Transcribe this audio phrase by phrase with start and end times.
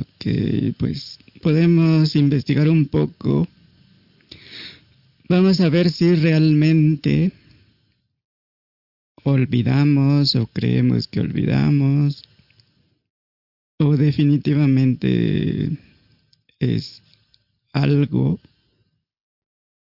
[0.00, 3.46] Ok, pues podemos investigar un poco.
[5.28, 7.32] Vamos a ver si realmente
[9.24, 12.24] olvidamos o creemos que olvidamos
[13.78, 15.70] o definitivamente
[16.58, 17.02] es
[17.72, 18.38] algo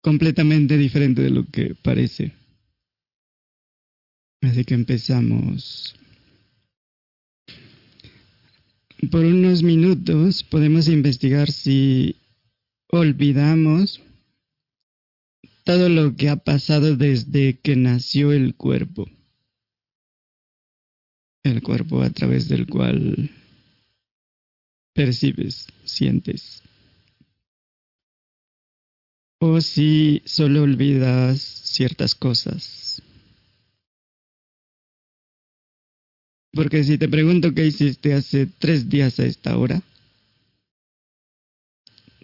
[0.03, 2.33] completamente diferente de lo que parece.
[4.41, 5.95] Así que empezamos.
[9.11, 12.17] Por unos minutos podemos investigar si
[12.89, 14.03] olvidamos
[15.63, 19.09] todo lo que ha pasado desde que nació el cuerpo.
[21.45, 23.31] El cuerpo a través del cual
[24.95, 26.65] percibes, sientes.
[29.39, 33.01] O si solo olvidas ciertas cosas.
[36.59, 39.81] Porque si te pregunto qué hiciste hace tres días a esta hora,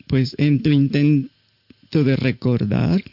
[0.08, 1.30] pues en tu intento
[1.92, 3.04] de recordar,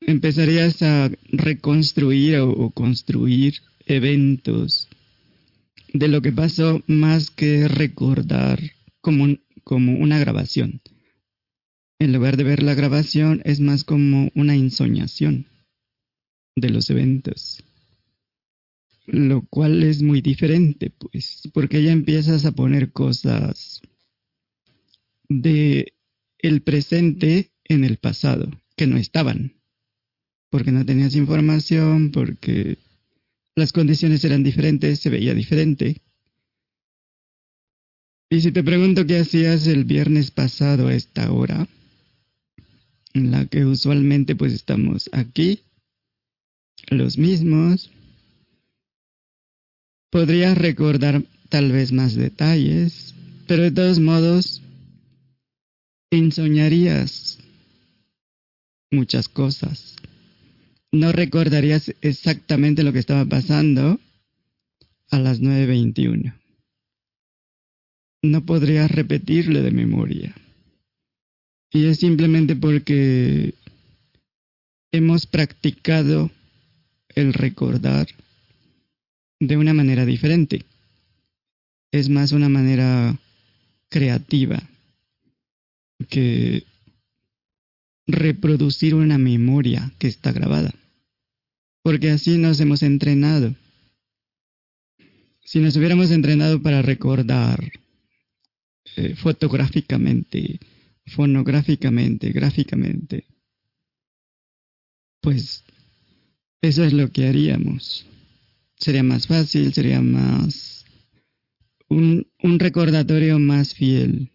[0.00, 4.88] empezarías a reconstruir o, construir eventos
[5.92, 8.62] de lo que pasó más que recordar
[9.02, 10.80] como, como una grabación.
[11.98, 15.48] En lugar de ver la grabación, es más como una ensoñación
[16.56, 17.62] de los eventos.
[19.12, 23.82] Lo cual es muy diferente, pues, porque ya empiezas a poner cosas
[25.28, 25.94] de
[26.38, 29.54] el presente en el pasado, que no estaban.
[30.48, 32.78] Porque no tenías información, porque
[33.56, 36.00] las condiciones eran diferentes, se veía diferente.
[38.30, 41.66] Y si te pregunto qué hacías el viernes pasado a esta hora,
[43.12, 45.64] en la que usualmente pues estamos aquí,
[46.90, 47.90] los mismos,
[50.10, 53.14] podrías recordar tal vez más detalles,
[53.46, 54.62] pero de todos modos,
[56.10, 57.38] ensoñarías
[58.90, 59.96] muchas cosas
[60.92, 64.00] no recordarías exactamente lo que estaba pasando
[65.10, 66.34] a las 9.21.
[68.22, 70.34] No podrías repetirlo de memoria.
[71.72, 73.54] Y es simplemente porque
[74.92, 76.30] hemos practicado
[77.14, 78.08] el recordar
[79.40, 80.64] de una manera diferente.
[81.90, 83.18] Es más una manera
[83.88, 84.62] creativa
[86.08, 86.64] que
[88.06, 90.72] reproducir una memoria que está grabada
[91.82, 93.54] porque así nos hemos entrenado.
[95.42, 97.72] Si nos hubiéramos entrenado para recordar
[98.96, 100.60] eh, fotográficamente,
[101.06, 103.24] fonográficamente, gráficamente,
[105.20, 105.64] pues
[106.62, 108.06] eso es lo que haríamos.
[108.80, 110.86] Sería más fácil, sería más
[111.90, 114.30] un, un recordatorio más fiel,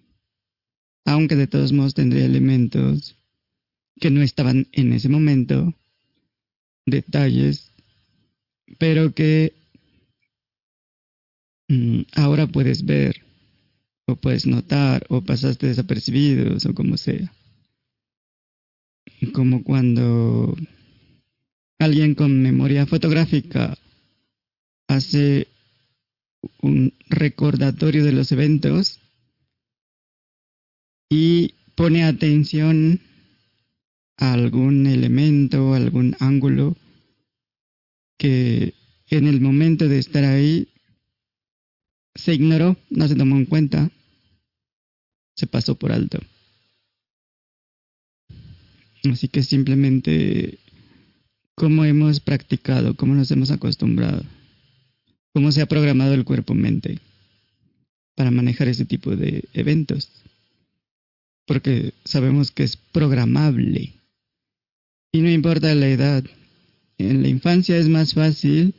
[1.03, 3.17] aunque de todos modos tendría elementos
[3.99, 5.73] que no estaban en ese momento
[6.85, 7.71] detalles,
[8.77, 9.55] pero que
[11.67, 13.25] mm, ahora puedes ver
[14.05, 17.33] o puedes notar o pasaste desapercibidos o como sea.
[19.33, 20.55] Como cuando
[21.79, 23.75] alguien con memoria fotográfica
[24.87, 25.47] hace
[26.61, 28.99] un recordatorio de los eventos
[31.09, 33.01] y pone atención
[34.17, 36.75] algún elemento, algún ángulo
[38.17, 38.73] que
[39.09, 40.69] en el momento de estar ahí
[42.15, 43.91] se ignoró, no se tomó en cuenta,
[45.35, 46.19] se pasó por alto.
[49.11, 50.57] Así que simplemente
[51.55, 54.23] cómo hemos practicado, cómo nos hemos acostumbrado,
[55.35, 56.99] cómo se ha programado el cuerpo-mente
[58.15, 60.09] para manejar ese tipo de eventos.
[61.45, 63.95] Porque sabemos que es programable.
[65.11, 66.23] Y no importa la edad.
[66.97, 68.75] En la infancia es más fácil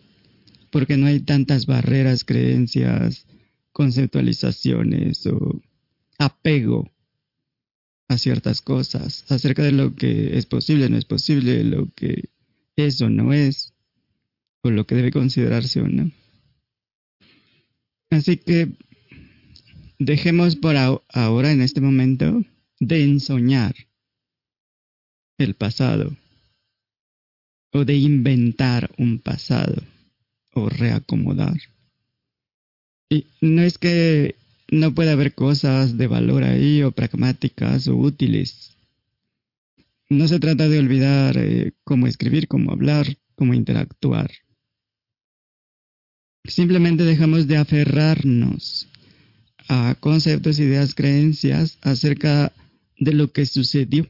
[0.71, 3.27] porque no hay tantas barreras, creencias,
[3.73, 5.61] conceptualizaciones o
[6.19, 6.91] apego
[8.09, 12.31] a ciertas cosas acerca de lo que es posible, no es posible, lo que
[12.77, 13.75] es o no es,
[14.63, 16.11] o lo que debe considerarse o no.
[18.11, 18.69] Así que
[19.99, 22.43] dejemos por ahora, en este momento,
[22.81, 23.75] de ensoñar
[25.39, 26.17] el pasado
[27.73, 29.83] o de inventar un pasado
[30.55, 31.57] o reacomodar.
[33.11, 34.37] Y no es que
[34.71, 38.77] no pueda haber cosas de valor ahí o pragmáticas o útiles.
[40.09, 44.31] No se trata de olvidar eh, cómo escribir, cómo hablar, cómo interactuar.
[46.49, 48.89] Simplemente dejamos de aferrarnos
[49.69, 52.53] a conceptos, ideas, creencias acerca
[52.99, 54.09] de lo que sucedió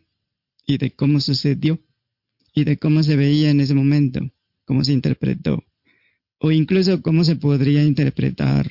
[0.66, 1.78] y de cómo sucedió
[2.54, 4.20] y de cómo se veía en ese momento,
[4.64, 5.64] cómo se interpretó
[6.38, 8.70] o incluso cómo se podría interpretar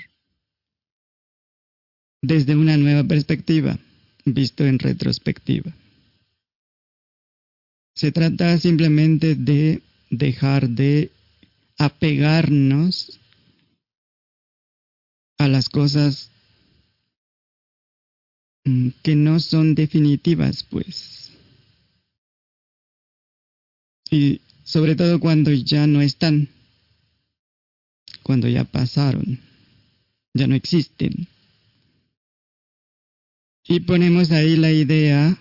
[2.22, 3.78] desde una nueva perspectiva,
[4.26, 5.76] visto en retrospectiva.
[7.96, 11.12] Se trata simplemente de dejar de
[11.78, 13.20] apegarnos
[15.38, 16.32] a las cosas
[18.66, 21.32] mm, que no son definitivas, pues.
[24.10, 26.50] Y sobre todo cuando ya no están,
[28.24, 29.40] cuando ya pasaron,
[30.34, 31.28] ya no existen.
[33.68, 35.38] Y ponemos ahí la idea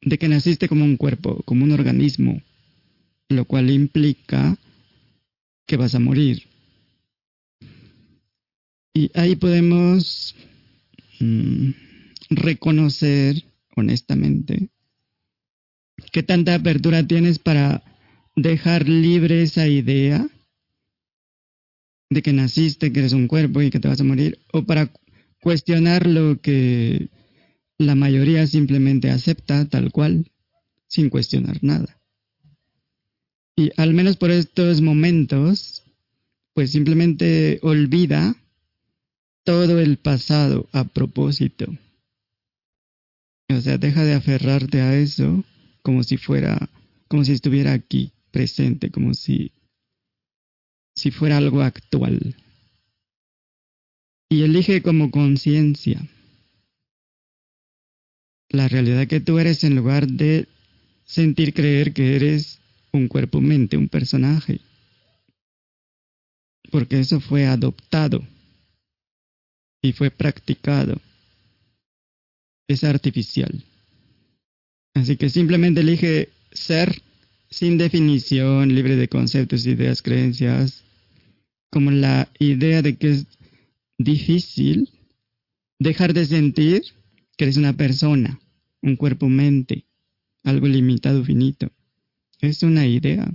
[0.00, 2.40] de que naciste como un cuerpo, como un organismo,
[3.28, 4.56] lo cual implica
[5.66, 6.51] que vas a morir.
[8.94, 10.34] Y ahí podemos
[11.20, 11.70] mm,
[12.30, 13.44] reconocer
[13.74, 14.68] honestamente
[16.12, 17.82] qué tanta apertura tienes para
[18.36, 20.28] dejar libre esa idea
[22.10, 24.92] de que naciste, que eres un cuerpo y que te vas a morir, o para
[25.40, 27.08] cuestionar lo que
[27.78, 30.30] la mayoría simplemente acepta tal cual,
[30.86, 31.98] sin cuestionar nada.
[33.56, 35.84] Y al menos por estos momentos,
[36.52, 38.36] pues simplemente olvida
[39.44, 41.66] todo el pasado a propósito.
[43.50, 45.44] O sea, deja de aferrarte a eso
[45.82, 46.70] como si fuera,
[47.08, 49.52] como si estuviera aquí, presente, como si,
[50.94, 52.36] si fuera algo actual.
[54.30, 56.00] Y elige como conciencia
[58.48, 60.46] la realidad que tú eres en lugar de
[61.04, 62.60] sentir creer que eres
[62.92, 64.60] un cuerpo-mente, un personaje.
[66.70, 68.22] Porque eso fue adoptado
[69.82, 71.00] y fue practicado.
[72.68, 73.64] Es artificial.
[74.94, 77.02] Así que simplemente elige ser
[77.50, 80.84] sin definición, libre de conceptos, ideas, creencias,
[81.70, 83.26] como la idea de que es
[83.98, 84.88] difícil
[85.78, 86.82] dejar de sentir
[87.36, 88.40] que eres una persona,
[88.80, 89.84] un cuerpo-mente,
[90.44, 91.70] algo limitado, finito.
[92.40, 93.32] Es una idea.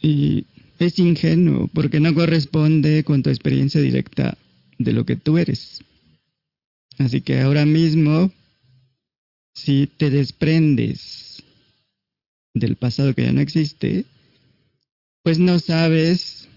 [0.00, 0.46] Y
[0.78, 4.36] es ingenuo porque no corresponde con tu experiencia directa
[4.78, 5.82] de lo que tú eres.
[6.98, 8.32] Así que ahora mismo,
[9.54, 11.42] si te desprendes
[12.54, 14.06] del pasado que ya no existe,
[15.22, 16.48] pues no sabes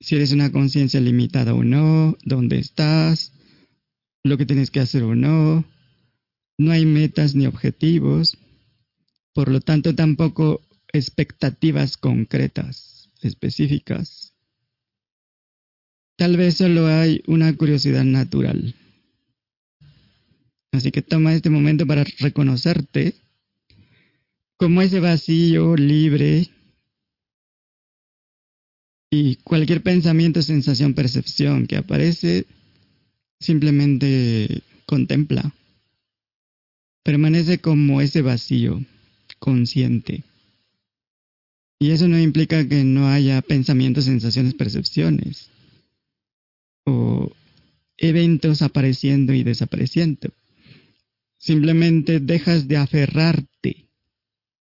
[0.00, 3.32] si eres una conciencia limitada o no, dónde estás,
[4.24, 5.64] lo que tienes que hacer o no.
[6.58, 8.36] No hay metas ni objetivos,
[9.32, 10.60] por lo tanto tampoco
[10.92, 14.34] expectativas concretas, específicas.
[16.16, 18.74] Tal vez solo hay una curiosidad natural.
[20.72, 23.14] Así que toma este momento para reconocerte
[24.56, 26.48] como ese vacío libre
[29.10, 32.46] y cualquier pensamiento, sensación, percepción que aparece
[33.40, 35.52] simplemente contempla.
[37.04, 38.84] Permanece como ese vacío,
[39.38, 40.24] consciente.
[41.78, 45.50] Y eso no implica que no haya pensamientos, sensaciones, percepciones
[46.84, 47.30] o
[47.96, 50.30] eventos apareciendo y desapareciendo.
[51.38, 53.86] Simplemente dejas de aferrarte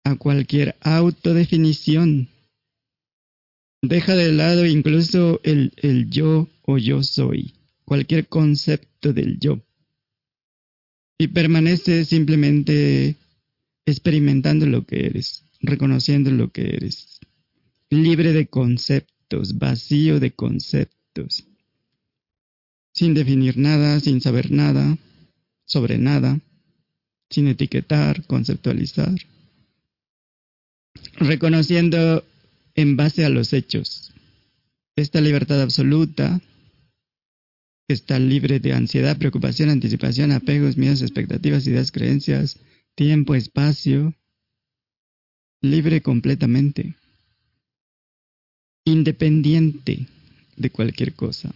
[0.05, 2.29] a cualquier autodefinición.
[3.81, 9.61] Deja de lado incluso el, el yo o yo soy cualquier concepto del yo.
[11.17, 13.17] Y permanece simplemente
[13.87, 17.21] experimentando lo que eres, reconociendo lo que eres,
[17.91, 21.47] libre de conceptos, vacío de conceptos,
[22.93, 24.99] sin definir nada, sin saber nada,
[25.65, 26.41] sobre nada,
[27.31, 29.15] sin etiquetar, conceptualizar,
[31.17, 32.25] reconociendo
[32.75, 34.13] en base a los hechos.
[34.97, 36.41] Esta libertad absoluta.
[37.89, 42.59] Está libre de ansiedad, preocupación, anticipación, apegos, miedos, expectativas, ideas, creencias,
[42.95, 44.15] tiempo, espacio,
[45.61, 46.95] libre completamente,
[48.85, 50.07] independiente
[50.57, 51.55] de cualquier cosa.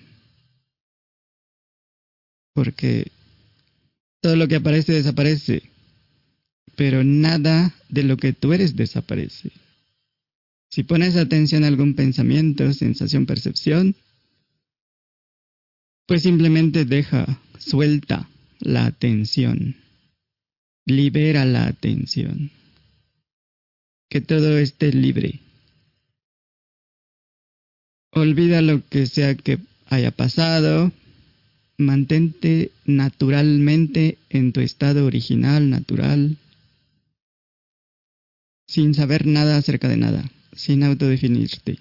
[2.54, 3.11] Porque
[4.21, 5.62] todo lo que aparece desaparece,
[6.76, 9.50] pero nada de lo que tú eres desaparece.
[10.71, 13.94] Si pones atención a algún pensamiento, sensación, percepción,
[16.06, 18.28] pues simplemente deja, suelta
[18.61, 19.76] la atención,
[20.87, 22.50] libera la atención,
[24.12, 25.40] que todo esté libre.
[28.11, 30.92] Olvida lo que sea que haya pasado,
[31.78, 36.37] mantente naturalmente en tu estado original, natural,
[38.66, 41.78] sin saber nada acerca de nada, sin autodefinirte,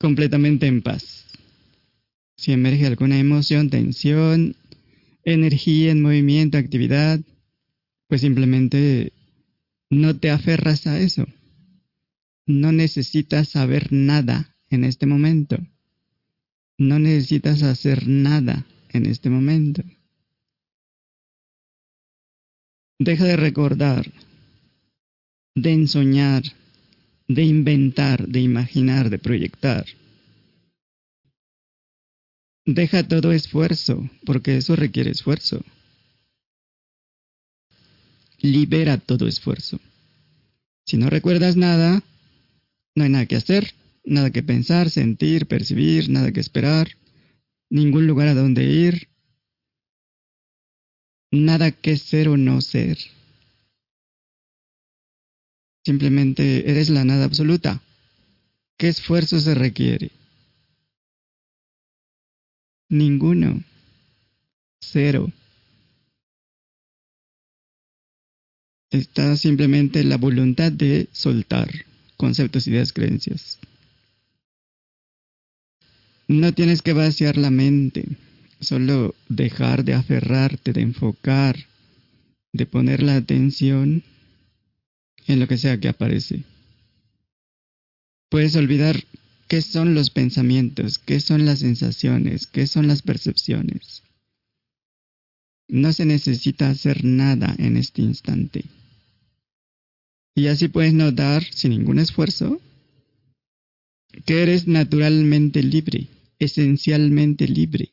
[0.00, 1.26] completamente en paz.
[2.36, 4.56] Si emerge alguna emoción, tensión,
[5.22, 7.20] energía en movimiento, actividad,
[8.08, 9.12] pues simplemente
[9.90, 11.26] no te aferras a eso.
[12.46, 15.56] No necesitas saber nada en este momento.
[16.78, 19.82] No necesitas hacer nada en este momento.
[22.98, 24.10] Deja de recordar,
[25.54, 26.42] de ensoñar,
[27.28, 29.86] de inventar, de imaginar, de proyectar.
[32.64, 35.62] Deja todo esfuerzo, porque eso requiere esfuerzo.
[38.38, 39.80] Libera todo esfuerzo.
[40.84, 42.02] Si no recuerdas nada,
[42.94, 43.74] no hay nada que hacer,
[44.04, 46.88] nada que pensar, sentir, percibir, nada que esperar,
[47.70, 49.08] ningún lugar a donde ir,
[51.30, 52.98] nada que ser o no ser.
[55.84, 57.80] Simplemente eres la nada absoluta.
[58.76, 60.10] ¿Qué esfuerzo se requiere?
[62.88, 63.62] Ninguno.
[64.80, 65.32] Cero.
[68.90, 73.58] Está simplemente la voluntad de soltar conceptos, ideas, creencias.
[76.28, 78.04] No tienes que vaciar la mente,
[78.60, 81.56] solo dejar de aferrarte, de enfocar,
[82.52, 84.02] de poner la atención
[85.26, 86.44] en lo que sea que aparece.
[88.28, 89.04] Puedes olvidar
[89.48, 94.02] qué son los pensamientos, qué son las sensaciones, qué son las percepciones.
[95.68, 98.64] No se necesita hacer nada en este instante.
[100.34, 102.60] Y así puedes notar, sin ningún esfuerzo,
[104.24, 106.08] que eres naturalmente libre
[106.38, 107.92] esencialmente libre.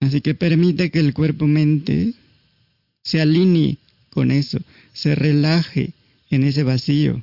[0.00, 2.14] Así que permite que el cuerpo-mente
[3.02, 3.78] se alinee
[4.10, 4.58] con eso,
[4.92, 5.92] se relaje
[6.30, 7.22] en ese vacío,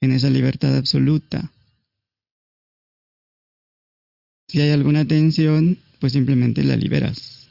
[0.00, 1.52] en esa libertad absoluta.
[4.48, 7.48] Si hay alguna tensión, pues simplemente la liberas.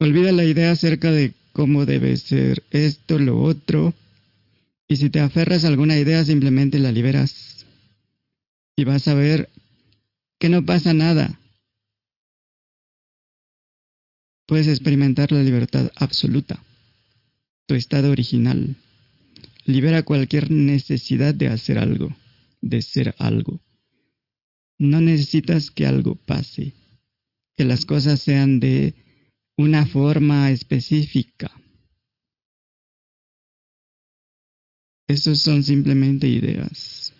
[0.00, 3.92] Olvida la idea acerca de cómo debe ser esto, lo otro,
[4.88, 7.66] y si te aferras a alguna idea, simplemente la liberas
[8.74, 9.50] y vas a ver
[10.38, 11.38] que no pasa nada.
[14.46, 16.64] Puedes experimentar la libertad absoluta,
[17.66, 18.76] tu estado original.
[19.66, 22.16] Libera cualquier necesidad de hacer algo,
[22.62, 23.60] de ser algo.
[24.78, 26.74] No necesitas que algo pase,
[27.56, 28.94] que las cosas sean de
[29.56, 31.50] una forma específica.
[35.08, 37.12] Esos son simplemente ideas.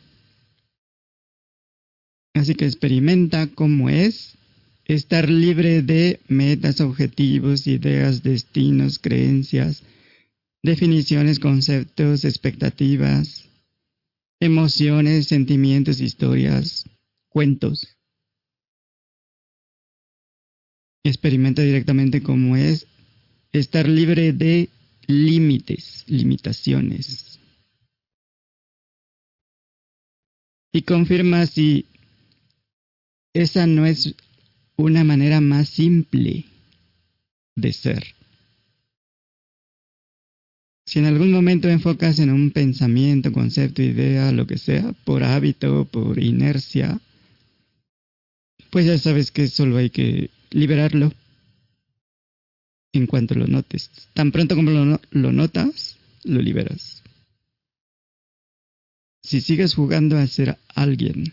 [2.34, 4.36] Así que experimenta cómo es
[4.84, 9.82] estar libre de metas, objetivos, ideas, destinos, creencias,
[10.62, 13.48] definiciones, conceptos, expectativas,
[14.40, 16.84] emociones, sentimientos, historias,
[17.37, 17.87] cuentos.
[21.05, 22.87] Experimenta directamente cómo es
[23.52, 24.71] estar libre de
[25.07, 27.38] límites, limitaciones.
[30.73, 31.85] Y confirma si
[33.35, 34.14] esa no es
[34.78, 36.47] una manera más simple
[37.55, 38.14] de ser.
[40.87, 45.85] Si en algún momento enfocas en un pensamiento, concepto, idea, lo que sea, por hábito,
[45.85, 46.99] por inercia,
[48.76, 51.11] pues ya sabes que solo hay que liberarlo
[52.92, 53.90] en cuanto lo notes.
[54.12, 57.02] Tan pronto como lo, lo notas, lo liberas.
[59.23, 61.33] Si sigues jugando a ser alguien,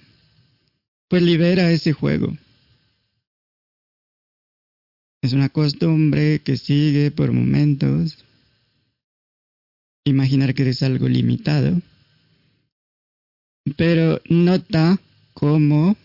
[1.10, 2.32] pues libera ese juego.
[5.22, 8.24] Es una costumbre que sigue por momentos.
[10.06, 11.82] Imaginar que eres algo limitado.
[13.76, 14.98] Pero nota
[15.34, 15.98] cómo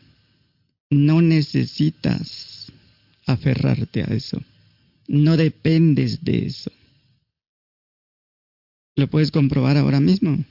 [0.91, 2.73] no necesitas
[3.27, 4.43] aferrarte a eso.
[5.07, 6.71] No dependes de eso.
[8.97, 10.45] Lo puedes comprobar ahora mismo.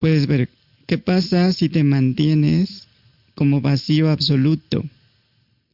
[0.00, 0.48] Puedes ver
[0.88, 2.88] ¿Qué pasa si te mantienes
[3.34, 4.82] como vacío absoluto?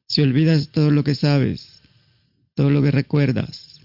[0.09, 1.81] Si olvidas todo lo que sabes,
[2.55, 3.81] todo lo que recuerdas.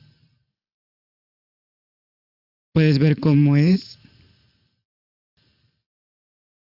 [2.74, 4.00] Puedes ver cómo es.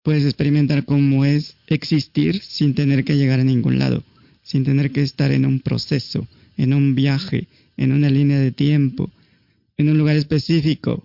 [0.06, 4.04] Puedes experimentar cómo es existir sin tener que llegar a ningún lado,
[4.44, 9.10] sin tener que estar en un proceso, en un viaje, en una línea de tiempo,
[9.76, 11.04] en un lugar específico,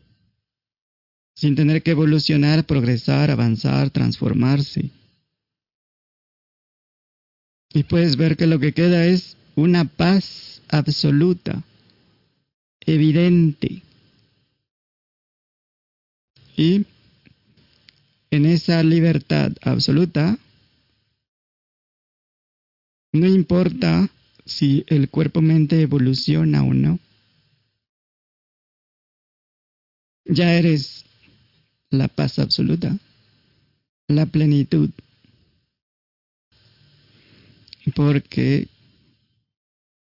[1.34, 4.92] sin tener que evolucionar, progresar, avanzar, transformarse.
[7.74, 11.64] Y puedes ver que lo que queda es una paz absoluta,
[12.82, 13.82] evidente.
[16.56, 16.86] Y
[18.32, 20.38] en esa libertad absoluta,
[23.14, 24.10] no importa
[24.46, 27.00] si el cuerpo-mente evoluciona o no,
[30.26, 31.06] ya eres
[31.90, 32.98] la paz absoluta,
[34.08, 34.90] la plenitud.
[37.96, 38.70] Porque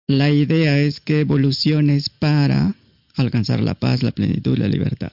[0.07, 2.75] la idea es que evoluciones para
[3.15, 5.11] alcanzar la paz, la plenitud, la libertad.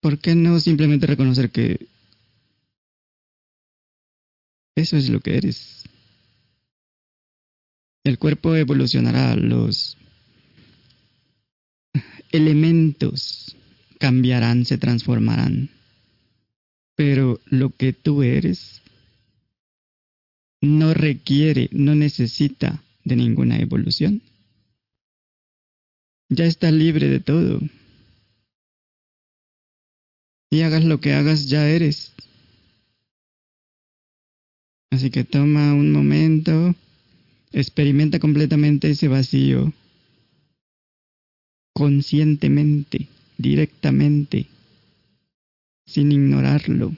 [0.00, 1.88] ¿Por qué no simplemente reconocer que
[4.76, 5.84] eso es lo que eres?
[8.04, 9.96] El cuerpo evolucionará, los
[12.30, 13.56] elementos
[13.98, 15.70] cambiarán, se transformarán,
[16.94, 18.82] pero lo que tú eres
[20.60, 24.22] no requiere, no necesita de ninguna evolución.
[26.28, 27.60] Ya está libre de todo.
[30.50, 32.12] Y hagas lo que hagas, ya eres.
[34.90, 36.74] Así que toma un momento,
[37.52, 39.72] experimenta completamente ese vacío,
[41.74, 44.46] conscientemente, directamente,
[45.86, 46.96] sin ignorarlo.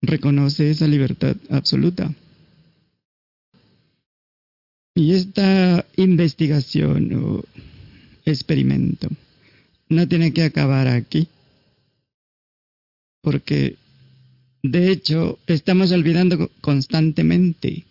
[0.00, 2.14] Reconoce esa libertad absoluta.
[4.94, 7.44] Y esta investigación o
[8.24, 9.10] experimento
[9.88, 11.28] no tiene que acabar aquí.
[13.22, 13.76] Porque,
[14.62, 17.84] de hecho, estamos olvidando constantemente.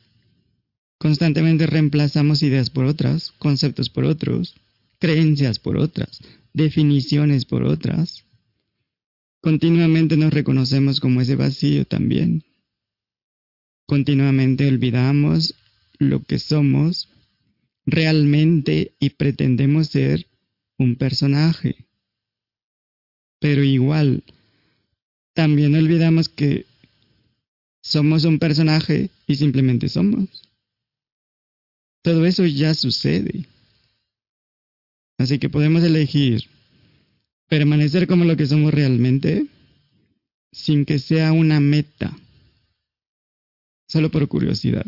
[0.98, 4.56] Constantemente reemplazamos ideas por otras, conceptos por otros,
[5.00, 6.22] creencias por otras,
[6.54, 8.24] definiciones por otras.
[9.42, 12.44] Continuamente nos reconocemos como ese vacío también.
[13.86, 15.54] Continuamente olvidamos
[16.00, 17.10] lo que somos
[17.86, 20.28] realmente y pretendemos ser
[20.78, 21.86] un personaje.
[23.40, 24.24] Pero igual,
[25.34, 26.66] también olvidamos que
[27.84, 30.50] somos un personaje y simplemente somos.
[32.02, 33.46] Todo eso ya sucede.
[35.18, 36.46] Así que podemos elegir
[37.48, 39.48] permanecer como lo que somos realmente
[40.52, 42.18] sin que sea una meta,
[43.88, 44.86] solo por curiosidad.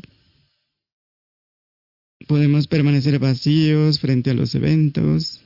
[2.27, 5.41] Podemos permanecer vacíos frente a los eventos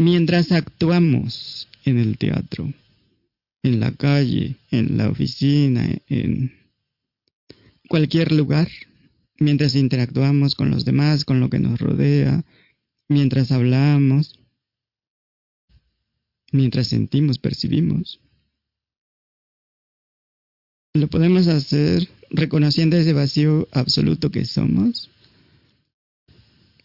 [0.00, 2.72] mientras actuamos en el teatro,
[3.62, 6.54] en la calle, en la oficina, en
[7.86, 8.68] cualquier lugar,
[9.38, 12.44] mientras interactuamos con los demás, con lo que nos rodea,
[13.08, 14.40] mientras hablamos,
[16.50, 18.20] mientras sentimos, percibimos.
[20.94, 25.10] Lo podemos hacer reconociendo ese vacío absoluto que somos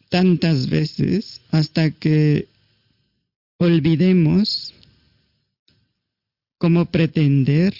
[0.09, 2.49] tantas veces hasta que
[3.57, 4.73] olvidemos
[6.57, 7.75] cómo pretender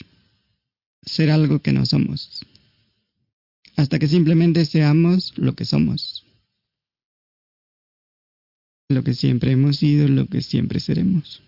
[1.02, 2.46] ser algo que no somos,
[3.76, 6.26] hasta que simplemente seamos lo que somos,
[8.90, 11.42] lo que siempre hemos sido, lo que siempre seremos.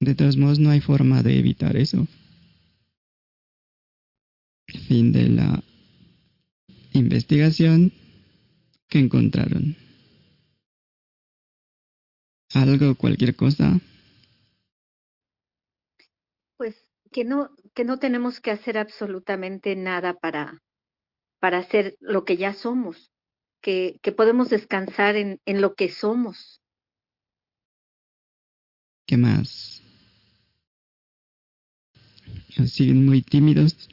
[0.00, 2.08] De todos modos, no hay forma de evitar eso.
[4.88, 5.62] Fin de la
[6.92, 7.92] investigación
[8.88, 9.76] que encontraron.
[12.54, 13.80] Algo, cualquier cosa.
[16.56, 16.76] Pues
[17.10, 20.62] que no, que no tenemos que hacer absolutamente nada para,
[21.40, 23.10] para hacer lo que ya somos,
[23.60, 26.60] que, que podemos descansar en, en lo que somos.
[29.06, 29.82] ¿Qué más?
[32.66, 33.88] Siguen muy tímidos.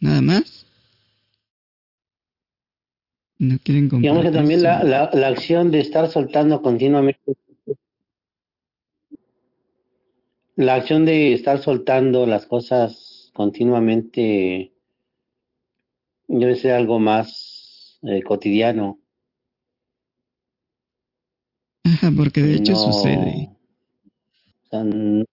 [0.00, 0.67] ¿Nada más?
[3.38, 7.36] No quieren Digamos que también la, la, la acción de estar soltando continuamente
[10.58, 14.72] la acción de estar soltando las cosas continuamente
[16.26, 18.98] debe ser algo más eh, cotidiano.
[21.84, 23.50] Ajá, porque de hecho no, sucede.
[24.64, 25.24] O sea, no,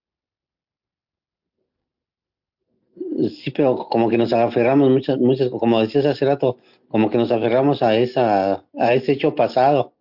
[3.30, 7.32] sí, pero como que nos aferramos muchas, muchas, como decías hace rato, como que nos
[7.32, 9.96] aferramos a esa, a ese hecho pasado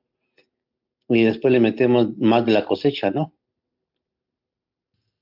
[1.08, 3.34] y después le metemos más de la cosecha, ¿no?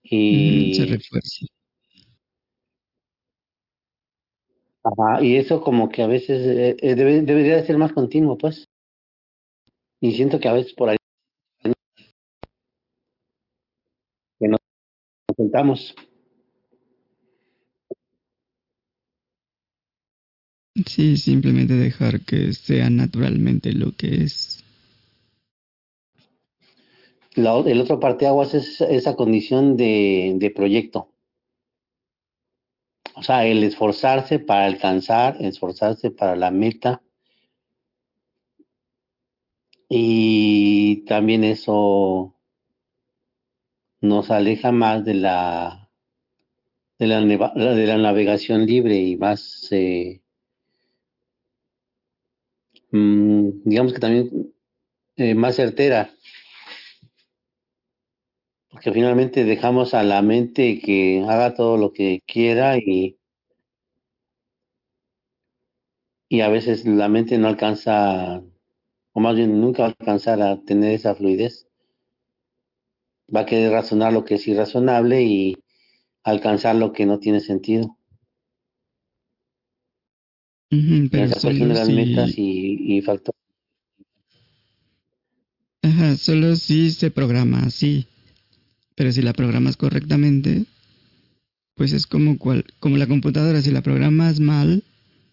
[0.02, 1.46] Y se refuerza.
[4.84, 8.36] Ajá, y eso como que a veces eh, eh, debe- debería de ser más continuo,
[8.36, 8.68] pues.
[10.00, 10.96] Y siento que a veces por ahí
[14.38, 14.60] que nos
[15.36, 15.94] sentamos.
[20.86, 24.64] Sí, simplemente dejar que sea naturalmente lo que es.
[27.34, 31.08] La el otro parteaguas es esa condición de, de proyecto.
[33.14, 37.02] O sea, el esforzarse para alcanzar, esforzarse para la meta.
[39.88, 42.34] Y también eso
[44.00, 45.82] nos aleja más de la
[46.98, 50.21] de la, de la navegación libre y más, eh,
[52.92, 54.52] mm, digamos que también
[55.16, 56.10] eh, más certera,
[58.70, 63.16] porque finalmente dejamos a la mente que haga todo lo que quiera y,
[66.28, 68.42] y a veces la mente no alcanza,
[69.12, 71.68] o más bien nunca va a alcanzar a tener esa fluidez.
[73.36, 75.56] Va a querer razonar lo que es irrazonable y
[76.24, 77.98] alcanzar lo que no tiene sentido.
[81.10, 83.38] Pero solo las metas si, y, y factores.
[85.82, 88.06] ajá, solo si se programa así.
[88.96, 90.64] Pero si la programas correctamente,
[91.74, 94.82] pues es como cual, como la computadora, si la programas mal,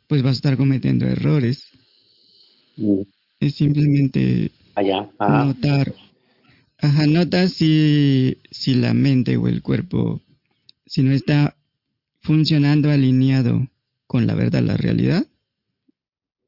[0.08, 1.66] pues vas a estar cometiendo errores.
[2.78, 3.02] Mm,
[3.40, 5.10] Es simplemente Allá.
[5.20, 5.46] Ajá.
[5.46, 5.94] notar,
[6.80, 10.22] ajá, nota si, si la mente o el cuerpo,
[10.86, 11.56] si no está
[12.22, 13.68] funcionando alineado
[14.08, 15.28] con la verdad, la realidad,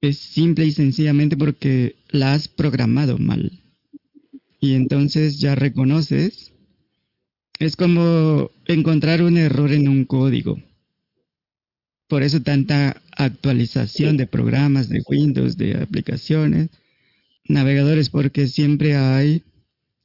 [0.01, 3.51] es simple y sencillamente porque la has programado mal.
[4.59, 6.53] Y entonces ya reconoces,
[7.59, 10.59] es como encontrar un error en un código.
[12.07, 16.69] Por eso tanta actualización de programas, de Windows, de aplicaciones,
[17.45, 19.43] navegadores, porque siempre hay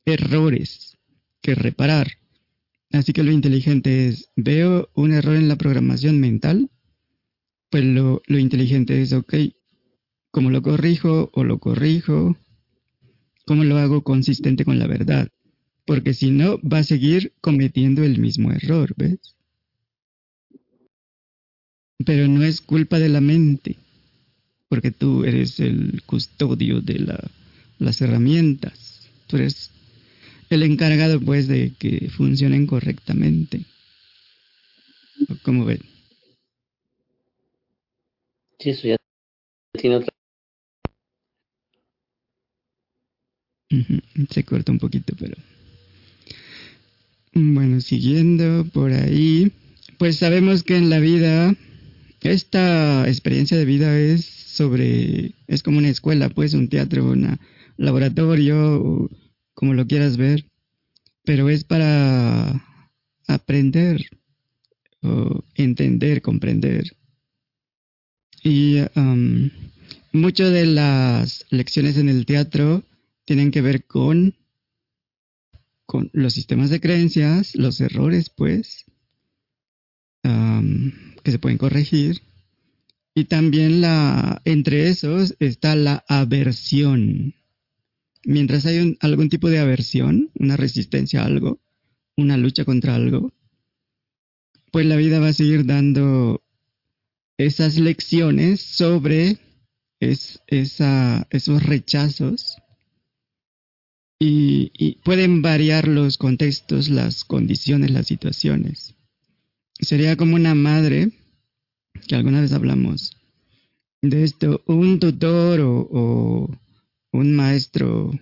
[0.05, 0.97] errores
[1.41, 2.13] que reparar.
[2.93, 6.71] Así que lo inteligente es, veo un error en la programación mental,
[7.71, 9.35] pues lo, lo inteligente es, ok,
[10.37, 12.37] ¿cómo lo corrijo o lo corrijo?
[13.47, 15.31] ¿Cómo lo hago consistente con la verdad?
[15.87, 19.35] Porque si no, va a seguir cometiendo el mismo error, ¿ves?
[22.05, 23.77] Pero no es culpa de la mente,
[24.69, 27.31] porque tú eres el custodio de la,
[27.79, 29.09] las herramientas.
[29.29, 29.71] Tú eres
[30.51, 33.63] el encargado, pues, de que funcionen correctamente.
[35.31, 35.81] ¿O ¿Cómo ven?
[38.59, 38.97] Sí, eso ya
[39.73, 40.13] tiene otra.
[44.31, 45.35] Se corta un poquito, pero...
[47.35, 49.53] Bueno, siguiendo por ahí,
[49.99, 51.55] pues sabemos que en la vida,
[52.23, 57.39] esta experiencia de vida es sobre, es como una escuela, pues un teatro, un
[57.77, 59.11] laboratorio,
[59.53, 60.47] como lo quieras ver,
[61.25, 62.65] pero es para
[63.27, 64.07] aprender,
[65.03, 66.97] o entender, comprender.
[68.43, 69.51] Y um,
[70.13, 72.83] mucho de las lecciones en el teatro
[73.27, 74.35] tienen que ver con
[75.87, 78.85] con los sistemas de creencias, los errores, pues,
[80.23, 82.23] que se pueden corregir.
[83.15, 87.35] Y también la, entre esos está la aversión.
[88.25, 91.61] Mientras hay algún tipo de aversión, una resistencia a algo,
[92.17, 93.33] una lucha contra algo,
[94.73, 96.43] pues la vida va a seguir dando
[97.39, 99.39] esas lecciones sobre
[100.01, 102.59] es, esa, esos rechazos
[104.19, 108.95] y, pueden variar los contextos, las condiciones, las situaciones.
[109.79, 111.11] Sería como una madre,
[112.07, 113.17] que alguna vez hablamos
[114.03, 116.51] de esto, un tutor o,
[117.13, 118.13] un maestro,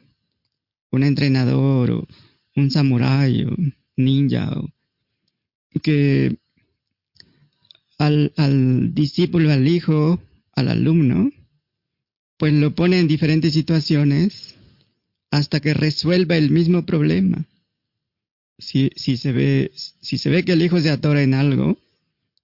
[0.91, 2.09] un entrenador o
[2.57, 3.57] un samurái o
[3.97, 4.53] ninja,
[5.83, 6.37] que
[7.99, 10.21] al, al discípulo, al hijo,
[10.53, 11.31] al alumno,
[12.37, 14.55] pues lo pone en diferentes situaciones
[15.35, 17.45] hasta que resuelva el mismo problema.
[18.57, 19.73] Si, se ve,
[20.45, 21.77] que el hijo se atora en algo,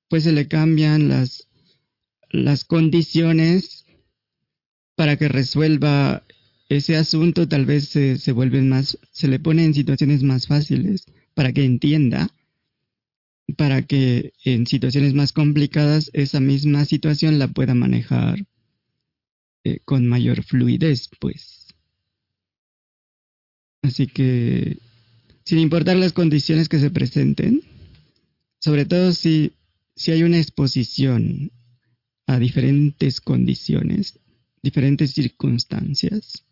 [0.09, 1.47] pues se le cambian las,
[2.67, 3.85] condiciones
[4.97, 6.25] para que resuelva
[6.69, 11.53] ese asunto, tal vez se, se más, se le pone en situaciones más fáciles para
[11.53, 12.29] que entienda,
[13.57, 18.49] para que en situaciones más complicadas esa misma situación la pueda manejar
[19.63, 21.60] eh, con mayor fluidez, pues.
[23.83, 24.79] Así que,
[25.45, 27.63] sin importar las condiciones que se presenten,
[28.59, 29.53] sobre todo si,
[29.97, 31.51] si hay una exposición
[32.27, 34.19] a diferentes condiciones,
[34.63, 36.45] diferentes circunstancias,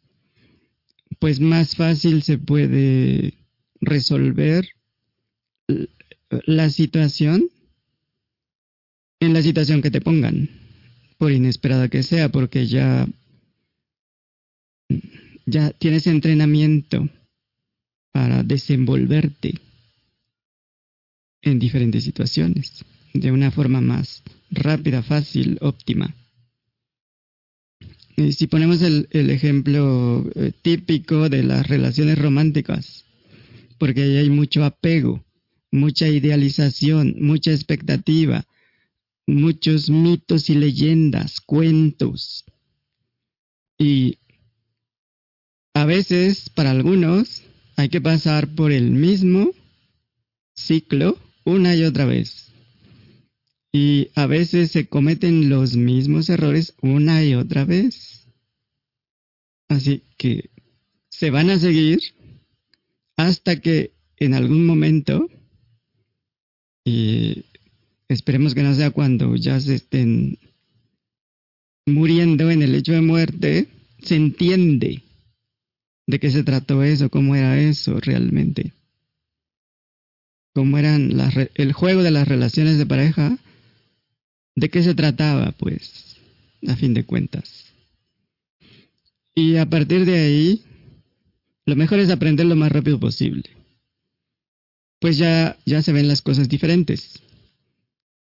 [1.19, 3.35] pues más fácil se puede
[3.81, 4.69] resolver
[6.47, 7.51] la situación
[9.21, 10.49] en la situación que te pongan,
[11.19, 13.09] por inesperada que sea, porque ya,
[15.45, 17.09] ya tienes entrenamiento
[18.12, 19.55] para desenvolverte
[21.42, 26.14] en diferentes situaciones de una forma más rápida, fácil, óptima.
[28.16, 33.05] Y si ponemos el, ejemplo eh, típico de las relaciones románticas,
[33.79, 35.25] porque hay mucho apego,
[35.71, 38.44] mucha idealización, mucha expectativa,
[39.27, 42.44] muchos mitos y leyendas, cuentos.
[43.79, 44.18] Y
[45.75, 47.44] a veces, para algunos,
[47.79, 49.53] hay que pasar por el mismo
[50.53, 52.51] ciclo una y otra vez.
[53.71, 58.27] Y a veces se cometen los mismos errores una y otra vez.
[59.69, 60.51] Así que
[61.09, 62.01] se van a seguir
[63.17, 65.31] hasta que en algún momento,
[66.85, 67.45] y
[68.09, 70.41] esperemos que no sea cuando ya se estén
[71.87, 73.69] muriendo en el hecho de muerte,
[74.03, 75.05] se entiende
[76.09, 78.73] de qué se trató eso, cómo era eso realmente.
[80.53, 81.12] Cómo eran
[81.55, 83.38] el juego de las relaciones de pareja
[84.59, 86.16] ¿De qué se trataba, pues,
[86.66, 87.66] a fin de cuentas?
[89.33, 90.64] Y a partir de ahí,
[91.64, 93.44] lo mejor es aprender lo más rápido posible.
[94.99, 97.23] Pues ya, ya se ven las cosas diferentes.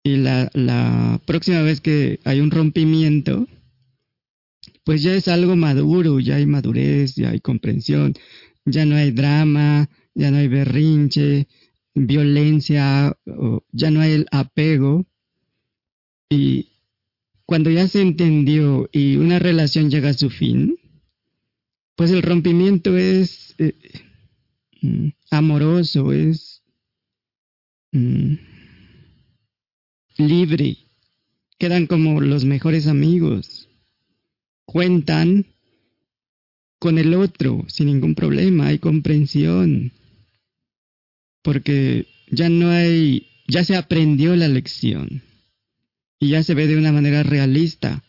[0.03, 3.47] Y la, la próxima vez que hay un rompimiento,
[4.85, 8.13] pues ya es algo maduro, ya hay madurez, ya hay comprensión,
[8.65, 11.47] ya no hay drama, ya no hay berrinche,
[11.95, 13.17] violencia,
[13.71, 15.05] ya no hay el apego,
[16.29, 16.69] y
[17.45, 20.77] cuando ya se entendió y una relación llega a su fin,
[21.95, 23.73] pues el rompimiento es eh,
[24.81, 26.63] mm, amoroso, es
[27.91, 28.33] mm,
[30.17, 30.77] libre,
[31.57, 33.64] quedan como los mejores amigos,
[34.75, 35.45] cuentan
[36.79, 39.93] con el otro sin ningún problema, hay comprensión,
[41.41, 45.23] porque ya no hay, ya se aprendió la lección
[46.19, 48.03] y ya se ve de una manera realista.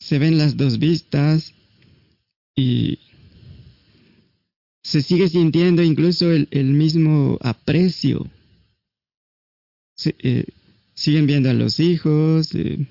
[0.00, 1.54] Se ven las dos vistas
[2.56, 2.98] y
[4.82, 8.28] se sigue sintiendo incluso el, mismo aprecio.
[10.04, 10.44] Eh,
[10.94, 12.88] siguen viendo a los hijos eh,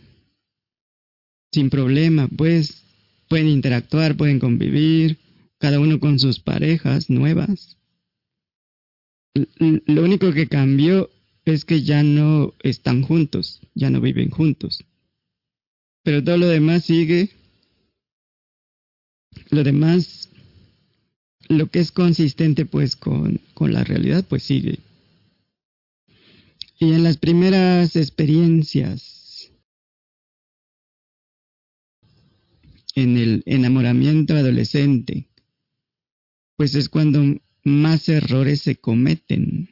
[1.51, 2.83] sin problema, pues
[3.27, 5.17] pueden interactuar, pueden convivir,
[5.59, 7.77] cada uno con sus parejas nuevas.
[9.33, 11.09] Lo único que cambió
[11.45, 14.83] es que ya no están juntos, ya no viven juntos.
[16.03, 17.29] Pero todo lo demás sigue.
[19.49, 20.29] Lo demás,
[21.47, 24.79] lo que es consistente pues con, con la realidad, pues sigue.
[26.79, 29.18] Y en las primeras experiencias,
[33.01, 35.29] en el enamoramiento adolescente,
[36.55, 37.23] pues es cuando
[37.63, 39.69] más errores se cometen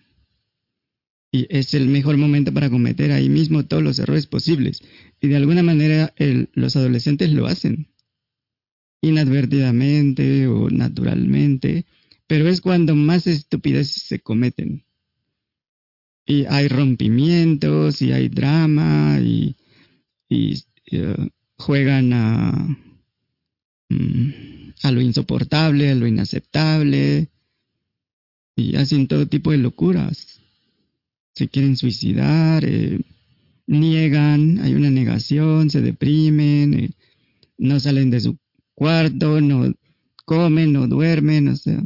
[1.31, 4.81] y es el mejor momento para cometer ahí mismo todos los errores posibles.
[5.21, 6.13] Y de alguna manera
[6.53, 7.87] los adolescentes lo hacen,
[9.01, 11.85] inadvertidamente o naturalmente,
[12.27, 14.85] pero es cuando más estupideces se cometen.
[16.25, 19.55] Y hay rompimientos, y hay drama, y,
[20.91, 22.77] uh, juegan a,
[24.84, 27.30] a lo insoportable, a lo inaceptable,
[28.56, 30.38] y hacen todo tipo de locuras
[31.38, 33.00] se quieren suicidar, eh,
[33.67, 36.89] niegan, hay una negación, se deprimen, eh,
[37.60, 38.38] no salen de su
[38.73, 39.71] cuarto, no
[40.26, 41.80] comen, no duermen, o sea,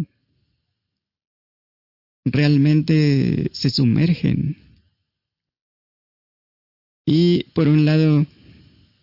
[2.23, 4.55] realmente se sumergen.
[7.05, 8.25] Y por un lado,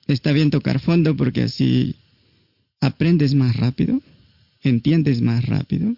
[0.06, 1.94] está bien tocar fondo porque así
[2.80, 4.00] aprendes más rápido,
[4.62, 5.94] entiendes más rápido,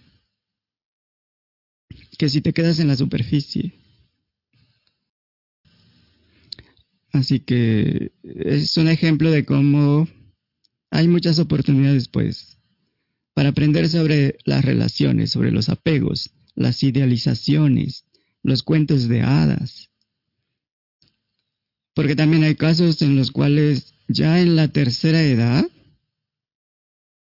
[2.18, 3.74] que si te quedas en la superficie.
[7.12, 10.08] Así que es un ejemplo de cómo
[10.90, 12.58] hay muchas oportunidades, pues,
[13.34, 18.04] para aprender sobre las relaciones, sobre los apegos, las idealizaciones,
[18.42, 19.90] los cuentos de hadas.
[21.94, 25.64] Porque también hay casos en los cuales ya en la tercera edad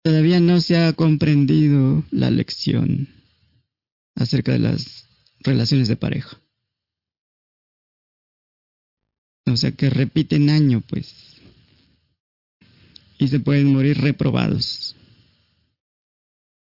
[0.03, 3.09] todavía no se ha comprendido la lección
[4.15, 5.07] acerca de las
[5.41, 6.41] relaciones de pareja.
[9.47, 11.15] O sea que repiten año, pues.
[13.19, 14.95] Y se pueden morir reprobados.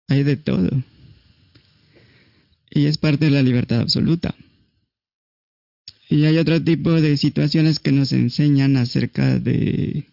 [0.09, 0.71] Hay de todo.
[2.71, 4.35] Y es parte de la libertad absoluta.
[6.09, 10.07] Y hay otro tipo de situaciones que nos enseñan acerca de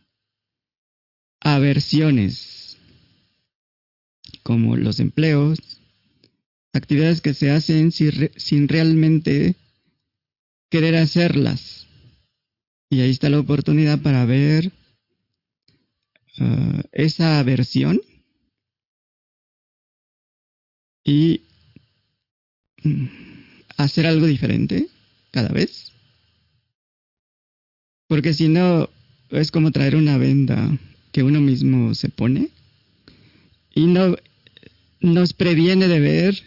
[1.40, 2.63] aversiones,
[4.44, 5.60] como los empleos,
[6.74, 9.56] actividades que se hacen sin, realmente
[10.70, 11.88] querer hacerlas.
[12.90, 14.72] Y ahí está la oportunidad para ver
[16.40, 18.02] ah, esa aversión
[21.04, 21.42] y
[22.84, 23.06] mm,
[23.78, 24.88] hacer algo diferente
[25.32, 25.92] cada vez.
[28.08, 28.90] Porque si no,
[29.30, 30.78] es como traer una venda
[31.12, 32.50] que uno mismo se pone
[33.74, 34.16] y no
[35.04, 36.44] nos previene de ver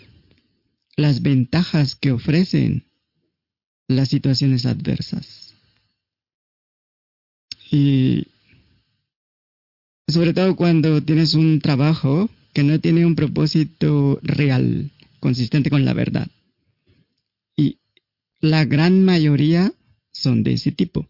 [0.97, 2.85] las ventajas que ofrecen
[3.87, 5.55] las situaciones adversas.
[7.71, 8.29] Y
[10.09, 14.91] sobre todo cuando tienes un trabajo que no tiene un propósito real,
[15.21, 16.29] consistente con la verdad.
[17.57, 17.79] Y
[18.41, 19.71] la gran mayoría
[20.13, 21.07] son de ese tipo.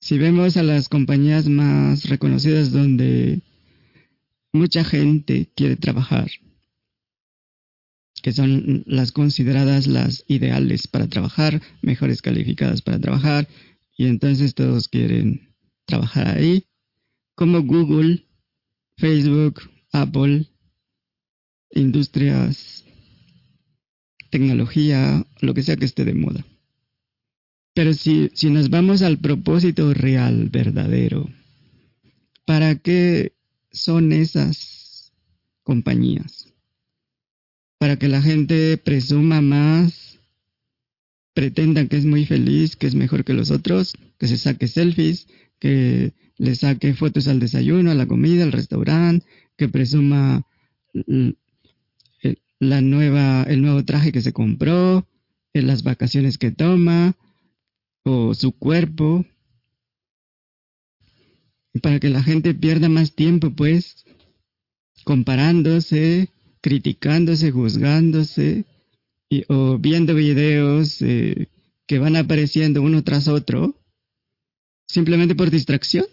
[0.00, 3.42] Si vemos a las compañías más reconocidas donde
[4.54, 6.30] mucha gente quiere trabajar,
[8.22, 13.48] que son las consideradas las ideales para trabajar, mejores calificadas para trabajar,
[13.96, 15.54] y entonces todos quieren
[15.86, 16.66] trabajar ahí,
[17.34, 18.26] como Google,
[18.96, 19.60] Facebook,
[19.92, 20.46] Apple,
[21.72, 22.84] industrias,
[24.30, 26.46] tecnología, lo que sea que esté de moda.
[27.74, 31.28] Pero si, si nos vamos al propósito real, verdadero,
[32.46, 33.32] ¿para qué
[33.74, 35.12] son esas
[35.62, 36.54] compañías?
[37.78, 40.18] Para que la gente presuma más,
[41.34, 45.26] pretenda que es muy feliz, que es mejor que los otros, que se saque selfies,
[45.58, 50.46] que le saque fotos al desayuno, a la comida, al restaurante, que presuma
[52.60, 55.06] la nueva, el nuevo traje que se compró,
[55.52, 57.16] las vacaciones que toma,
[58.04, 59.24] o su cuerpo,
[61.82, 64.04] para que la gente pierda más tiempo, pues,
[65.04, 66.28] comparándose,
[66.60, 68.64] criticándose, juzgándose,
[69.28, 71.48] y, o viendo videos eh,
[71.86, 73.74] que van apareciendo uno tras otro,
[74.86, 76.06] simplemente por distracción.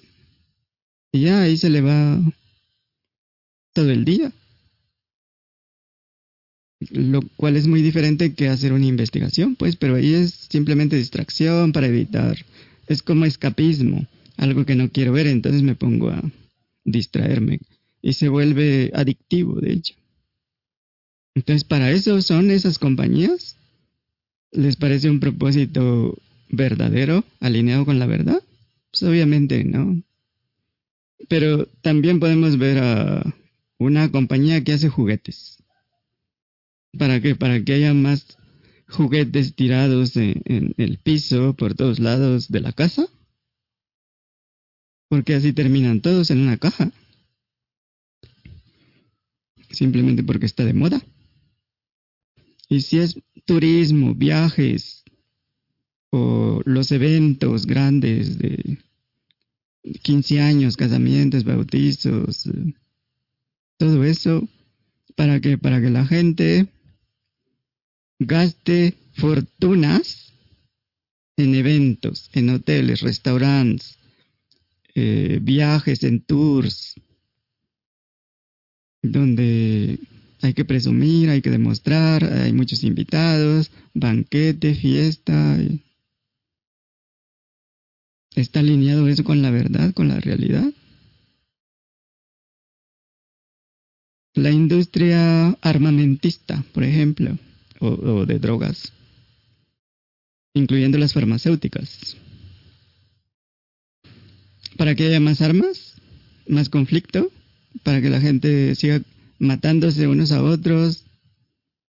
[1.12, 2.19] Y ya ahí se le va
[3.74, 4.32] todo el día.
[6.89, 11.71] Lo cual es muy diferente que hacer una investigación, pues, pero ahí es simplemente distracción
[11.74, 12.43] para evitar.
[12.88, 14.08] Es como escapismo,
[14.41, 16.19] algo que no quiero ver, entonces me pongo a
[16.84, 17.60] distraerme.
[18.01, 19.93] Y se vuelve adictivo, de hecho.
[21.36, 23.56] Entonces, para eso son esas compañías.
[24.51, 26.17] ¿Les parece un propósito
[26.49, 28.41] verdadero, alineado con la verdad?
[28.89, 30.01] Pues obviamente no.
[31.30, 33.36] Pero también podemos ver a
[33.77, 35.63] una compañía que hace juguetes.
[36.97, 37.36] ¿Para qué?
[37.36, 38.25] Para que haya más
[38.89, 43.08] juguetes tirados en, el piso por todos lados de la casa.
[45.12, 46.89] Porque así terminan todos en una caja.
[49.69, 51.02] Simplemente porque está de moda.
[52.69, 55.04] Y si es turismo, viajes
[56.12, 58.78] o los eventos grandes de
[60.02, 62.50] 15 años, casamientos, bautizos,
[63.76, 64.47] todo eso,
[65.17, 66.67] para que, para que la gente
[68.17, 70.32] gaste fortunas
[71.36, 73.97] en eventos, en hoteles, restaurantes,
[74.95, 76.95] eh, viajes, en tours,
[79.01, 79.99] donde
[80.41, 85.58] hay que presumir, hay que demostrar, hay muchos invitados, banquete, fiesta.
[88.36, 90.71] ¿Está alineado eso con la verdad, con la realidad?
[94.34, 97.38] La industria armamentista, por ejemplo,
[97.80, 98.93] o, de drogas,
[100.54, 102.15] incluyendo las farmacéuticas.
[104.78, 105.96] ¿Para que haya más armas?
[106.48, 107.32] ¿Más conflicto?
[107.84, 109.02] ¿Para que la gente siga
[109.40, 111.06] matándose unos a otros?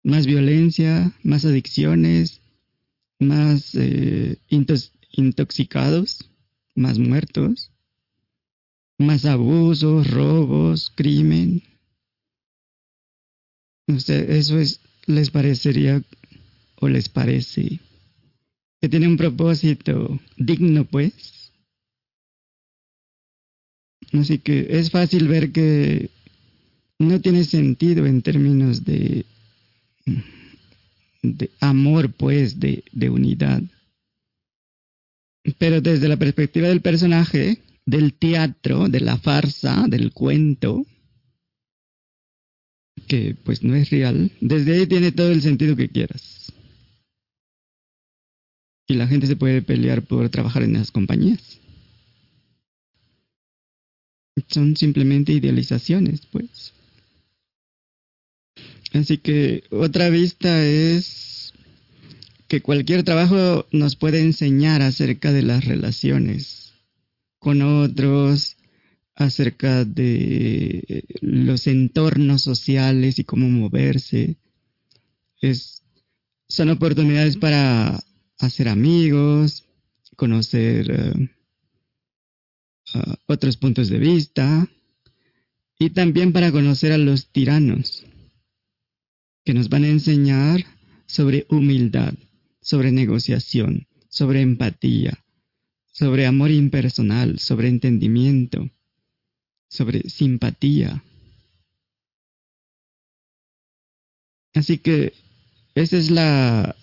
[0.04, 1.14] ¿Más violencia?
[1.24, 2.42] ¿Más adicciones?
[3.20, 4.38] ¿Más eh,
[5.12, 6.30] intoxicados?
[6.76, 7.72] ¿Más muertos?
[8.98, 11.64] ¿Más abusos, robos, crimen?
[13.88, 16.04] eso es, les parecería
[16.76, 17.80] o les parece
[18.82, 21.39] que tiene un propósito digno, pues.
[24.14, 26.10] Así que es fácil ver que
[26.98, 29.26] no tiene sentido en términos de,
[31.22, 33.62] de amor, pues, de, de unidad.
[35.58, 40.86] Pero desde la perspectiva del personaje, del teatro, de la farsa, del cuento,
[43.08, 46.54] que pues no es real, desde ahí tiene todo el sentido que quieras.
[48.88, 51.60] Y la gente se puede pelear por trabajar en esas compañías.
[54.48, 56.74] Son simplemente idealizaciones, pues.
[58.94, 61.54] Así que otra vista es
[62.48, 66.74] que cualquier trabajo nos puede enseñar acerca de las relaciones
[67.38, 68.58] con otros,
[69.16, 74.38] acerca de los entornos sociales y cómo moverse.
[75.42, 75.84] Es,
[76.48, 78.00] son oportunidades para
[78.40, 79.66] hacer amigos,
[80.16, 81.30] conocer
[82.94, 84.68] eh, otros puntos de vista
[85.78, 88.06] y también para conocer a los tiranos
[89.46, 90.66] que nos van a enseñar
[91.06, 92.14] sobre humildad,
[92.62, 95.24] sobre negociación, sobre empatía,
[95.92, 98.70] sobre amor impersonal, sobre entendimiento,
[99.70, 101.04] sobre simpatía.
[104.54, 105.14] Así que
[105.76, 106.76] esa es la...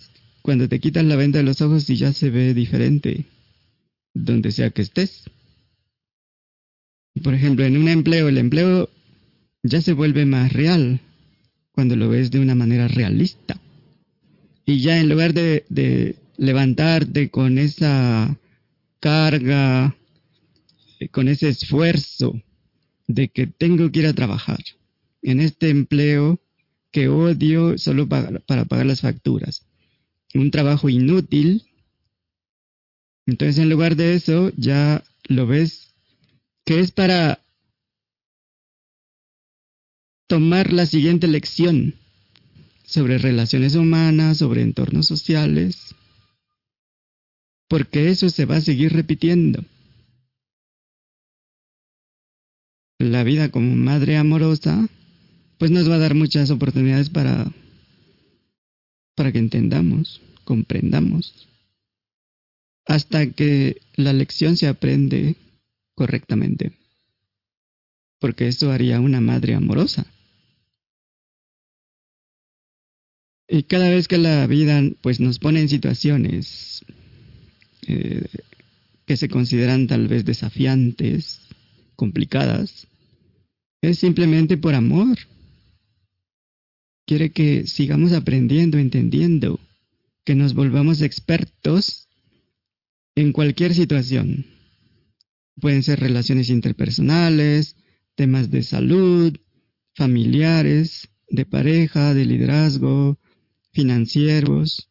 [0.43, 3.27] cuando te quitas la venda de los ojos y ya se ve diferente,
[4.15, 5.25] donde sea que estés.
[7.23, 8.91] Por ejemplo, en un empleo, el empleo
[9.62, 11.01] ya se vuelve más real,
[11.73, 13.61] cuando lo ves de una manera realista.
[14.64, 18.39] Y ya en lugar de, levantarte con esa
[19.01, 19.97] carga,
[20.99, 22.41] eh, con ese esfuerzo
[23.07, 24.59] de que tengo que ir a trabajar
[25.23, 26.41] en este empleo
[26.91, 29.67] que odio solo para, para pagar las facturas.
[30.35, 31.64] Un trabajo inútil.
[33.27, 35.96] Entonces en lugar de eso ya lo ves
[36.67, 37.41] que es para
[40.29, 41.95] tomar la siguiente lección
[42.85, 45.95] sobre relaciones humanas, sobre entornos sociales,
[47.69, 49.64] porque eso se va a seguir repitiendo.
[52.99, 54.89] La vida como madre amorosa,
[55.59, 57.53] pues nos va a dar muchas oportunidades para,
[59.14, 61.47] para que entendamos, comprendamos,
[62.87, 65.37] hasta que la lección se aprende
[65.97, 66.73] correctamente,
[68.21, 70.07] porque eso haría una madre amorosa.
[73.49, 76.85] Y cada vez que la vida pues nos pone en situaciones
[77.87, 78.27] eh,
[79.07, 81.41] que se consideran tal vez desafiantes,
[81.95, 82.89] complicadas,
[83.81, 85.17] es simplemente por amor.
[87.07, 89.61] Quiere que sigamos aprendiendo, entendiendo,
[90.25, 92.09] que nos volvamos expertos
[93.15, 94.56] en cualquier situación.
[95.61, 97.77] Pueden ser relaciones interpersonales,
[98.15, 99.37] temas de salud,
[99.95, 103.19] familiares, de pareja, de liderazgo,
[103.73, 104.91] financieros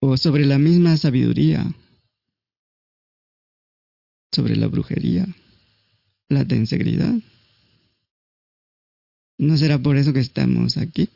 [0.00, 1.74] o sobre la misma sabiduría,
[4.32, 5.26] sobre la brujería,
[6.28, 7.14] la tensegridad.
[9.38, 11.08] ¿No será por eso que estamos aquí?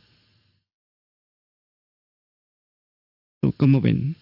[3.43, 4.17] ¿O cómo ven?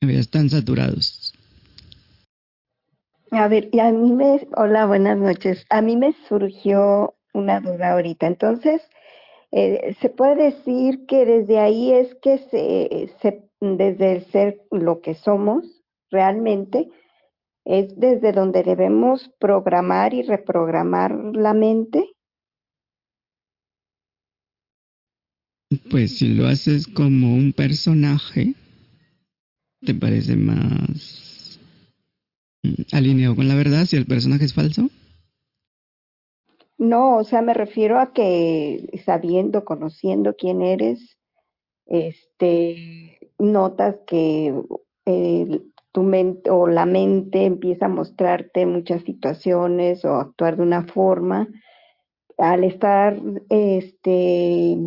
[0.00, 1.21] Están saturados.
[3.32, 4.46] A ver, y a mí me...
[4.58, 5.64] Hola, buenas noches.
[5.70, 8.26] A mí me surgió una duda ahorita.
[8.26, 8.82] Entonces,
[9.52, 15.14] eh, se puede decir que desde ahí es que se, desde el ser lo que
[15.14, 15.64] somos
[16.10, 16.90] realmente,
[17.64, 22.12] es desde donde debemos programar y reprogramar la mente.
[25.90, 28.52] Pues si lo haces como un personaje,
[29.80, 31.31] ¿te parece más
[32.92, 34.88] alineado con la verdad si el personaje es falso?
[36.78, 41.16] No, o sea, me refiero a que sabiendo, conociendo quién eres,
[41.86, 44.52] este, notas que
[45.06, 45.60] eh,
[45.92, 51.48] tu mente o la mente empieza a mostrarte muchas situaciones o actuar de una forma.
[52.38, 53.16] Al estar,
[53.50, 54.78] este,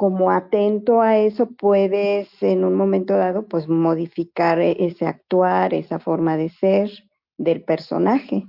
[0.00, 5.98] como atento a eso, puedes en un momento dado, pues modificar e-, ese actuar, esa
[5.98, 6.90] forma de ser
[7.36, 8.46] del personaje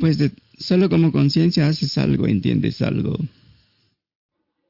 [0.00, 0.18] pues
[0.58, 3.16] solo como conciencia haces algo, entiendes algo.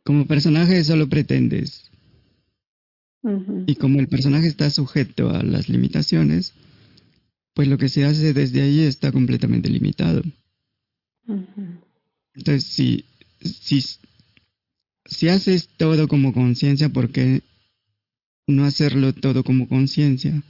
[0.04, 1.90] Como personaje solo pretendes.
[3.66, 6.54] Y como el personaje está sujeto a las limitaciones,
[7.54, 10.22] pues lo que se hace desde ahí está completamente limitado.
[12.34, 13.04] Entonces, si,
[13.46, 13.84] si,
[15.04, 17.42] si haces todo como conciencia, ¿por qué
[18.46, 20.42] no hacerlo todo como conciencia?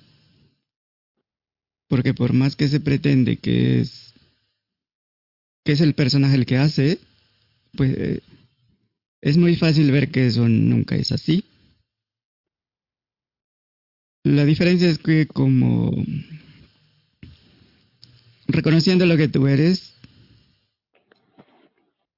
[1.89, 4.15] Porque por más que se pretende que es
[5.65, 7.01] que es el personaje el que hace,
[7.77, 8.23] pues
[9.21, 11.45] Es muy fácil ver que eso nunca es así.
[14.23, 15.91] La diferencia es que como
[18.47, 19.96] reconociendo lo que tú eres,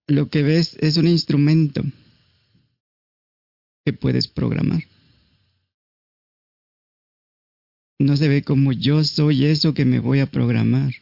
[0.09, 1.83] lo que ves es un instrumento
[3.85, 4.83] que puedes programar.
[8.01, 10.95] No se ve como yo soy eso que me voy a programar.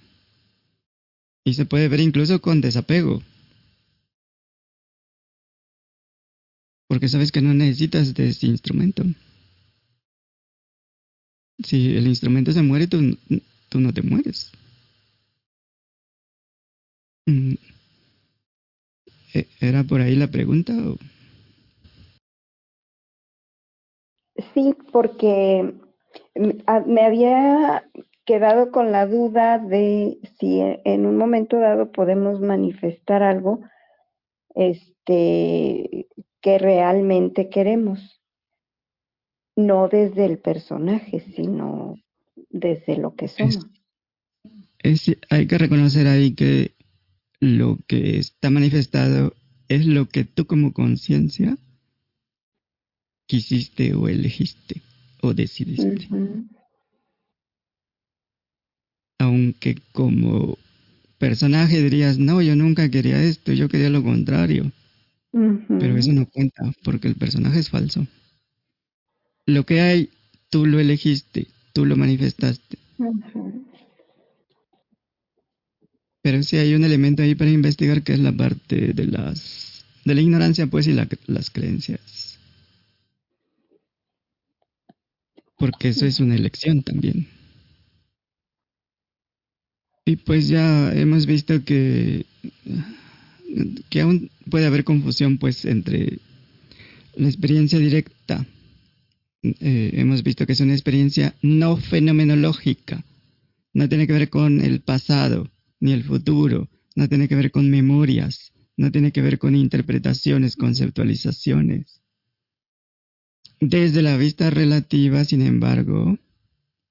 [1.45, 3.23] Y se puede ver incluso con desapego.
[6.89, 9.05] Porque sabes que no necesitas de ese instrumento.
[11.63, 13.17] Si el instrumento se muere, tú,
[13.75, 14.51] no te mueres.
[17.27, 17.55] Mm.
[19.37, 20.73] E, ¿Era por ahí la pregunta?
[20.73, 20.97] O?
[24.55, 25.75] Sí, porque
[26.87, 27.85] me había
[28.25, 33.61] quedado con la duda de si en un momento dado podemos manifestar algo
[34.55, 36.09] este
[36.41, 38.21] que realmente queremos
[39.55, 41.95] no desde el personaje sino
[42.51, 43.69] desde lo que somos
[45.31, 46.76] hay que reconocer ahí que
[47.41, 49.35] lo que está manifestado
[49.69, 51.57] es lo que tú como conciencia
[53.27, 54.83] quisiste o elegiste
[55.21, 56.09] o decidiste.
[59.19, 60.59] Aunque como
[61.19, 64.71] personaje dirías, no, yo nunca quería esto, yo quería lo contrario.
[65.33, 68.07] Pero eso no cuenta porque el personaje es falso.
[69.45, 70.11] Lo que hay,
[70.51, 72.79] tú lo elegiste, tú lo manifestaste.
[76.27, 80.13] Pero sí hay un elemento ahí para investigar que es la parte de las de
[80.13, 82.41] la ignorancia pues y las creencias.
[85.57, 87.29] Porque eso es una elección también.
[90.05, 92.27] Y pues ya hemos visto que
[93.89, 96.19] que aún puede haber confusión pues entre
[97.15, 98.45] la experiencia directa.
[99.45, 103.05] Eh, hemos visto que es una experiencia no fenomenológica.
[103.73, 107.71] No tiene que ver con el pasado, ni el futuro, no tiene que ver con
[107.71, 112.01] memorias, no tiene que ver con interpretaciones, conceptualizaciones.
[113.61, 116.19] Desde la vista relativa, sin embargo,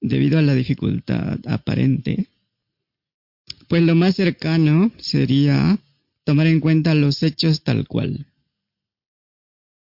[0.02, 2.28] debido a la dificultad aparente,
[3.68, 5.80] pues lo más cercano sería
[6.24, 8.28] tomar en cuenta los hechos tal cual.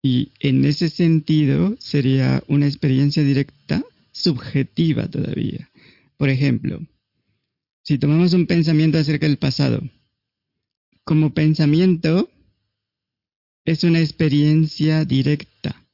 [0.02, 3.82] Y en ese sentido sería una experiencia directa,
[4.12, 5.70] subjetiva todavía.
[6.16, 6.80] Por ejemplo,
[7.84, 9.82] si tomamos un pensamiento acerca del pasado,
[11.04, 12.30] como pensamiento
[13.66, 15.86] es una experiencia directa.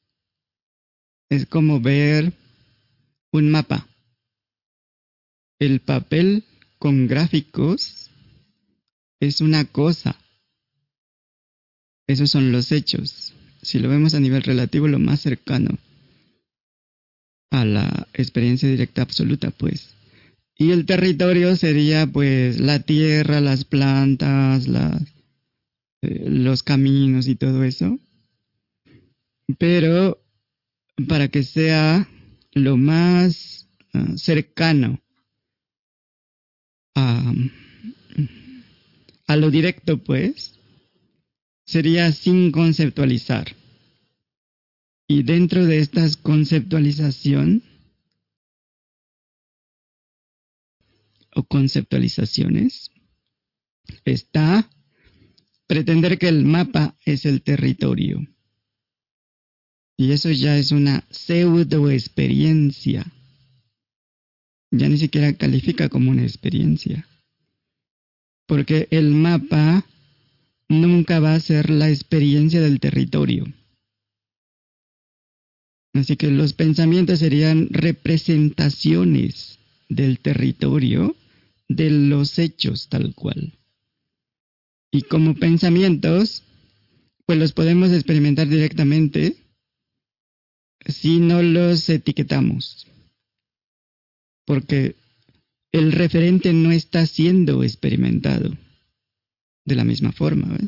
[1.28, 2.32] Es como ver
[3.32, 3.88] un mapa.
[5.58, 6.44] El papel
[6.78, 8.10] con gráficos
[9.18, 10.16] es una cosa.
[12.06, 13.34] Esos son los hechos.
[13.62, 15.76] Si lo vemos a nivel relativo, lo más cercano
[17.50, 19.99] a la experiencia directa absoluta, pues.
[20.60, 24.68] Y el territorio sería pues la tierra, las plantas,
[26.02, 27.98] eh, los caminos y todo eso.
[29.56, 30.22] Pero
[31.08, 32.06] para que sea
[32.52, 35.00] lo más ah, cercano
[36.94, 37.32] a,
[39.28, 40.58] a lo directo, pues,
[41.64, 43.56] sería sin conceptualizar.
[45.08, 47.62] Y dentro de esta conceptualización,
[51.44, 52.90] conceptualizaciones
[54.04, 54.68] está
[55.66, 58.26] pretender que el mapa es el territorio.
[59.96, 63.06] Y eso ya es una pseudo experiencia.
[64.70, 67.06] Ya ni siquiera califica como una experiencia.
[68.46, 69.84] Porque el mapa
[70.68, 73.44] nunca va a ser la experiencia del territorio.
[75.92, 81.16] Así que los pensamientos serían representaciones del territorio
[81.70, 83.52] de los hechos tal cual.
[84.90, 86.42] Y como pensamientos,
[87.26, 89.36] pues los podemos experimentar directamente
[90.84, 92.88] si no los etiquetamos.
[94.46, 94.96] Porque
[95.70, 98.50] el referente no está siendo experimentado
[99.64, 100.58] de la misma forma.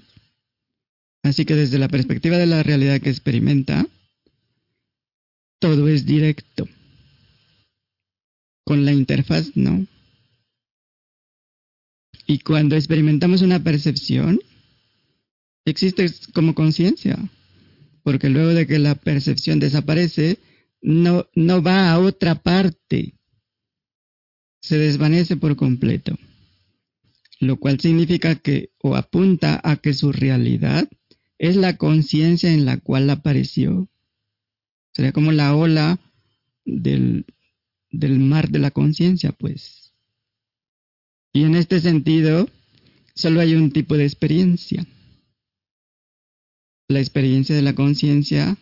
[1.25, 3.89] Así que desde la perspectiva de la realidad que experimenta,
[5.59, 6.69] todo es directo.
[8.65, 9.89] Con la interfaz no.
[12.27, 14.41] Y cuando experimentamos una percepción,
[15.65, 17.19] existe como conciencia,
[18.03, 20.39] porque luego de que la percepción desaparece,
[20.81, 23.15] no, no va a otra parte,
[24.61, 26.17] se desvanece por completo,
[27.41, 30.89] lo cual significa que o apunta a que su realidad
[31.39, 33.89] es la conciencia en la cual apareció.
[34.93, 35.99] Sería como la ola
[36.65, 37.27] del,
[37.91, 39.82] del mar de la conciencia, pues.
[41.33, 42.49] Y en este sentido,
[43.15, 44.87] solo hay un tipo de experiencia.
[46.89, 48.59] La experiencia de la conciencia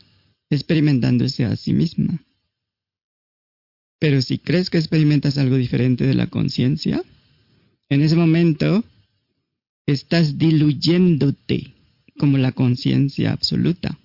[0.51, 2.25] experimentándose a sí misma.
[3.99, 7.03] Pero si crees que experimentas algo diferente de la conciencia,
[7.89, 8.85] en ese momento
[9.87, 11.75] estás diluyéndote
[12.17, 13.99] como la conciencia absoluta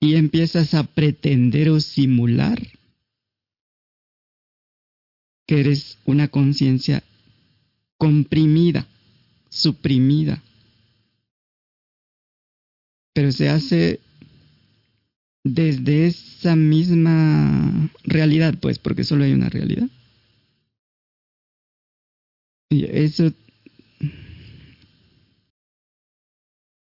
[0.00, 2.60] y empiezas a pretender o simular
[5.46, 7.02] que eres una conciencia
[7.98, 8.86] comprimida,
[9.50, 10.42] suprimida.
[13.14, 14.00] Pero se hace
[15.44, 19.88] desde esa misma realidad, pues, porque solo hay una realidad.
[22.70, 23.32] Y eso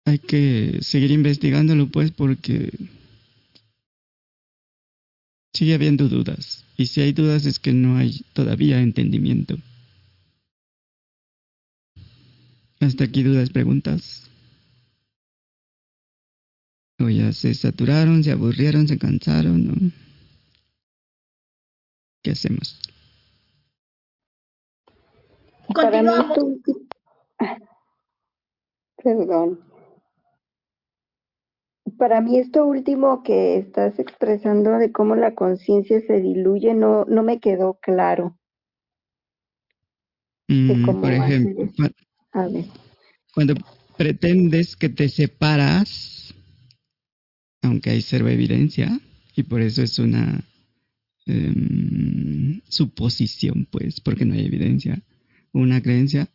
[0.06, 2.70] hay que seguir investigándolo, pues, porque
[5.54, 6.64] sigue habiendo dudas.
[6.76, 9.58] Y si hay dudas es que no hay todavía entendimiento.
[12.83, 14.28] Hasta aquí dudas, preguntas.
[16.99, 19.68] O ya se saturaron, se aburrieron, se cansaron.
[19.68, 19.74] ¿no?
[22.24, 22.80] ¿Qué hacemos?
[25.72, 26.11] Para mí
[29.05, 29.61] Perdón.
[31.97, 37.22] Para mí esto último que estás expresando de cómo la conciencia se diluye no, no
[37.22, 38.37] me quedó claro.
[40.49, 41.68] Mm, por ejemplo,
[43.35, 43.55] cuando
[43.97, 46.35] pretendes que te separas,
[47.62, 49.01] aunque hay cero evidencia,
[49.37, 50.45] y por eso es una
[51.26, 55.03] em, suposición, pues, porque no hay evidencia,
[55.53, 56.28] una creencia,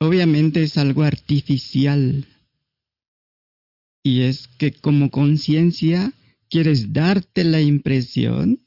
[0.00, 2.26] obviamente es algo artificial.
[4.04, 6.12] Y es que como conciencia
[6.50, 8.60] quieres darte la impresión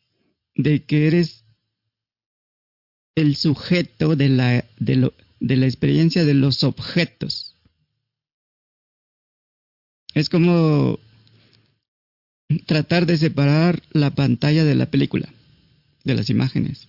[0.56, 1.44] de que eres
[3.16, 7.56] el sujeto de la, de lo- de la experiencia de los objetos.
[10.14, 11.00] Es como
[12.66, 15.28] tratar de separar la pantalla de la película,
[16.04, 16.88] de las imágenes.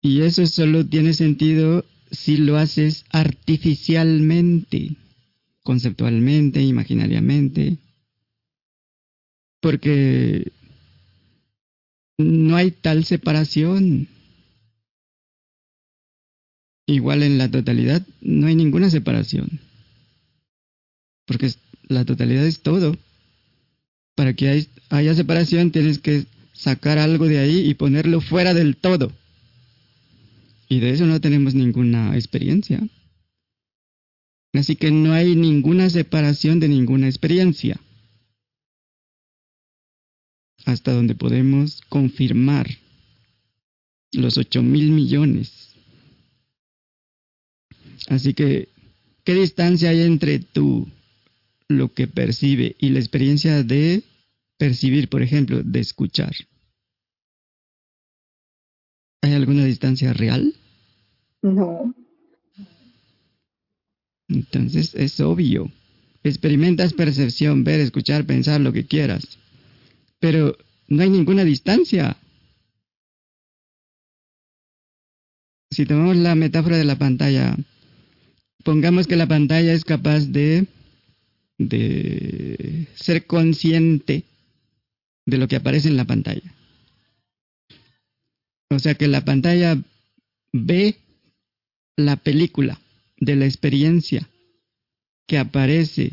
[0.00, 4.96] Y eso solo tiene sentido si lo haces artificialmente,
[5.62, 7.76] conceptualmente, imaginariamente,
[9.60, 10.52] porque
[12.16, 14.08] no hay tal separación.
[16.88, 19.60] Igual en la totalidad no hay ninguna separación.
[21.26, 21.52] Porque
[21.86, 22.96] la totalidad es todo.
[24.14, 26.24] Para que hay- haya separación tienes que
[26.54, 29.12] sacar algo de ahí y ponerlo fuera del todo.
[30.70, 32.80] Y de eso no tenemos ninguna experiencia.
[34.54, 37.78] Así que no hay ninguna separación de ninguna experiencia.
[40.64, 42.66] Hasta donde podemos confirmar
[44.12, 45.67] los ocho mil millones.
[48.08, 48.68] Así que,
[49.24, 50.88] ¿qué distancia hay entre tú,
[51.68, 54.02] lo que percibe, y la experiencia de
[54.56, 56.32] percibir, por ejemplo, de escuchar?
[59.20, 60.54] ¿Hay alguna distancia real?
[61.42, 61.94] No.
[64.28, 65.70] Entonces es obvio.
[66.24, 69.38] Experimentas percepción, ver, escuchar, pensar, lo que quieras.
[70.18, 70.56] Pero
[70.88, 72.16] no hay ninguna distancia.
[75.70, 77.56] Si tomamos la metáfora de la pantalla,
[78.68, 80.66] pongamos que la pantalla es capaz de,
[81.56, 84.24] de ser consciente
[85.24, 86.54] de lo que aparece en la pantalla.
[88.68, 89.82] O sea que la pantalla
[90.52, 90.98] ve
[91.96, 92.78] la película
[93.16, 94.28] de la experiencia
[95.26, 96.12] que aparece,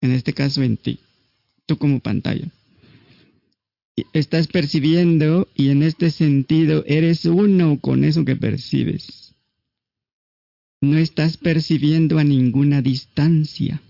[0.00, 0.98] en este caso en ti,
[1.66, 2.48] tú como pantalla.
[4.14, 9.27] Estás percibiendo y en este sentido eres uno con eso que percibes.
[10.80, 13.82] No estás percibiendo a ninguna distancia.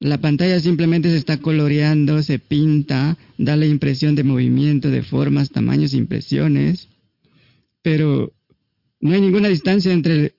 [0.00, 5.50] La pantalla simplemente se está coloreando, se pinta, da la impresión de movimiento, de formas,
[5.50, 6.88] tamaños, impresiones,
[7.82, 8.32] pero
[9.00, 10.34] no hay ninguna distancia entre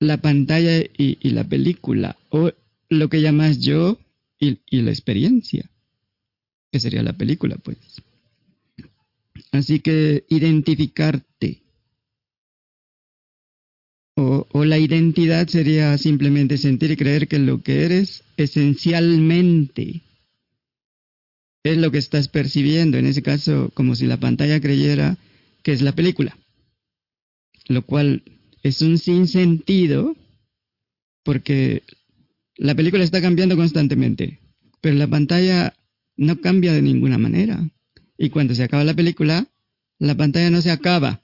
[0.00, 2.50] la pantalla y, la película, o
[2.88, 3.98] lo que llamas yo
[4.40, 5.70] y la experiencia,
[6.72, 7.78] que sería la película, pues.
[9.52, 11.61] Así que identificarte.
[14.14, 20.02] O, la identidad sería simplemente sentir y creer que lo que eres esencialmente
[21.64, 25.16] es lo que estás percibiendo, en ese caso como si la pantalla creyera
[25.62, 26.36] que es la película,
[27.68, 28.22] lo cual
[28.62, 30.16] es un sinsentido
[31.22, 31.82] porque
[32.56, 34.40] la película está cambiando constantemente,
[34.80, 35.74] pero la pantalla
[36.16, 37.68] no cambia de ninguna manera.
[38.18, 39.46] Y cuando se acaba la película,
[39.98, 41.21] la pantalla no se acaba.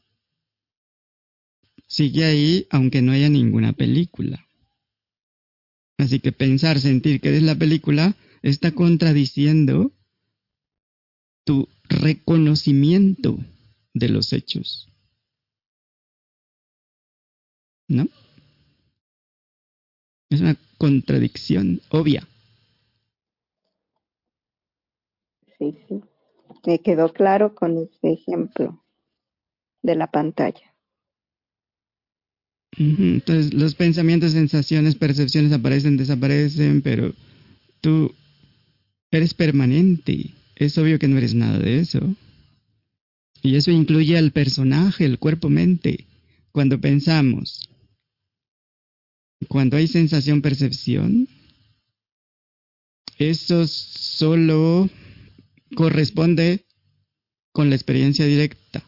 [1.88, 4.46] Sigue ahí aunque no haya ninguna película.
[5.96, 9.90] Así que pensar, sentir que es la película está contradiciendo
[11.44, 13.38] tu reconocimiento
[13.94, 14.88] de los hechos.
[17.88, 18.06] ¿No?
[20.30, 22.28] Es una contradicción obvia.
[25.58, 26.02] Sí, sí.
[26.66, 28.84] Me quedó claro con este ejemplo
[29.80, 30.67] de la pantalla.
[32.78, 37.12] Entonces, los pensamientos, sensaciones, percepciones aparecen, desaparecen, pero
[37.80, 38.14] tú
[39.10, 40.30] eres permanente.
[40.54, 42.14] Es obvio que no eres nada de eso.
[43.42, 46.06] Y eso incluye al personaje, el cuerpo-mente.
[46.52, 47.68] Cuando pensamos,
[49.48, 51.28] cuando hay sensación-percepción,
[53.18, 54.88] eso solo
[55.74, 56.64] corresponde
[57.52, 58.84] con la experiencia directa.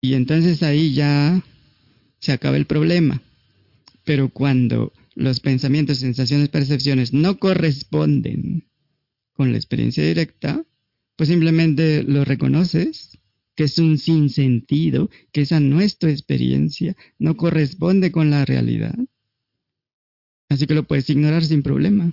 [0.00, 1.42] Y entonces ahí ya
[2.26, 3.22] se acaba el problema.
[4.04, 8.64] Pero cuando los pensamientos, sensaciones, percepciones no corresponden
[9.32, 10.64] con la experiencia directa,
[11.14, 13.18] pues simplemente lo reconoces,
[13.54, 18.96] que es un sinsentido, que esa no es tu experiencia, no corresponde con la realidad.
[20.48, 22.12] Así que lo puedes ignorar sin problema.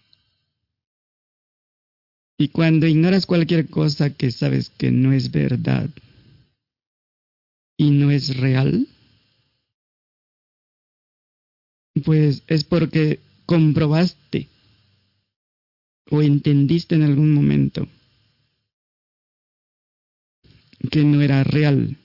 [2.37, 5.89] Y cuando ignoras cualquier cosa que sabes que no es verdad
[7.77, 8.87] y no es real,
[12.01, 14.47] pues es porque comprobaste
[16.09, 17.87] o entendiste en algún momento
[20.91, 21.97] que no era real.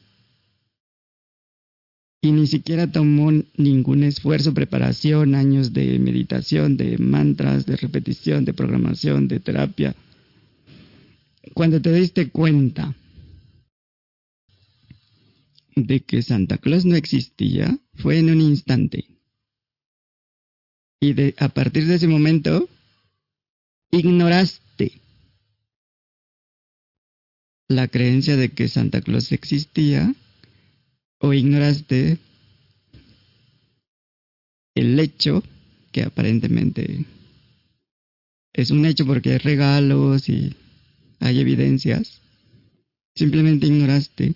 [2.21, 8.55] Y ni siquiera tomó ningún esfuerzo, preparación, años de meditación, de mantras, de repetición, de
[8.55, 9.95] programación, de terapia.
[11.55, 12.95] Cuando te diste cuenta
[15.77, 19.18] de que Santa Claus no existía, fue en un instante.
[21.01, 22.69] Y de, a partir de ese momento,
[23.91, 24.93] ignoraste
[27.69, 30.15] la creencia de que Santa Claus existía
[31.21, 32.19] o ignoraste
[34.75, 35.43] el hecho
[35.93, 37.05] que aparentemente
[38.53, 40.57] es un hecho porque hay regalos y
[41.21, 42.21] hay evidencias.
[43.15, 44.35] Simplemente ignoraste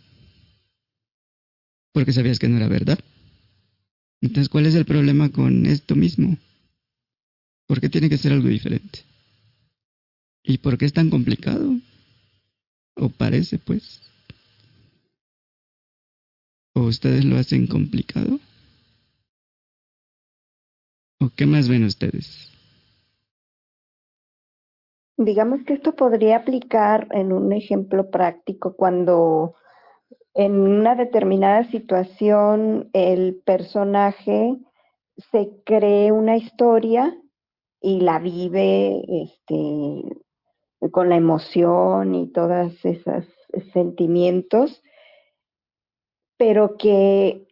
[1.93, 2.99] porque sabías que no era verdad.
[4.21, 6.39] Entonces, ¿cuál es el problema con esto mismo?
[7.73, 8.99] ¿Por qué tiene que ser algo diferente?
[10.43, 11.73] ¿Y por qué es tan complicado?
[12.97, 14.03] O parece, pues.
[16.75, 18.39] ¿O ustedes lo hacen complicado?
[21.19, 22.53] ¿O qué más ven ustedes?
[25.17, 29.55] Digamos que esto podría aplicar en un ejemplo práctico cuando
[30.35, 34.59] en una determinada situación el personaje
[35.31, 37.17] se cree una historia
[37.83, 43.27] y la vive este, con la emoción y todos esos
[43.73, 44.83] sentimientos,
[46.39, 47.47] pero que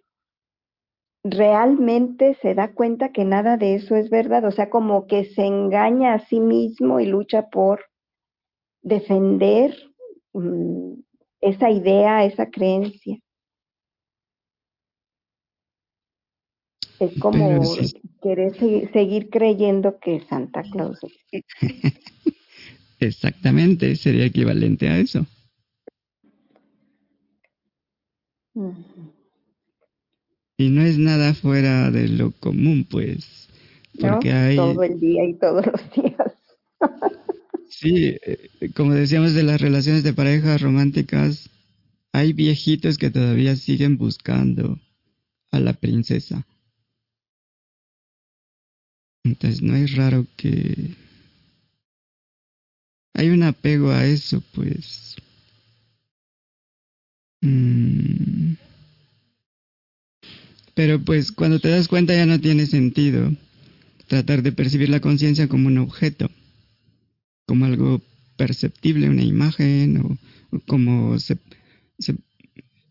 [1.23, 5.45] realmente se da cuenta que nada de eso es verdad, o sea, como que se
[5.45, 7.85] engaña a sí mismo y lucha por
[8.83, 9.77] defender
[10.33, 10.95] mm,
[11.41, 13.19] esa idea, esa creencia.
[17.01, 17.63] Es como
[18.23, 18.55] querer
[18.93, 20.99] seguir creyendo que Santa Claus
[23.01, 25.27] Exactamente, sería equivalente a eso.
[30.59, 33.49] Y no es nada fuera de lo común, pues.
[33.99, 34.57] Porque hay...
[34.57, 36.35] Todo el día y todos los días.
[37.71, 41.49] sí, eh, como decíamos de las relaciones de parejas románticas,
[42.13, 44.79] hay viejitos que todavía siguen buscando
[45.51, 46.47] a la princesa.
[49.25, 50.95] Entonces no es raro que
[53.15, 55.17] hay un apego a eso, pues.
[57.43, 58.55] Mm.
[60.75, 63.35] Pero pues cuando te das cuenta ya no tiene sentido
[64.07, 66.31] tratar de percibir la conciencia como un objeto,
[67.47, 68.01] como algo
[68.37, 70.19] perceptible, una imagen, o,
[70.67, 71.37] como se,
[71.99, 72.17] se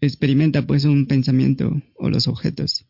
[0.02, 2.86] experimenta pues un pensamiento o los objetos.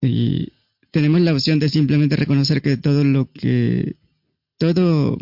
[0.00, 0.52] Y
[0.98, 3.94] tenemos la opción de simplemente reconocer que todo lo que,
[4.56, 5.16] todo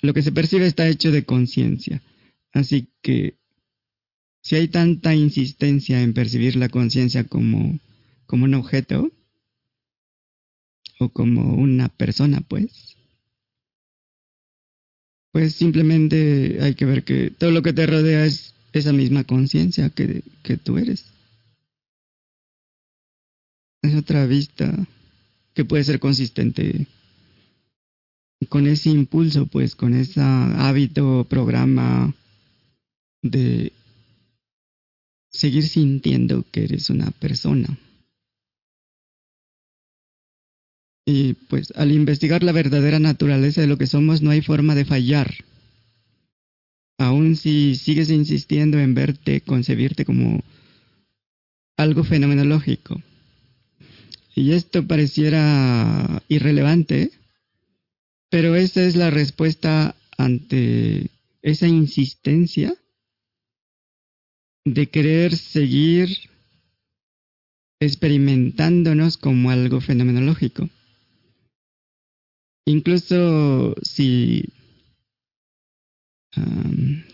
[0.00, 2.02] lo que se percibe está hecho de conciencia.
[2.52, 3.36] Así que
[4.42, 7.78] si hay tanta insistencia en percibir la conciencia como,
[8.26, 9.12] como un objeto,
[10.98, 12.96] o como una persona, pues.
[15.30, 19.90] Pues simplemente hay que ver que todo lo que te rodea es esa misma conciencia
[19.90, 21.11] que, que tú eres.
[23.82, 24.72] Es otra vista
[25.54, 26.86] que puede ser consistente
[28.48, 32.14] con ese impulso, pues, con ese hábito, programa
[33.22, 33.72] de
[35.30, 37.78] seguir sintiendo que eres una persona.
[41.04, 44.84] Y pues al investigar la verdadera naturaleza de lo que somos no hay forma de
[44.84, 45.34] fallar.
[46.98, 50.40] Aun si sigues insistiendo en verte, concebirte como
[51.76, 53.02] algo fenomenológico.
[54.34, 57.10] Y esto pareciera irrelevante,
[58.30, 61.10] pero esa es la respuesta ante
[61.42, 62.74] esa insistencia
[64.64, 66.30] de querer seguir
[67.80, 70.70] experimentándonos como algo fenomenológico.
[72.64, 74.44] Incluso si,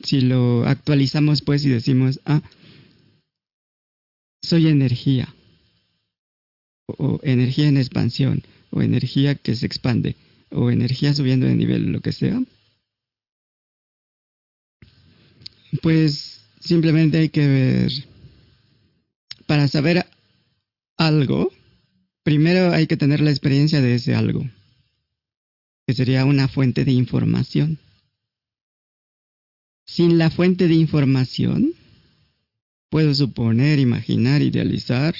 [0.04, 2.42] si lo actualizamos pues y decimos, ah,
[4.42, 5.34] soy energía,
[6.88, 10.16] o, energía en expansión, o energía que se expande,
[10.50, 12.40] o energía subiendo de nivel, lo que sea,
[15.82, 17.92] pues simplemente hay que ver,
[19.46, 20.06] para saber
[20.96, 21.52] algo,
[22.22, 24.44] primero hay que tener la experiencia de ese algo
[25.88, 27.78] que sería una fuente de información.
[29.86, 31.72] Sin la fuente de información,
[32.90, 35.14] puedo suponer, imaginar, idealizar,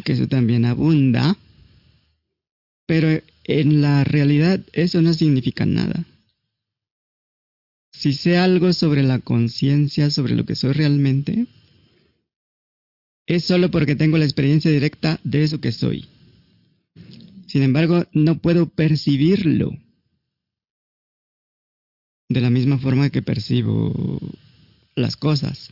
[0.00, 1.36] que eso también abunda,
[2.86, 6.04] pero en la realidad eso no significa nada.
[7.92, 11.46] Si sé algo sobre la conciencia, sobre lo que soy realmente,
[13.26, 16.06] es solo porque tengo la experiencia directa de eso que soy.
[17.46, 19.72] Sin embargo, no puedo percibirlo
[22.28, 24.18] de la misma forma que percibo
[24.94, 25.70] las cosas.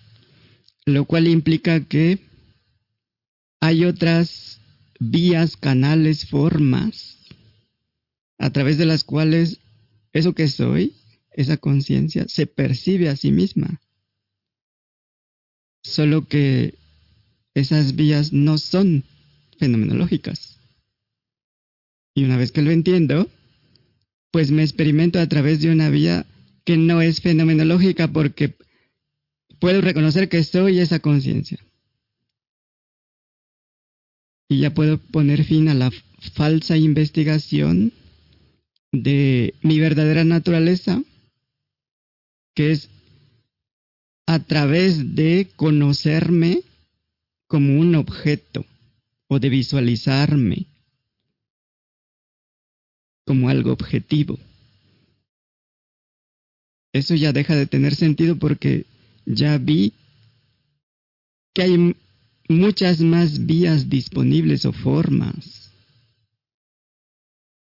[0.85, 2.19] Lo cual implica que
[3.61, 4.61] hay otras
[4.99, 7.19] vías, canales, formas
[8.39, 9.61] a través de las cuales
[10.13, 10.95] eso que soy,
[11.33, 13.81] esa conciencia, se percibe a sí misma.
[15.83, 16.75] Solo que
[17.55, 19.05] esas vías no son
[19.59, 20.59] fenomenológicas.
[22.15, 23.29] Y una vez que lo entiendo,
[24.31, 26.27] pues me experimento a través de una vía
[26.65, 28.55] que no es fenomenológica porque
[29.59, 31.66] puedo reconocer que soy esa conciencia.
[34.49, 35.91] Y ya puedo poner fin a la
[36.35, 37.93] falsa investigación
[38.93, 41.03] de mi verdadera naturaleza,
[42.55, 42.89] que es
[44.27, 46.63] a través de conocerme
[47.47, 48.65] como un objeto
[49.29, 50.67] o de visualizarme
[53.25, 54.39] como algo objetivo.
[56.93, 58.87] Eso ya deja de tener sentido porque
[59.27, 59.93] ya vi
[61.53, 61.97] que hay
[62.49, 65.73] muchas más vías disponibles o formas.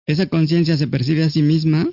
[0.06, 1.88] Esa conciencia se percibe a sí misma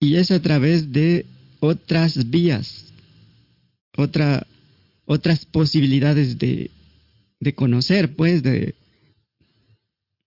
[0.00, 1.26] y es a través de
[1.60, 2.92] otras vías,
[3.96, 4.46] otra,
[5.04, 6.70] otras posibilidades de,
[7.40, 8.74] de conocer, pues, de,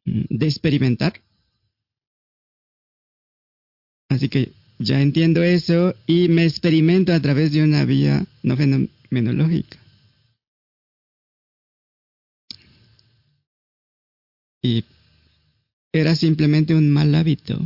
[0.06, 1.22] de experimentar.
[4.10, 9.78] Así que ya entiendo eso y me experimento a través de una vía no fenomenológica.
[14.62, 14.84] Y
[15.92, 17.60] era simplemente un mal hábito.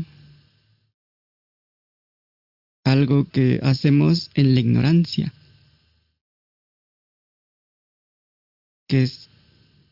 [2.85, 5.33] Algo que hacemos en la ignorancia.
[8.87, 9.29] Que es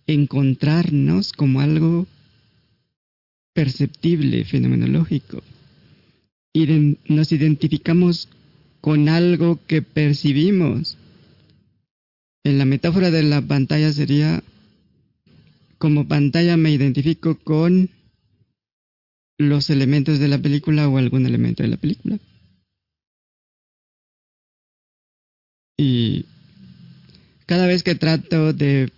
[0.08, 2.08] encontrarnos como algo
[3.54, 5.41] perceptible, fenomenológico.
[6.54, 8.28] Y nos identificamos
[8.82, 10.97] con algo que percibimos.
[12.43, 14.43] En la metáfora de la pantalla sería,
[15.82, 17.89] como pantalla me identifico con
[19.39, 22.19] los elementos de la película o algún elemento de la película.
[25.75, 26.27] Y
[27.47, 28.91] cada vez que trato de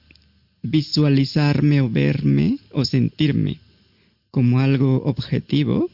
[0.61, 3.59] visualizarme o verme o sentirme
[4.29, 5.89] como algo objetivo,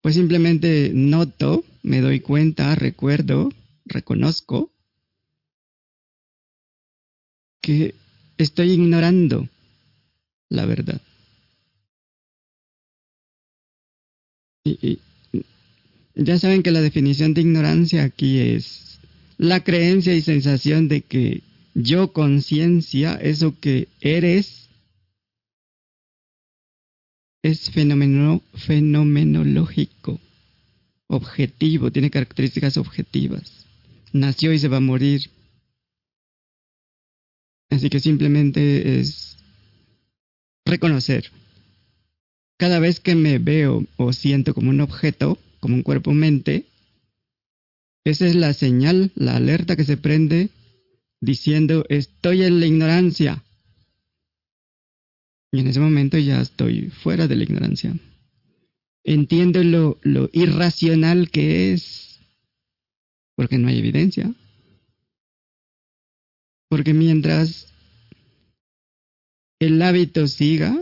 [0.00, 3.50] pues simplemente noto, me doy cuenta, recuerdo,
[3.84, 4.72] reconozco
[7.60, 7.94] que
[8.38, 9.46] estoy ignorando
[10.48, 11.00] la verdad.
[14.64, 14.98] Y,
[16.14, 18.98] ya saben que la definición de ignorancia aquí es
[19.36, 21.42] la creencia y sensación de que
[21.74, 24.68] yo conciencia, eso que eres,
[27.42, 30.20] es fenomeno, fenomenológico,
[31.06, 33.64] objetivo, tiene características objetivas.
[34.12, 35.30] Nació y se va a morir.
[37.70, 39.37] Así que simplemente es
[40.68, 41.30] reconocer.
[42.58, 46.66] Cada vez que me veo o siento como un objeto, como un cuerpo-mente,
[48.04, 50.50] esa es la señal, la alerta que se prende
[51.20, 53.42] diciendo estoy en la ignorancia.
[55.52, 57.98] Y en ese momento ya estoy fuera de la ignorancia.
[59.04, 62.20] Entiendo lo, lo irracional que es,
[63.34, 64.32] porque no hay evidencia.
[66.68, 67.72] Porque mientras
[69.60, 70.80] el hábito siga,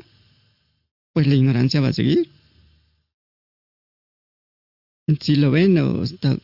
[1.12, 2.30] pues la ignorancia va a seguir.
[5.20, 6.36] Si lo ven o está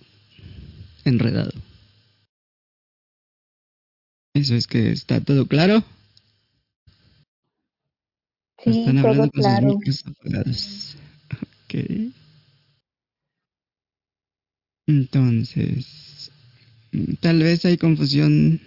[1.05, 1.53] enredado.
[4.35, 5.85] Eso es que está todo claro.
[8.65, 9.69] Sí, Están todo hablando con sus claro.
[9.77, 10.97] micros apagados.
[11.65, 12.13] Ok.
[14.87, 16.31] Entonces,
[17.21, 18.61] tal vez hay confusión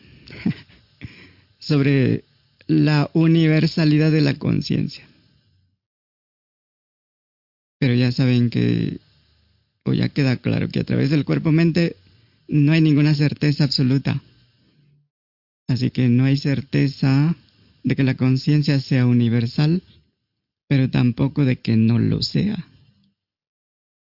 [1.59, 2.26] sobre
[2.68, 5.07] la universalidad de la conciencia.
[7.80, 8.99] Pero ya saben que,
[9.84, 11.95] o ya queda claro que a través del cuerpo-mente
[12.47, 14.22] no hay ninguna certeza absoluta.
[15.68, 17.36] Así que no hay certeza
[17.84, 19.84] de que la conciencia sea universal,
[20.68, 22.68] pero tampoco de que no lo sea.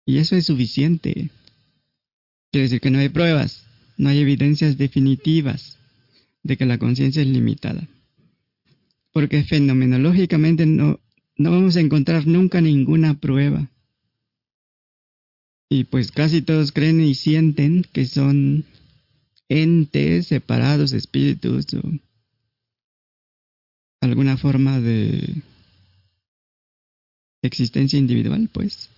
[0.06, 1.30] Y eso es suficiente.
[2.52, 3.64] Quiere decir que no hay pruebas,
[3.96, 5.78] no hay evidencias definitivas
[6.42, 7.88] de que la conciencia es limitada.
[9.14, 11.00] Porque fenomenológicamente no,
[11.38, 13.70] no vamos a encontrar nunca ninguna prueba.
[15.70, 18.64] Y pues casi todos creen y sienten que son
[19.48, 21.82] entes separados, espíritus o
[24.00, 25.42] alguna forma de
[27.42, 28.90] existencia individual, pues.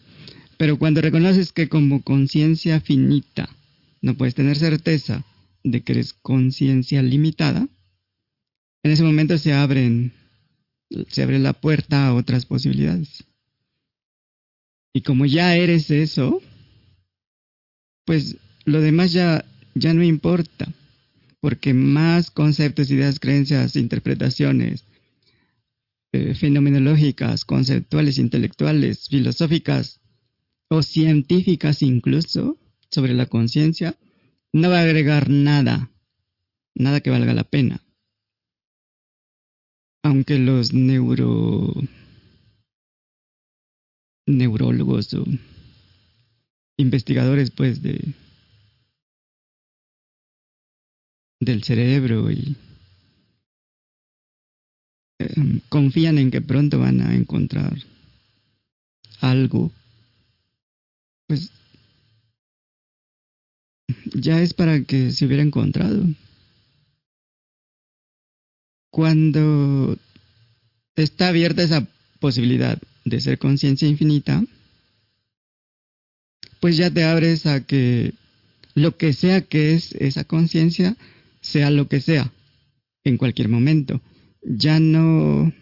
[0.56, 3.50] Pero cuando reconoces que como conciencia finita
[4.00, 5.24] no puedes tener certeza
[5.62, 7.68] de que eres conciencia limitada,
[8.86, 10.12] en ese momento se abren
[11.08, 13.24] se abre la puerta a otras posibilidades.
[14.94, 16.40] Y como ya eres eso,
[18.04, 20.72] pues lo demás ya ya no importa,
[21.40, 24.84] porque más conceptos, ideas, creencias, interpretaciones
[26.12, 30.00] eh, fenomenológicas, conceptuales, intelectuales, filosóficas
[30.68, 32.56] o científicas incluso
[32.90, 33.96] sobre la conciencia,
[34.52, 35.90] no va a agregar nada,
[36.76, 37.82] nada que valga la pena.
[40.06, 41.74] Aunque los neuro
[44.28, 45.24] neurólogos o
[46.78, 48.14] investigadores pues de
[51.40, 52.54] del cerebro y
[55.18, 57.76] eh, confían en que pronto van a encontrar
[59.20, 59.72] algo,
[61.26, 61.50] pues
[64.14, 66.04] ya es para que se hubiera encontrado.
[68.96, 69.98] Cuando
[70.94, 71.86] está abierta esa
[72.18, 74.42] posibilidad de ser conciencia infinita,
[76.60, 78.14] pues ya te abres a que
[78.74, 80.96] lo que sea que es esa conciencia,
[81.42, 82.32] sea lo que sea,
[83.04, 84.00] en cualquier momento.
[84.40, 85.52] Ya no,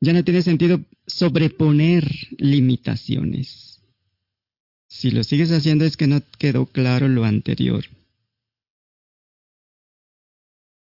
[0.00, 2.08] ya no tiene sentido sobreponer
[2.38, 3.80] limitaciones.
[4.86, 7.86] Si lo sigues haciendo es que no quedó claro lo anterior.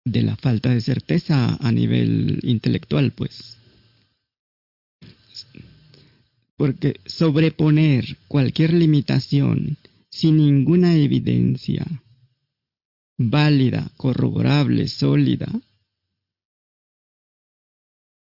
[0.07, 3.59] De la falta de certeza a nivel intelectual, pues.
[6.57, 9.77] Porque sobreponer cualquier limitación
[10.09, 11.85] sin ninguna evidencia
[13.19, 15.49] válida, corroborable, sólida,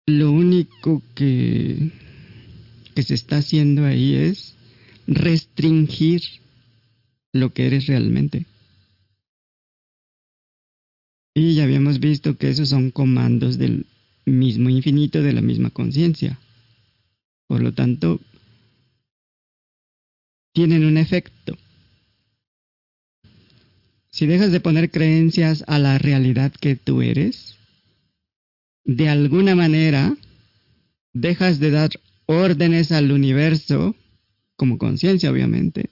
[0.07, 1.91] lo único que,
[2.93, 4.55] que se está haciendo ahí es
[5.07, 6.21] restringir
[7.31, 8.45] lo que eres realmente.
[11.33, 13.85] Y ya habíamos visto que esos son comandos del
[14.25, 16.39] mismo infinito de la misma conciencia.
[17.47, 18.19] Por lo tanto,
[20.53, 21.57] tienen un efecto.
[24.09, 27.55] Si dejas de poner creencias a la realidad que tú eres,
[28.83, 30.15] de alguna manera
[31.13, 31.91] dejas de dar
[32.25, 33.95] órdenes al universo,
[34.57, 35.89] como conciencia obviamente,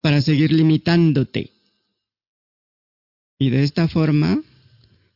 [0.00, 1.52] para seguir limitándote.
[3.42, 4.40] Y de esta forma,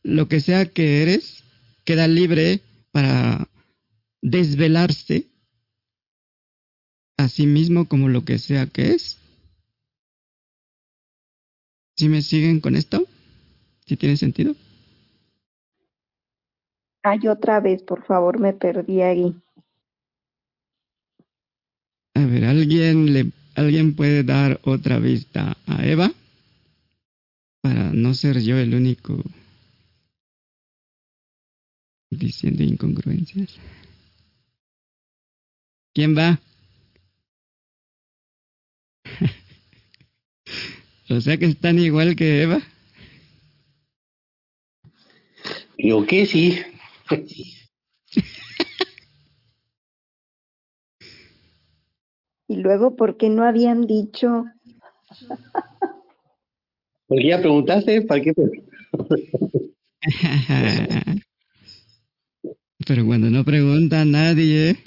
[0.03, 1.45] lo que sea que eres,
[1.85, 2.59] queda libre
[2.91, 3.47] para
[4.21, 5.27] desvelarse
[7.15, 9.17] a sí mismo como lo que sea que es.
[11.95, 13.05] ¿Sí me siguen con esto?
[13.85, 14.57] ¿Sí tiene sentido?
[17.01, 19.33] Ay, otra vez, por favor, me perdí ahí.
[22.13, 26.11] A ver, ¿alguien, le, ¿alguien puede dar otra vista a Eva?
[27.67, 29.21] Para no ser yo el único
[32.09, 33.57] diciendo incongruencias.
[35.93, 36.39] ¿Quién va?
[41.09, 42.61] o sea que están igual que Eva.
[45.77, 46.61] Yo que sí.
[52.49, 54.45] Y luego, ¿por qué no habían dicho?
[57.07, 58.33] Porque ya preguntaste, ¿para qué?
[62.85, 64.77] Pero cuando no pregunta a nadie,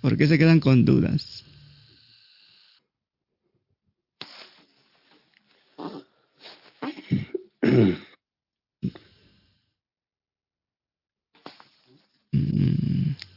[0.00, 1.44] ¿por qué se quedan con dudas?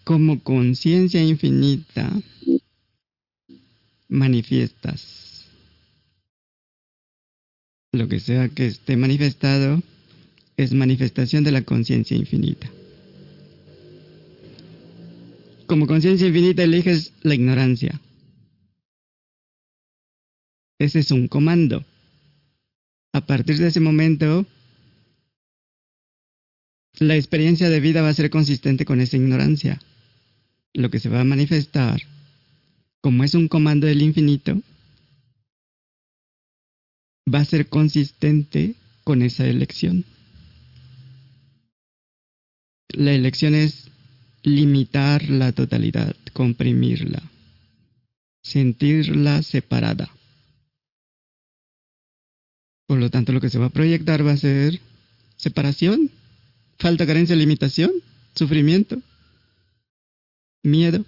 [0.03, 2.11] Como conciencia infinita,
[4.09, 5.30] manifiestas.
[7.93, 9.83] Lo que sea que esté manifestado
[10.55, 12.71] es manifestación de la conciencia infinita.
[15.67, 17.99] Como conciencia infinita eliges la ignorancia.
[20.79, 21.83] Ese es un comando.
[23.13, 24.45] A partir de ese momento,
[26.97, 29.81] la experiencia de vida va a ser consistente con esa ignorancia.
[30.73, 32.01] Lo que se va a manifestar,
[33.01, 34.61] como es un comando del infinito,
[37.33, 40.05] va a ser consistente con esa elección.
[42.89, 43.89] La elección es
[44.43, 47.21] limitar la totalidad, comprimirla,
[48.43, 50.09] sentirla separada.
[52.87, 54.81] Por lo tanto, lo que se va a proyectar va a ser
[55.37, 56.11] separación,
[56.77, 57.91] falta, carencia, limitación,
[58.35, 59.01] sufrimiento,
[60.63, 61.05] miedo.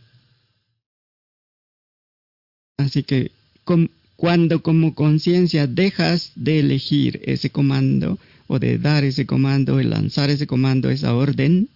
[2.78, 3.32] Así que
[3.66, 3.90] com-
[4.24, 8.18] cuando como conciencia dejas de elegir ese comando
[8.48, 11.68] o de dar ese comando, el lanzar ese comando, esa orden,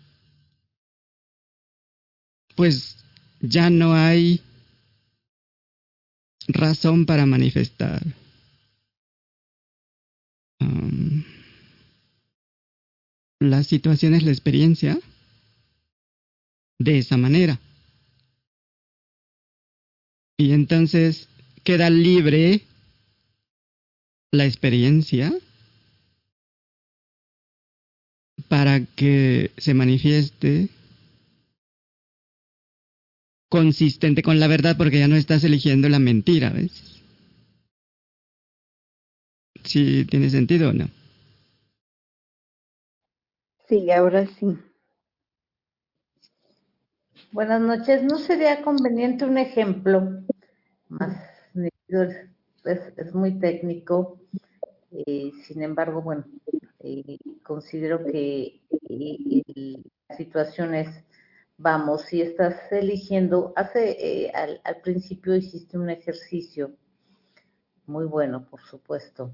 [2.56, 3.04] pues
[3.42, 4.40] ya no hay
[6.48, 8.02] razón para manifestar.
[10.62, 11.26] Um,
[13.42, 14.98] la situación la experiencia
[16.80, 17.60] de esa manera.
[20.38, 21.28] Y entonces
[21.68, 22.62] queda libre
[24.32, 25.34] la experiencia
[28.48, 30.70] para que se manifieste
[33.50, 37.04] consistente con la verdad porque ya no estás eligiendo la mentira, ¿ves?
[39.66, 40.90] Si tiene sentido o no.
[43.68, 44.58] Sí, ahora sí.
[47.34, 48.04] Buenas noches.
[48.04, 50.24] ¿No sería conveniente un ejemplo
[50.88, 51.37] más?
[51.88, 54.20] Es, muy técnico.
[54.92, 56.26] eh, sin embargo, bueno,
[56.80, 59.44] eh, considero que eh,
[60.10, 60.90] la situación es,
[61.58, 66.76] vamos, si estás eligiendo, hace, al, al principio hiciste un ejercicio
[67.88, 69.32] muy bueno, por supuesto,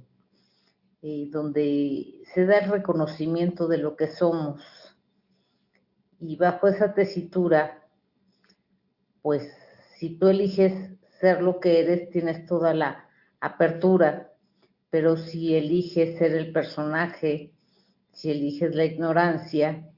[1.01, 4.61] eh, donde se da el reconocimiento de lo que somos.
[6.19, 7.85] Y bajo esa tesitura,
[9.21, 9.51] pues
[9.97, 10.91] si tú eliges
[11.23, 13.07] ser lo que eres, tienes toda la
[13.39, 14.33] apertura,
[14.89, 17.53] pero si eliges ser el personaje,
[18.11, 19.89] si eliges la ignorancia,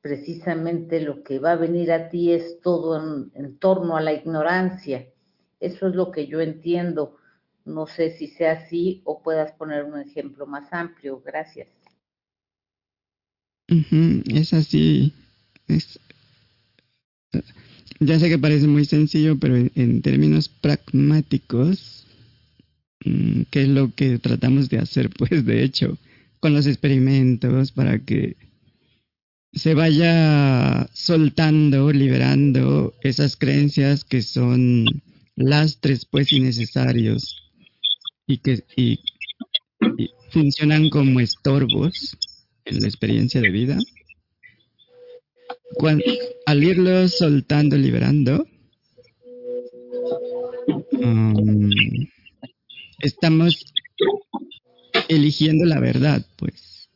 [0.00, 2.96] precisamente lo que va a venir a ti es todo
[3.34, 5.06] en, torno a la ignorancia.
[5.60, 7.18] Eso es lo que yo entiendo.
[7.66, 11.20] No sé si sea así o puedas poner un ejemplo más amplio.
[11.20, 11.68] Gracias.
[13.68, 15.12] Ujú, es así.
[15.68, 16.00] Es,
[18.00, 22.06] ya sé que parece muy sencillo, pero en, términos pragmáticos,
[23.04, 25.10] mm, ¿qué es lo que tratamos de hacer?
[25.18, 25.98] Pues de hecho,
[26.40, 28.36] con los experimentos para que
[29.52, 34.86] se vaya soltando, liberando esas creencias que son
[35.36, 37.36] lastres pues innecesarios
[38.26, 39.00] y que y
[40.30, 42.16] funcionan como estorbos
[42.64, 43.78] en la experiencia de vida.
[46.46, 48.46] Al irlos soltando, liberando,
[50.92, 51.70] um,
[52.98, 53.64] estamos
[55.08, 56.88] eligiendo la verdad, pues.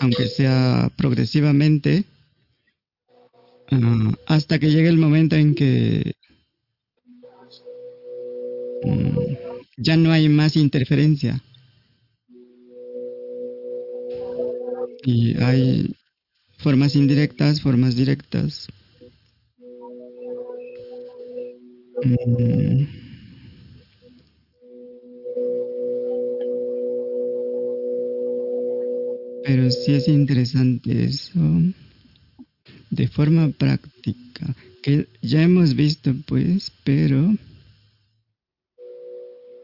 [0.00, 2.04] Aunque sea progresivamente,
[3.70, 6.12] ah, hasta que llegue el momento en que
[8.84, 9.18] mm,
[9.78, 11.42] ya no hay más interferencia.
[15.02, 15.94] Y hay
[16.66, 18.66] formas indirectas, formas directas.
[22.02, 22.86] Mm.
[29.44, 31.38] Pero sí es interesante eso
[32.90, 34.52] de forma práctica,
[34.82, 37.32] que ya hemos visto pues, pero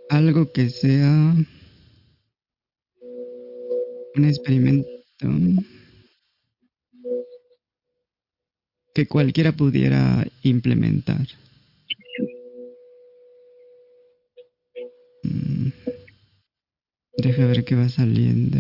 [0.09, 1.35] algo que sea
[4.15, 4.89] un experimento
[8.95, 11.27] que cualquiera pudiera implementar.
[15.23, 15.69] Mm.
[17.19, 18.59] Deja ver qué va saliendo.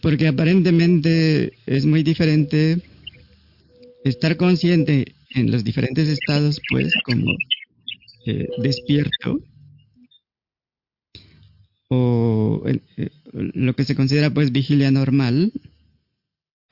[0.00, 2.78] Porque aparentemente es muy diferente
[4.04, 7.30] estar consciente en los diferentes estados, pues, como
[8.26, 9.40] eh, despierto,
[11.88, 15.52] o eh, lo que se considera, pues, vigilia normal,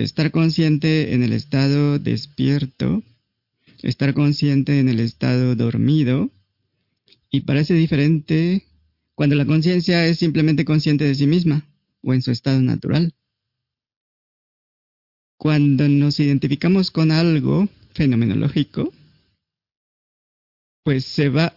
[0.03, 3.03] estar consciente en el estado despierto,
[3.83, 6.31] estar consciente en el estado dormido,
[7.31, 8.65] y parece diferente
[9.15, 11.67] cuando la conciencia es simplemente consciente de sí misma
[12.03, 13.13] o en su estado natural.
[15.37, 18.93] Cuando nos identificamos con algo fenomenológico,
[20.83, 21.55] pues se va,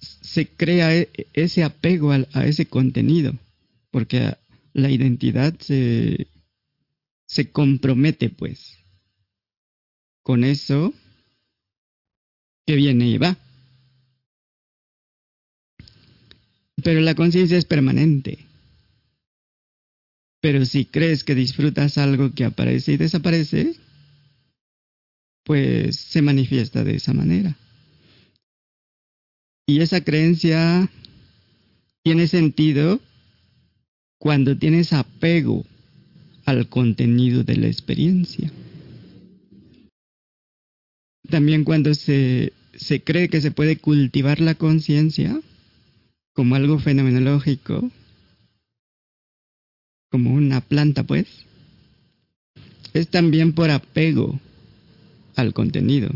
[0.00, 3.34] se crea e, ese apego a, a ese contenido,
[3.90, 4.34] porque
[4.72, 6.26] la identidad se,
[7.34, 8.78] se compromete pues
[10.22, 10.94] con eso
[12.64, 13.36] que viene y va.
[16.84, 18.38] Pero la conciencia es permanente.
[20.40, 23.74] Pero si crees que disfrutas algo que aparece y desaparece,
[25.44, 27.56] pues se manifiesta de esa manera.
[29.66, 30.88] Y esa creencia
[32.04, 33.00] tiene sentido
[34.18, 35.64] cuando tienes apego
[36.44, 38.50] al contenido de la experiencia.
[41.28, 45.40] También cuando se, se cree que se puede cultivar la conciencia,
[46.34, 47.90] como algo fenomenológico,
[50.10, 51.26] como una planta, pues,
[52.92, 54.38] es también por apego
[55.36, 56.10] al contenido.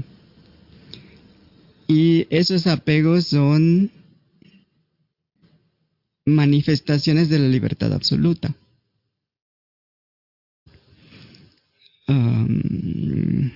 [1.88, 3.90] Y esos apegos son
[6.26, 8.54] manifestaciones de la libertad absoluta.
[12.08, 13.52] En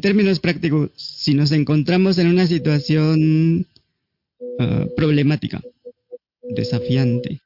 [0.00, 3.66] términos prácticos, si nos encontramos en una situación
[4.58, 5.60] ah, problemática,
[6.42, 7.40] desafiante.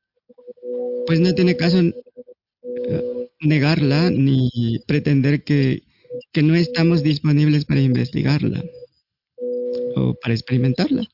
[1.07, 4.51] Pues no tiene caso eh, negarla ni
[4.87, 5.83] pretender que
[6.43, 8.65] no estamos disponibles para investigarla
[9.97, 11.07] o para experimentarla.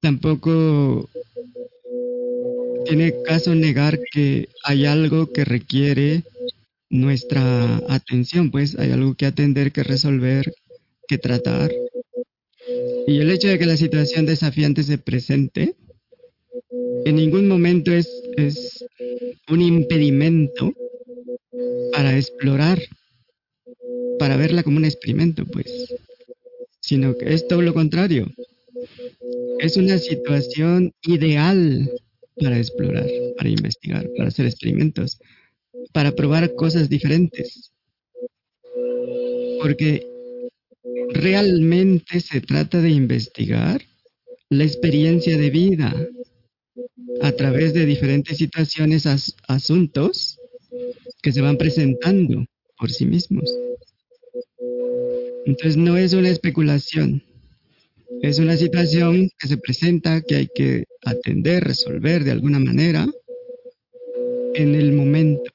[0.00, 1.08] Tampoco
[2.84, 6.24] tiene caso negar que hay algo que requiere
[6.92, 10.52] nuestra atención, pues hay algo que atender, que resolver,
[11.08, 11.72] que tratar.
[13.06, 15.74] Y el hecho de que la situación desafiante se presente
[17.04, 18.84] en ningún momento es, es
[19.48, 20.74] un impedimento
[21.92, 22.78] para explorar,
[24.18, 25.94] para verla como un experimento, pues,
[26.80, 28.30] sino que es todo lo contrario.
[29.60, 31.90] Es una situación ideal
[32.36, 33.06] para explorar,
[33.38, 35.18] para investigar, para hacer experimentos,
[35.92, 37.72] para probar cosas diferentes.
[39.60, 40.06] Porque
[41.10, 43.82] realmente se trata de investigar
[44.50, 45.94] la experiencia de vida,
[47.22, 49.06] a través de diferentes situaciones,
[49.46, 50.38] asuntos
[51.22, 52.44] que se van presentando
[52.76, 53.48] por sí mismos.
[55.46, 57.22] Entonces no es una especulación,
[58.22, 63.06] es una situación que se presenta que hay que atender, resolver de alguna manera
[64.54, 65.51] en el momento.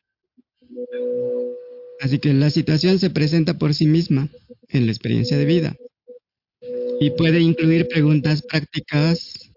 [1.99, 4.29] Así que la situación se presenta por sí misma
[4.69, 5.75] en la experiencia de vida
[6.99, 9.51] y puede incluir preguntas prácticas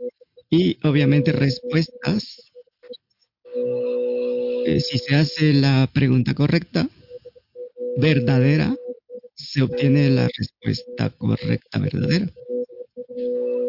[0.50, 2.52] y obviamente respuestas.
[4.66, 6.88] Eh, si se hace la pregunta correcta,
[7.96, 8.74] verdadera,
[9.34, 12.30] se obtiene la respuesta correcta, verdadera.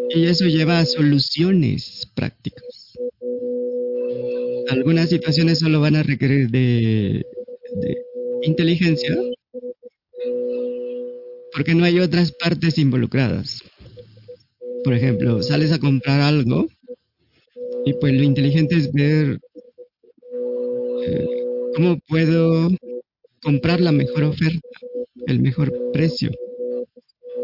[0.10, 2.94] Y eso lleva a soluciones prácticas.
[4.70, 7.26] Algunas situaciones solo van a requerir de,
[7.76, 8.06] de
[8.44, 9.18] inteligencia
[11.54, 13.62] porque no hay otras partes involucradas.
[14.84, 16.68] Por ejemplo, sales a comprar algo
[17.86, 19.40] y pues lo inteligente es ver
[21.06, 21.28] eh,
[21.76, 22.70] cómo puedo
[23.44, 24.68] comprar la mejor oferta,
[25.28, 26.32] el mejor precio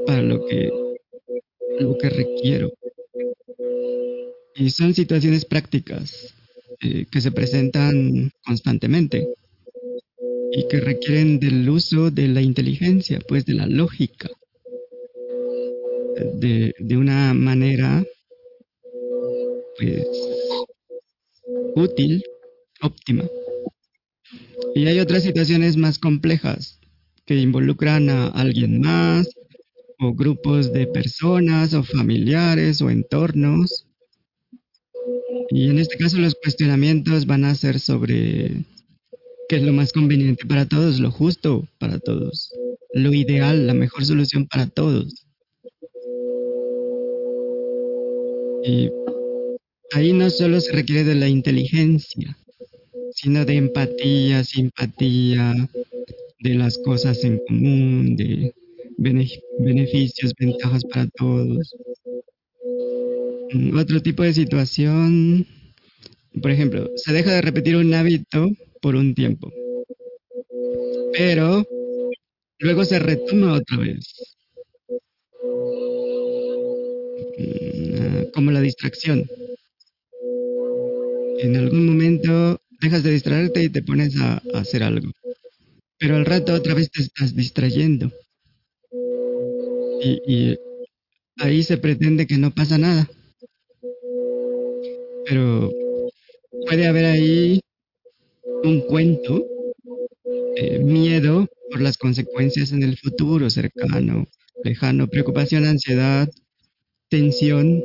[0.05, 0.71] para lo que
[1.79, 2.71] lo que requiero.
[4.55, 6.33] Y son situaciones prácticas
[6.81, 9.27] eh, que se presentan constantemente
[10.51, 14.29] y que requieren del uso de la inteligencia, pues de la lógica.
[16.39, 18.03] de, de una manera
[19.77, 20.07] pues
[21.75, 22.23] útil,
[22.81, 23.23] óptima.
[24.75, 26.79] Y hay otras situaciones más complejas
[27.25, 29.29] que involucran a alguien más
[29.99, 33.85] o grupos de personas o familiares o entornos.
[35.49, 38.65] Y en este caso los cuestionamientos van a ser sobre
[39.47, 42.51] qué es lo más conveniente para todos, lo justo para todos,
[42.93, 45.25] lo ideal, la mejor solución para todos.
[48.63, 48.89] Y
[49.93, 52.37] ahí no solo se requiere de la inteligencia,
[53.11, 55.53] sino de empatía, simpatía,
[56.39, 58.53] de las cosas en común, de
[58.97, 61.75] beneficios, ventajas para todos.
[63.53, 65.47] Mm, otro tipo de situación,
[66.41, 68.49] por ejemplo, se deja de repetir un hábito
[68.81, 69.51] por un tiempo,
[71.13, 71.65] pero
[72.59, 74.13] luego se retoma otra vez.
[77.37, 79.27] Mm, como la distracción.
[81.39, 85.11] En algún momento dejas de distraerte y te pones a, hacer algo.
[85.99, 88.11] Pero al rato otra vez te estás distrayendo.
[90.03, 90.55] Y
[91.37, 93.09] ahí se pretende que no pasa nada.
[95.25, 95.71] Pero
[96.67, 97.59] puede haber ahí
[98.63, 99.45] un cuento,
[100.55, 104.25] eh, miedo por las consecuencias en el futuro cercano,
[104.63, 106.29] lejano, preocupación, ansiedad,
[107.09, 107.83] tensión,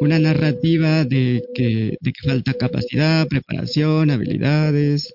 [0.00, 5.14] una narrativa de que, de que falta capacidad, preparación, habilidades,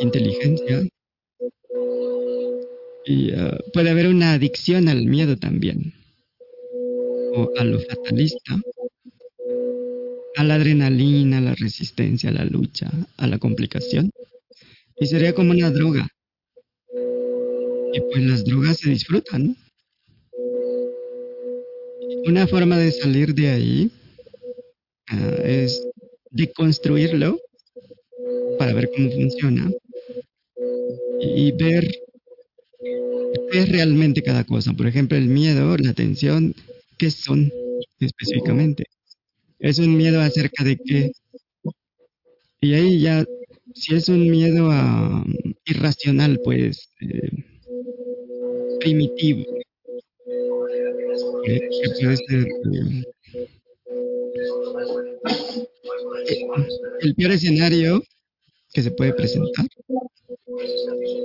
[0.00, 0.86] inteligencia.
[3.04, 5.94] Y ah, puede haber una adicción al miedo también,
[7.34, 8.60] o a lo fatalista,
[10.36, 14.10] a la adrenalina, a la resistencia, a la lucha, a la complicación.
[15.00, 16.08] Y sería como una droga.
[17.92, 19.56] Y pues las drogas se disfrutan.
[22.26, 23.90] Una forma de salir de ahí
[25.12, 25.82] uh, es
[26.30, 27.40] deconstruirlo
[28.58, 29.70] para ver cómo funciona
[31.20, 31.88] y, y ver
[33.50, 34.72] qué es realmente cada cosa.
[34.74, 36.54] Por ejemplo, el miedo, la tensión,
[36.98, 37.50] ¿qué son
[38.00, 38.84] específicamente?
[39.58, 41.12] Es un miedo acerca de qué.
[42.60, 43.24] Y ahí ya,
[43.74, 45.24] si es un miedo a,
[45.66, 47.30] irracional, pues eh,
[48.80, 49.44] primitivo,
[51.44, 53.04] que, que puede ser eh,
[57.00, 58.02] el peor escenario
[58.72, 59.66] que se puede presentar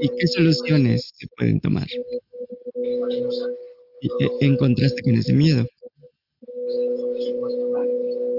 [0.02, 1.88] y qué soluciones se pueden tomar
[4.42, 5.66] en contraste con ese miedo.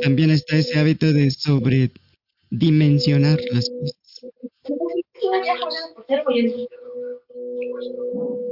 [0.02, 3.98] También está ese hábito de sobredimensionar las cosas.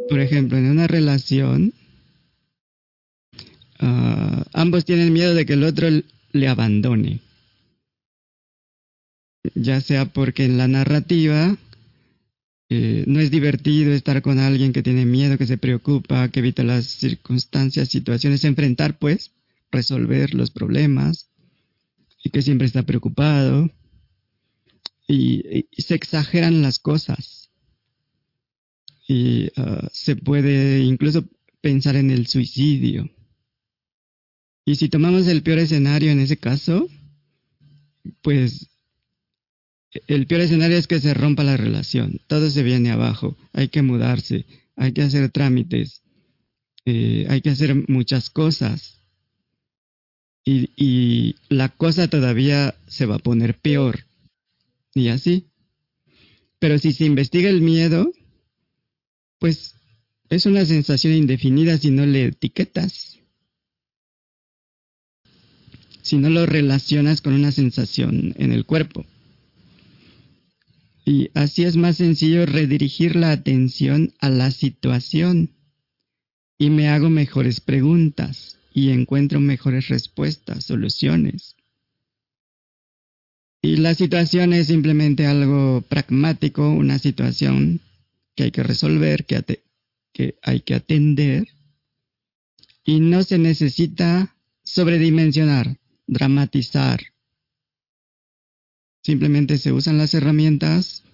[0.09, 1.73] Por ejemplo, en una relación,
[3.81, 5.89] uh, ambos tienen miedo de que el otro
[6.32, 7.20] le abandone.
[9.55, 11.57] Ya sea porque en la narrativa
[12.70, 16.62] eh, no es divertido estar con alguien que tiene miedo, que se preocupa, que evita
[16.62, 19.32] las circunstancias, situaciones, enfrentar pues,
[19.73, 21.31] resolver los problemas
[22.23, 23.70] y que siempre está preocupado.
[25.09, 27.51] Y, se exageran las cosas.
[29.09, 31.24] Y uh, se puede incluso
[31.61, 33.11] pensar en el suicidio.
[34.65, 36.89] Y si tomamos el peor escenario en ese caso,
[38.23, 38.70] pues
[40.07, 43.82] el peor escenario es que se rompa la relación, todo se viene abajo, hay que
[43.82, 44.47] mudarse,
[44.77, 46.03] hay que hacer trámites,
[46.85, 49.02] eh, hay que hacer muchas cosas.
[50.44, 54.05] Y, la cosa todavía se va a poner peor.
[54.94, 55.47] Y así.
[56.59, 58.12] Pero si se investiga el miedo,
[59.39, 59.74] pues
[60.28, 63.19] es una sensación indefinida si no le etiquetas.
[66.02, 69.06] Si no lo relacionas con una sensación en el cuerpo.
[71.05, 75.51] Y así es más sencillo redirigir la atención a la situación.
[76.59, 81.57] Y me hago mejores preguntas y encuentro mejores respuestas, soluciones.
[83.61, 87.81] Y la situación es simplemente algo pragmático, una situación
[88.35, 89.62] que hay que resolver, que,
[90.12, 91.47] que hay que atender.
[92.85, 94.35] Y no se necesita
[94.65, 97.01] sobredimensionar, dramatizar.
[99.03, 101.05] Simplemente se usan las herramientas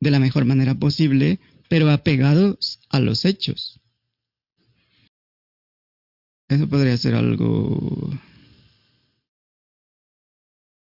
[0.00, 3.80] de la mejor manera posible, pero apegados a los hechos.
[6.48, 8.10] Eso podría ser algo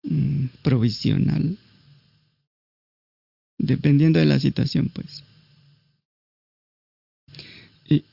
[0.03, 1.57] mm, provisional,
[3.57, 5.23] dependiendo de la situación, pues.
[7.86, 8.06] Y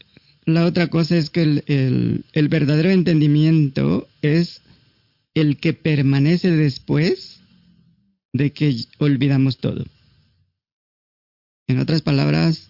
[0.45, 4.63] la otra cosa es que el, verdadero entendimiento es
[5.35, 7.41] el que permanece después
[8.33, 9.85] de que olvidamos todo.
[11.69, 12.69] En otras palabras,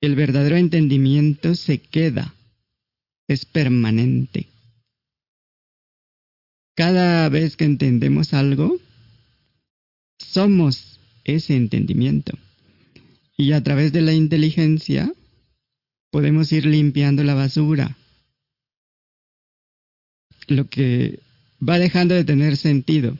[0.00, 2.32] el verdadero entendimiento se queda,
[3.28, 4.48] es permanente.
[6.74, 8.78] Cada vez que entendemos algo,
[10.18, 12.36] somos ese entendimiento.
[13.36, 15.12] Y a través de la inteligencia
[16.10, 17.96] podemos ir limpiando la basura.
[20.48, 21.20] Lo que
[21.66, 23.18] va dejando de tener sentido.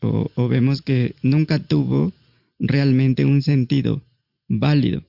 [0.00, 2.12] O, vemos que nunca tuvo
[2.58, 4.02] realmente un sentido
[4.48, 5.02] válido.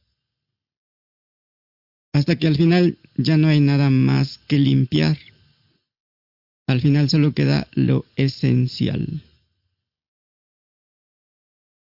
[2.13, 5.17] Hasta que al final ya no hay nada más que limpiar.
[6.67, 9.23] Al final solo queda lo esencial.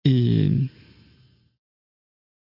[0.04, 0.70] Y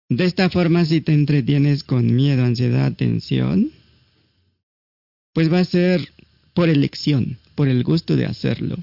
[0.10, 3.72] de esta forma, si te entretienes con miedo, ansiedad, tensión,
[5.34, 6.12] pues va a ser
[6.54, 8.78] por elección, por el gusto de hacerlo.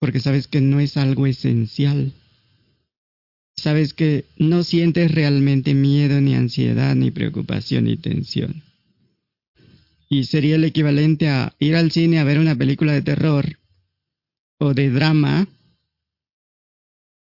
[0.00, 2.12] Porque sabes que no es algo esencial.
[3.56, 8.62] Sabes que no sientes realmente miedo, ni ansiedad, ni preocupación, ni tensión.
[10.08, 13.58] Y sería el equivalente a ir al cine a ver una película de terror
[14.58, 15.48] o de drama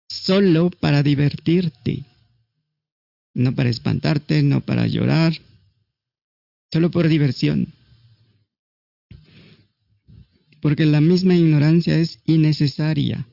[0.10, 2.04] solo para divertirte.
[3.34, 5.34] No para espantarte, no para llorar,
[6.72, 7.74] solo por diversión.
[10.62, 13.26] Porque la misma ignorancia es innecesaria.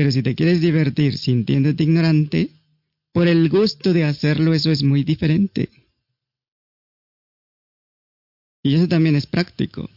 [0.00, 2.48] Pero si te quieres divertir sintiéndote ignorante,
[3.12, 5.68] por el gusto de hacerlo eso es muy diferente.
[8.62, 9.90] Y eso también es práctico.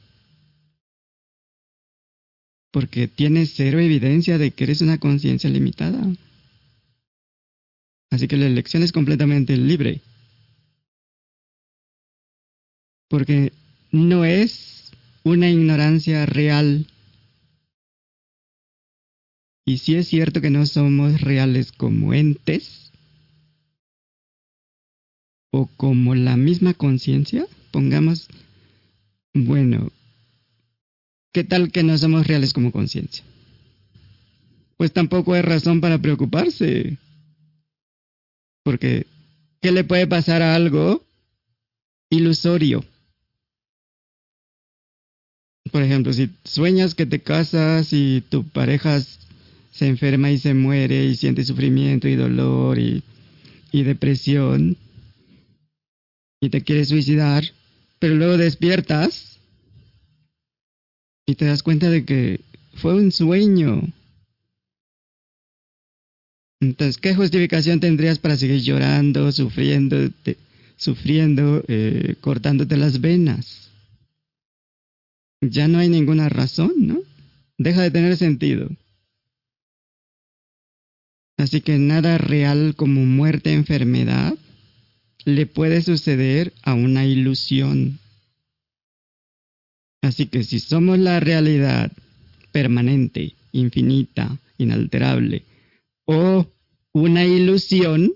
[2.69, 6.05] Porque tienes cero evidencia de que eres una conciencia limitada.
[8.11, 10.01] Así que la elección es completamente libre.
[13.07, 13.53] Porque
[13.93, 14.91] no es
[15.23, 16.87] una ignorancia real.
[19.65, 22.91] Y si es cierto que no somos reales como entes
[25.51, 28.27] o como la misma conciencia, pongamos,
[29.33, 29.91] bueno,
[31.31, 33.23] ¿qué tal que no somos reales como conciencia?
[34.77, 36.97] Pues tampoco hay razón para preocuparse.
[38.63, 39.07] Porque,
[39.61, 41.03] ¿qué le puede pasar a algo
[42.09, 42.83] ilusorio?
[45.71, 49.01] Por ejemplo, si sueñas que te casas y tu pareja
[49.73, 53.03] se enferma y se muere y siente sufrimiento y dolor y,
[53.71, 54.77] y depresión
[56.39, 57.43] y te quieres suicidar,
[57.99, 59.39] pero luego despiertas
[61.25, 62.39] y te das cuenta de que
[62.75, 63.81] fue un sueño
[66.63, 69.97] entonces, ¿qué justificación tendrías para seguir llorando, sufriendo,
[70.77, 73.69] sufriendo, eh, cortándote las venas?
[75.41, 77.01] Ya no hay ninguna razón, ¿no?
[77.57, 78.69] Deja de tener sentido.
[81.43, 84.33] Así que nada real como muerte, enfermedad,
[85.25, 87.99] le puede suceder a una ilusión.
[90.01, 91.91] Así que si somos la realidad
[92.53, 95.43] permanente, infinita, inalterable,
[96.05, 96.47] o
[96.93, 98.13] una ilusión,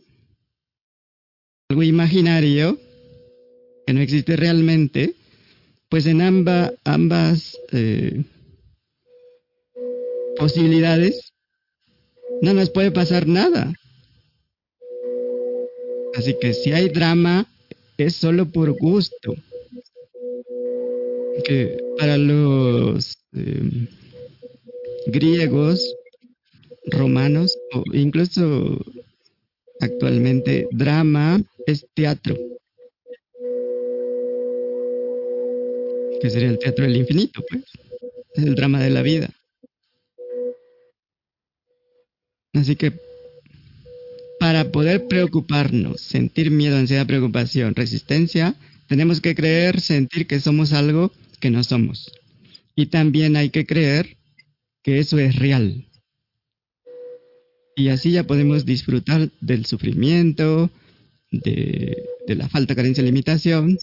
[1.68, 2.80] algo imaginario
[3.86, 5.16] que no existe realmente,
[5.90, 8.24] pues en ambas eh,
[10.38, 11.34] posibilidades
[12.42, 13.74] no nos puede pasar nada.
[16.16, 17.46] Así que si hay drama,
[17.98, 19.36] es solo por gusto.
[21.44, 23.88] Que para los eh,
[25.08, 25.96] griegos
[26.88, 28.80] romanos o incluso
[29.80, 32.36] actualmente drama es teatro.
[36.20, 37.64] Que sería el teatro del infinito, pues.
[38.34, 39.30] Es el drama de la vida.
[42.58, 42.94] Así que
[44.40, 48.56] para poder preocuparnos, sentir miedo, ansiedad, preocupación, resistencia,
[48.88, 52.12] tenemos que creer, sentir que somos algo que no somos.
[52.76, 54.18] Y también hay que creer
[54.84, 55.88] que eso es real,
[57.78, 60.72] y así ya podemos disfrutar del sufrimiento,
[61.32, 63.78] de, la falta, carencia, limitación,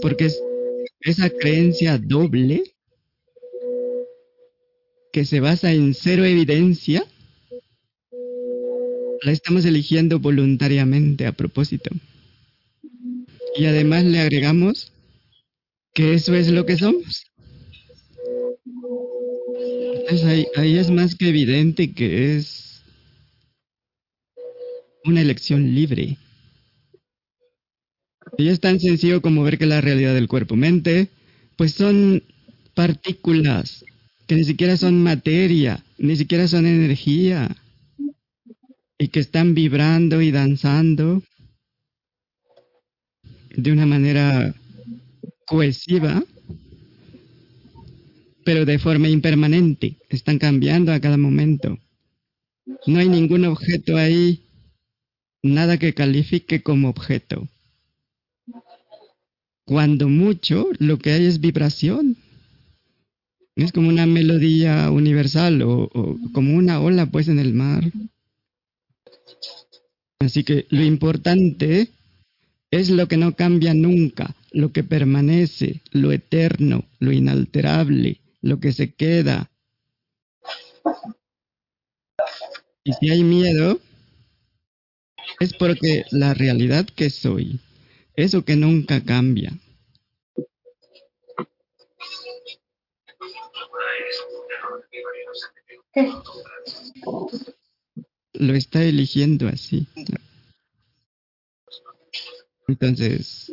[0.00, 0.42] porque es
[1.02, 2.62] esa creencia doble
[5.12, 7.04] que se basa en cero evidencia,
[9.22, 11.90] la estamos eligiendo voluntariamente a propósito.
[13.56, 14.92] Y además le agregamos
[15.94, 17.24] que eso es lo que somos.
[20.00, 22.82] Entonces ahí es más que evidente que es
[25.04, 26.18] una elección libre.
[28.36, 31.08] Y es tan sencillo como ver que la realidad del cuerpo-mente,
[31.56, 32.22] pues son
[32.74, 33.84] partículas
[34.26, 37.56] que ni siquiera son materia, ni siquiera son energía,
[38.98, 41.22] y que están vibrando y danzando
[43.56, 44.54] de una manera
[45.46, 46.22] cohesiva,
[48.44, 51.78] pero de forma impermanente, están cambiando a cada momento.
[52.86, 54.42] No hay ningún objeto ahí,
[55.42, 57.48] nada que califique como objeto.
[59.64, 62.16] Cuando mucho, lo que hay es vibración.
[63.56, 65.88] Es como una melodía universal o,
[66.32, 67.90] como una ola pues en el mar.
[70.20, 71.90] Así que lo importante
[72.70, 78.72] es lo que no cambia nunca, lo que permanece, lo eterno, lo inalterable, lo que
[78.72, 79.50] se queda.
[82.84, 83.80] Y si hay miedo,
[85.40, 87.60] es porque la realidad que soy,
[88.14, 89.52] eso que nunca cambia,
[98.38, 99.86] lo está eligiendo así.
[102.68, 103.52] Entonces,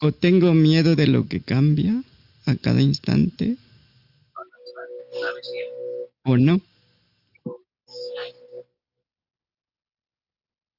[0.00, 2.02] o tengo miedo de lo que cambia
[2.46, 3.56] a cada instante,
[6.24, 6.60] o no.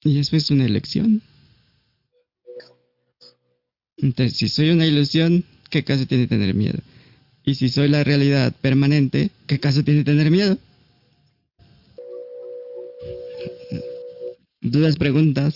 [0.03, 1.21] Y eso es una elección.
[3.97, 6.79] Entonces, si soy una ilusión, ¿qué caso tiene tener miedo?
[7.47, 10.57] Y si soy la realidad permanente, ¿qué caso tiene tener miedo?
[14.59, 15.55] ¿Dudas, preguntas?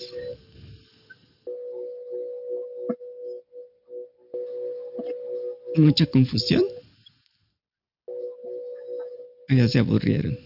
[5.75, 6.63] ¿Mucha confusión?
[9.49, 10.37] Ya se aburrieron.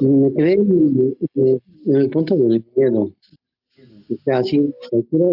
[0.00, 1.16] Me quedé en,
[1.86, 3.04] el punto del miedo.
[3.04, 4.60] O sea, así,
[4.90, 5.26] cualquiera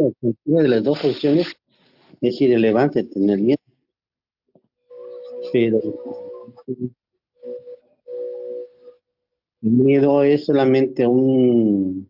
[0.45, 1.47] de las dos opciones
[2.21, 3.61] es irrelevante tener miedo.
[5.53, 5.79] Pero
[9.61, 12.09] el miedo es solamente un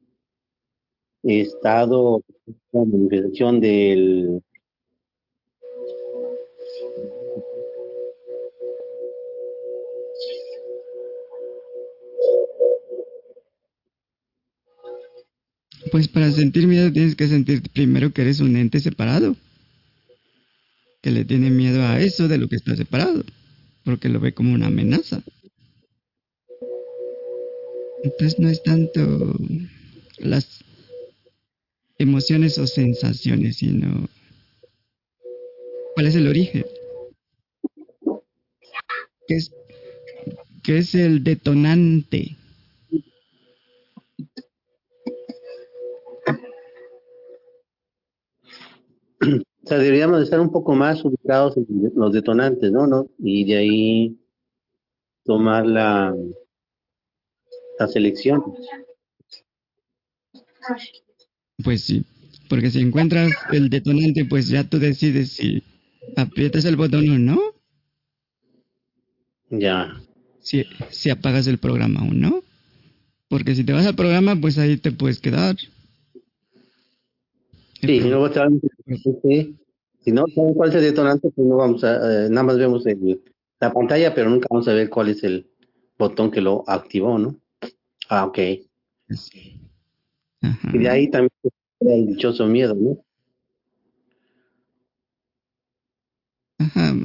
[1.24, 2.24] estado,
[2.72, 4.42] una manifestación del
[15.90, 19.36] Pues para sentir miedo tienes que sentir primero que eres un ente separado
[21.08, 23.24] que le tiene miedo a eso de lo que está separado,
[23.86, 25.24] porque lo ve como una amenaza.
[28.04, 29.34] Entonces no es tanto
[30.18, 30.66] las
[31.98, 34.10] emociones o sensaciones, sino
[35.96, 36.66] cuál es el origen.
[39.30, 39.54] ¿Qué es,
[40.62, 42.36] qué es el detonante?
[49.68, 52.88] O sea, deberíamos estar un poco más ubicados en los detonantes, ¿no?
[52.88, 53.10] ¿no?
[53.20, 54.18] Y de ahí
[55.26, 56.16] tomar la,
[57.78, 58.42] la selección.
[61.62, 62.06] Pues sí,
[62.48, 65.62] porque si encuentras el detonante, pues ya tú decides si
[66.16, 67.38] aprietas el botón o no.
[69.50, 70.02] Ya.
[70.40, 72.42] Si, si apagas el programa o no.
[73.28, 75.58] Porque si te vas al programa, pues ahí te puedes quedar.
[77.82, 78.40] Sí, luego te
[80.00, 82.84] si no sabemos cuál es el detonante, pues no vamos a, eh, nada más vemos
[83.60, 85.48] la pantalla, pero nunca vamos a ver cuál es el
[85.98, 87.36] botón que lo activó, ¿no?
[88.08, 88.38] Ah, ok.
[90.74, 91.32] Y de ahí también
[91.82, 93.04] el dichoso miedo, ¿no?
[96.60, 96.96] Ajá,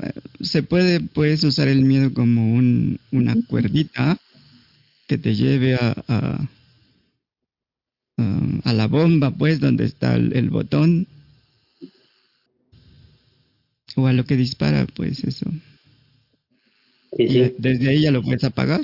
[0.41, 4.19] se puede, puedes usar el miedo como un, una cuerdita
[5.09, 6.49] que te lleve a, a,
[8.17, 11.07] a, la bomba, pues, donde está el botón
[13.97, 15.47] o a lo que dispara, pues eso.
[17.13, 18.81] Desde ahí ya lo puedes apagar.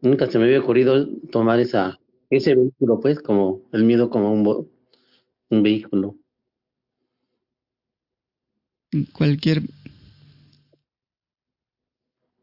[0.00, 1.98] Nunca se me había ocurrido tomar esa
[2.30, 4.68] ese vehículo, pues, como el miedo como un,
[5.48, 6.16] un vehículo.
[9.12, 9.62] Cualquier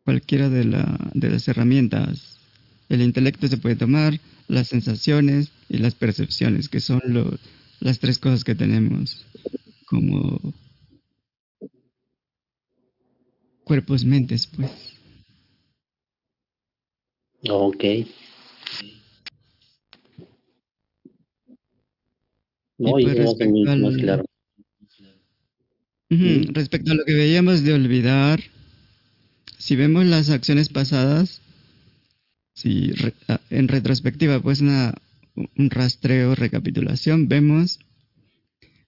[0.03, 2.35] cualquiera de, la, de las herramientas.
[2.90, 7.38] El intelecto se puede tomar, las sensaciones y las percepciones, que son lo,
[7.80, 9.26] las tres cosas que tenemos
[9.86, 10.40] como
[13.64, 14.72] cuerpos mentes, pues.
[17.49, 17.84] Ok.
[22.78, 23.98] No, y respecto, al...
[23.98, 24.26] claro.
[26.10, 28.41] respecto a lo que veíamos de olvidar,
[29.57, 31.41] si vemos las acciones pasadas,
[32.56, 32.94] si
[33.49, 34.95] en retrospectiva, pues una,
[35.36, 37.80] un rastreo, recapitulación, vemos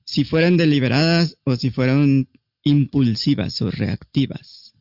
[0.06, 2.30] si fueran deliberadas o si fueran
[2.64, 4.73] impulsivas o reactivas.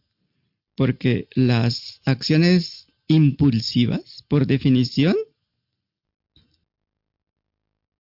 [0.77, 5.17] Porque las acciones impulsivas, por definición,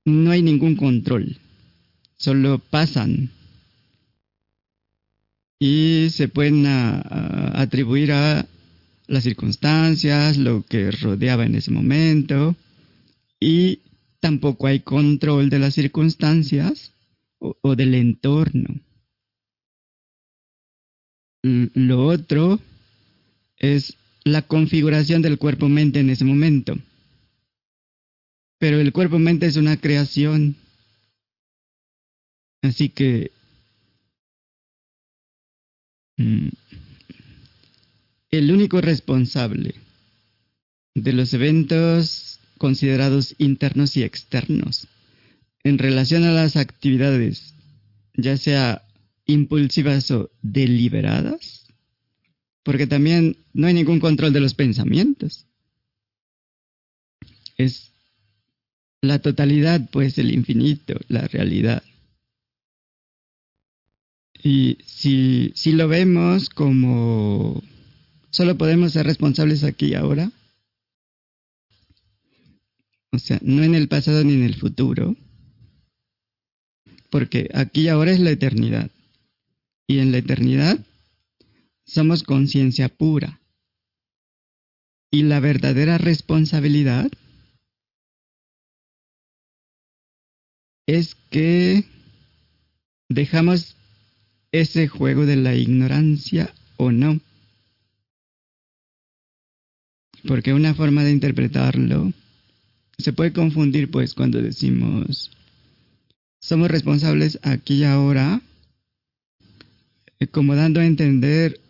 [0.05, 1.39] no hay ningún control,
[2.17, 3.33] solo pasan
[5.59, 8.47] y se pueden atribuir a
[9.07, 12.57] las circunstancias, lo que rodeaba en ese momento
[13.41, 13.81] y
[14.21, 16.93] tampoco hay control de las circunstancias
[17.39, 18.81] o, del entorno.
[21.43, 22.59] Lo otro
[23.59, 26.77] es la configuración del cuerpo-mente en ese momento.
[28.59, 30.57] Pero el cuerpo-mente es una creación.
[32.63, 33.31] Así que
[36.17, 36.49] mm,
[38.39, 39.75] el único responsable
[40.95, 44.89] de los eventos considerados internos y externos
[45.63, 47.55] en relación a las actividades,
[48.15, 48.83] ya sea
[49.27, 51.67] impulsivas o deliberadas,
[52.63, 55.47] porque también no hay ningún control de los pensamientos.
[57.57, 57.93] Es
[59.03, 61.83] la totalidad, pues el infinito, la realidad.
[64.43, 67.63] Y si, si lo vemos como
[68.37, 70.31] solo podemos ser responsables aquí y ahora,
[73.11, 75.17] o sea, no en el pasado ni en el futuro,
[77.09, 78.91] porque aquí y ahora es la eternidad.
[79.89, 80.79] Y en la eternidad
[81.87, 83.41] somos conciencia pura.
[85.11, 87.11] Y la verdadera responsabilidad
[90.87, 91.87] es que
[93.09, 93.77] dejamos
[94.53, 97.19] ese juego de la ignorancia o no.
[100.27, 102.13] Porque una forma de interpretarlo
[102.99, 105.31] se puede confundir pues cuando decimos
[106.47, 108.41] somos responsables aquí y ahora,
[110.21, 111.61] eh, como dando a entender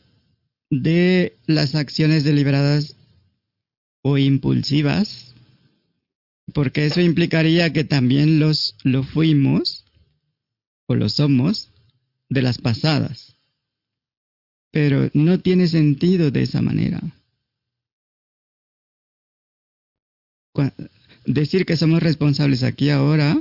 [0.71, 2.95] de las acciones deliberadas
[4.03, 5.35] o impulsivas,
[6.53, 9.85] porque eso implicaría que también los lo fuimos
[10.87, 11.71] o lo somos
[12.29, 13.35] de las pasadas.
[14.73, 17.01] Pero no tiene sentido de esa manera.
[21.25, 23.41] Decir que somos responsables aquí ahora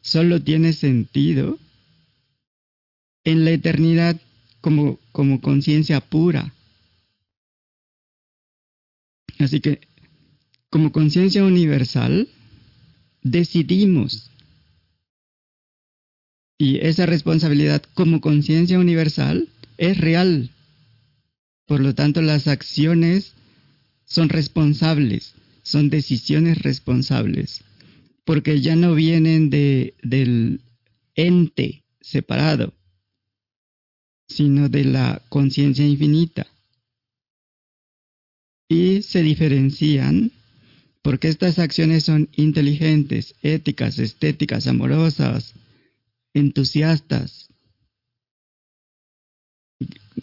[0.00, 1.58] solo tiene sentido
[3.24, 4.20] en la eternidad
[4.60, 6.52] como, como conciencia pura.
[9.38, 9.80] Así que,
[10.70, 12.28] como conciencia universal,
[13.22, 14.30] decidimos.
[16.58, 19.48] Y esa responsabilidad como conciencia universal
[19.78, 20.50] es real.
[21.66, 23.32] Por lo tanto, las acciones
[24.04, 27.64] son responsables, son decisiones responsables
[28.24, 30.60] porque ya no vienen de, del
[31.14, 32.72] ente separado,
[34.28, 36.46] sino de la conciencia infinita.
[38.68, 40.32] Y se diferencian
[41.02, 45.54] porque estas acciones son inteligentes, éticas, estéticas, amorosas,
[46.32, 47.48] entusiastas,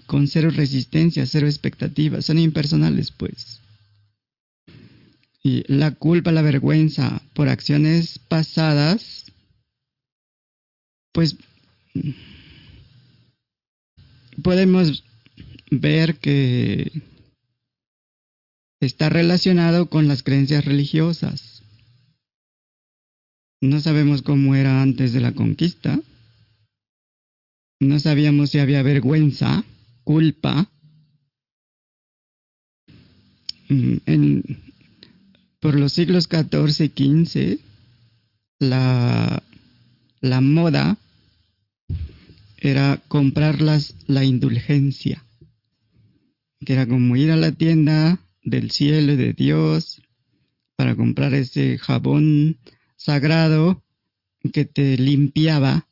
[0.08, 3.59] con cero resistencia, cero expectativas, son impersonales, pues.
[5.44, 9.32] Y la culpa, la vergüenza por acciones pasadas,
[11.14, 11.38] pues
[14.44, 15.04] podemos
[15.72, 16.92] ver que
[18.82, 21.64] está relacionado con las creencias religiosas.
[23.62, 26.00] No sabemos cómo era antes de la conquista.
[27.82, 29.64] No sabíamos si había vergüenza,
[30.04, 30.70] culpa.
[33.70, 34.44] Mm, en,
[35.60, 37.60] por los siglos XIV y XV,
[38.60, 39.44] la,
[40.22, 40.98] la moda
[42.58, 45.24] era comprarlas la indulgencia,
[46.66, 50.02] que era como ir a la tienda del cielo de Dios
[50.76, 52.58] para comprar ese jabón
[52.96, 53.84] sagrado
[54.54, 55.88] que te limpiaba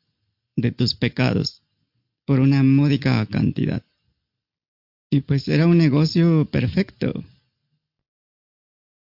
[0.56, 1.62] de tus pecados
[2.24, 3.82] por una módica cantidad.
[5.10, 7.24] Y pues era un negocio perfecto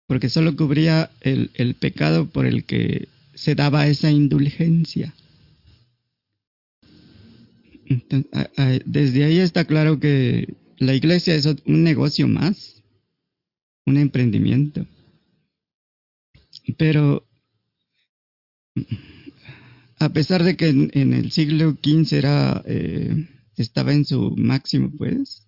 [0.06, 5.14] porque solo cubría el, el pecado por el que se daba esa indulgencia.
[8.84, 12.82] desde ahí está claro que la iglesia es un negocio más,
[13.86, 14.86] un emprendimiento.
[16.78, 17.26] Pero
[19.98, 25.46] a pesar de que en, el siglo XV era, eh, estaba en su máximo, pues,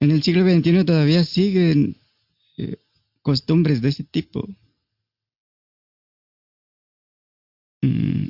[0.00, 1.96] en el siglo XXI todavía siguen
[3.22, 4.48] costumbres de ese tipo.
[7.82, 8.28] Mm,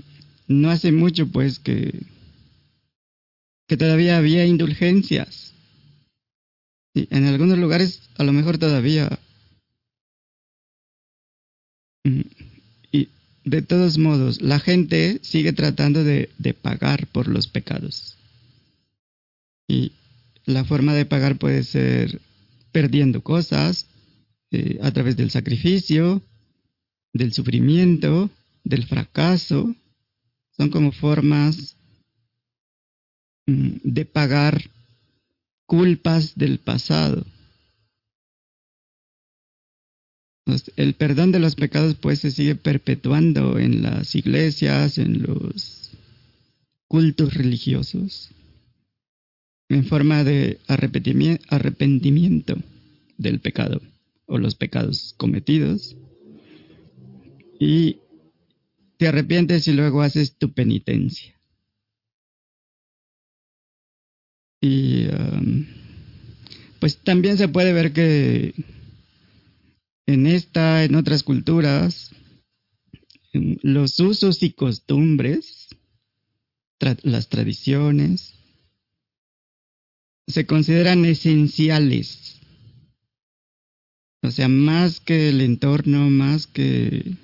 [0.48, 2.00] no hace mucho, pues, que,
[3.66, 5.54] que todavía había indulgencias.
[6.94, 9.18] Y en algunos lugares, a lo mejor todavía.
[12.04, 12.20] Mm,
[12.92, 13.08] y
[13.44, 18.16] de todos modos, la gente sigue tratando de, de pagar por los pecados.
[19.68, 19.92] Y
[20.44, 22.20] la forma de pagar puede ser
[22.72, 23.86] perdiendo cosas
[24.52, 26.22] eh, a través del sacrificio,
[27.12, 28.30] del sufrimiento,
[28.64, 29.74] del fracaso.
[30.56, 31.76] Son como formas
[33.46, 34.70] mm, de pagar
[35.66, 37.24] culpas del pasado.
[40.76, 45.90] El perdón de los pecados pues se sigue perpetuando en las iglesias, en los
[46.88, 48.30] cultos religiosos
[49.70, 52.58] en forma de arrepentimiento
[53.16, 53.80] del pecado
[54.32, 55.94] o los pecados cometidos.
[57.60, 57.98] Y
[58.96, 61.38] te arrepientes y luego haces tu penitencia.
[64.60, 65.66] Y um,
[66.80, 68.54] pues también se puede ver que
[70.06, 72.10] en esta, en otras culturas,
[73.32, 75.68] los usos y costumbres,
[77.02, 78.34] las tradiciones,
[80.26, 82.31] se consideran esenciales.
[84.22, 87.16] O sea, más que el entorno, más que,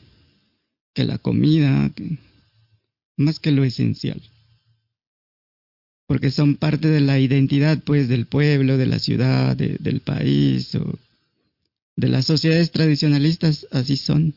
[0.95, 1.93] que la comida,
[3.17, 4.21] más que lo esencial.
[6.09, 10.99] Porque son parte de la identidad, pues, del pueblo, de la ciudad, del país, o
[11.97, 14.35] de las sociedades tradicionalistas, así son.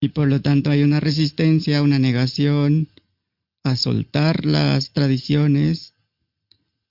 [0.00, 2.88] Y por lo tanto hay una resistencia, una negación
[3.62, 5.94] a soltar las tradiciones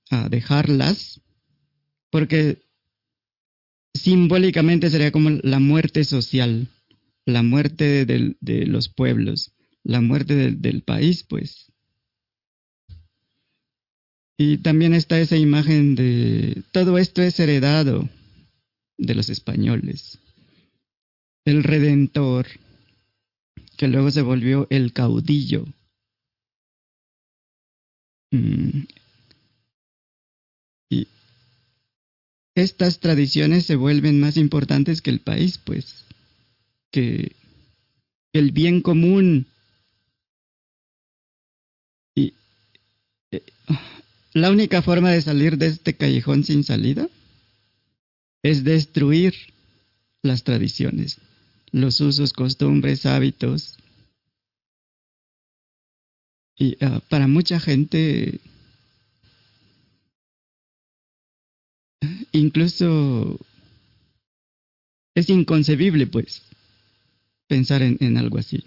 [0.09, 1.21] a dejarlas,
[2.09, 2.64] porque
[3.95, 6.67] simbólicamente sería como la muerte social,
[7.25, 9.53] la muerte de los pueblos,
[9.83, 11.71] la muerte del país, pues.
[14.37, 18.09] Y también está esa imagen de todo esto es heredado
[18.97, 20.19] de los españoles.
[21.45, 22.47] El redentor,
[23.77, 25.65] que luego se volvió el caudillo.
[28.31, 28.83] Mm,
[30.89, 31.07] y
[32.55, 36.05] estas tradiciones se vuelven más importantes que el país, pues,
[36.89, 37.35] que
[38.31, 39.47] el bien común.
[42.15, 42.33] Y
[43.31, 43.43] eh,
[44.33, 47.09] la única forma de salir de este callejón sin salida
[48.41, 49.33] es destruir
[50.21, 51.17] las tradiciones,
[51.71, 53.75] los usos, costumbres, hábitos.
[56.57, 58.39] Y ah, para mucha gente
[62.37, 63.39] incluso
[65.15, 66.43] es inconcebible, pues,
[67.47, 68.65] pensar en, algo así.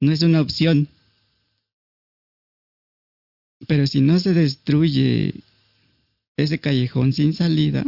[0.00, 0.88] No es una opción.
[3.66, 5.34] Pero si no se destruye
[6.36, 7.84] ese callejón sin salida,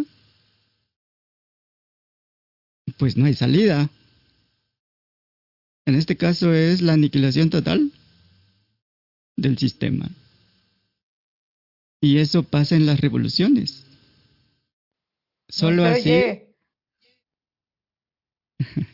[2.97, 3.91] pues no hay salida.
[5.85, 7.93] En este caso es la aniquilación total
[9.37, 10.11] del sistema.
[12.01, 13.86] Y eso pasa en las revoluciones.
[15.49, 16.43] Solo así.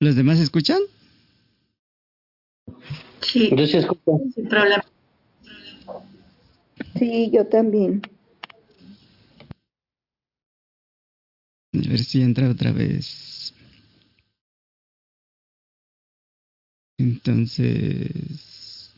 [0.00, 0.80] ¿Los demás escuchan?
[3.22, 3.50] Sí.
[3.56, 4.20] Yo sí escucho.
[4.34, 4.84] Sin problema.
[6.98, 8.02] Sí, yo también.
[11.74, 13.54] A ver si entra otra vez.
[16.98, 18.90] Entonces,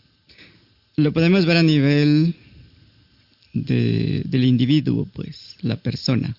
[0.96, 2.36] lo podemos ver a nivel
[3.52, 6.36] de, del individuo, pues, la persona,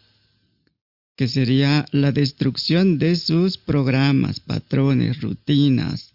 [1.16, 6.14] que sería la destrucción de sus programas, patrones, rutinas,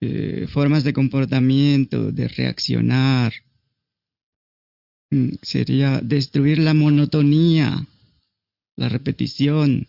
[0.00, 3.32] eh, formas de comportamiento, de reaccionar.
[5.10, 7.86] Mm, sería destruir la monotonía,
[8.76, 9.86] la repetición,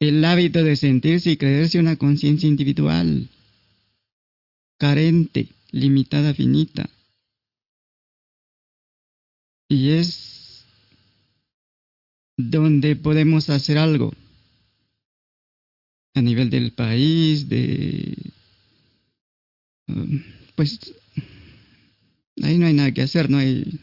[0.00, 3.28] el hábito de sentirse y creerse una conciencia individual,
[4.78, 6.88] carente, limitada, finita.
[9.70, 10.64] Y es
[12.36, 14.12] donde podemos hacer algo
[16.14, 18.16] a nivel del país, de...
[19.86, 20.24] Um,
[20.56, 20.92] pues
[22.42, 23.78] ahí no hay nada que hacer, no hay...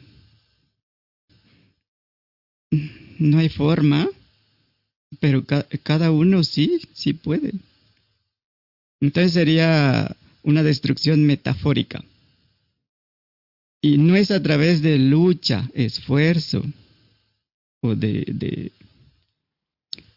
[3.18, 4.10] No hay forma,
[5.22, 7.54] pero cada uno sí, sí puede.
[9.00, 12.04] Entonces sería una destrucción metafórica.
[13.88, 16.62] Y no es a través de lucha, esfuerzo
[17.82, 18.74] o de,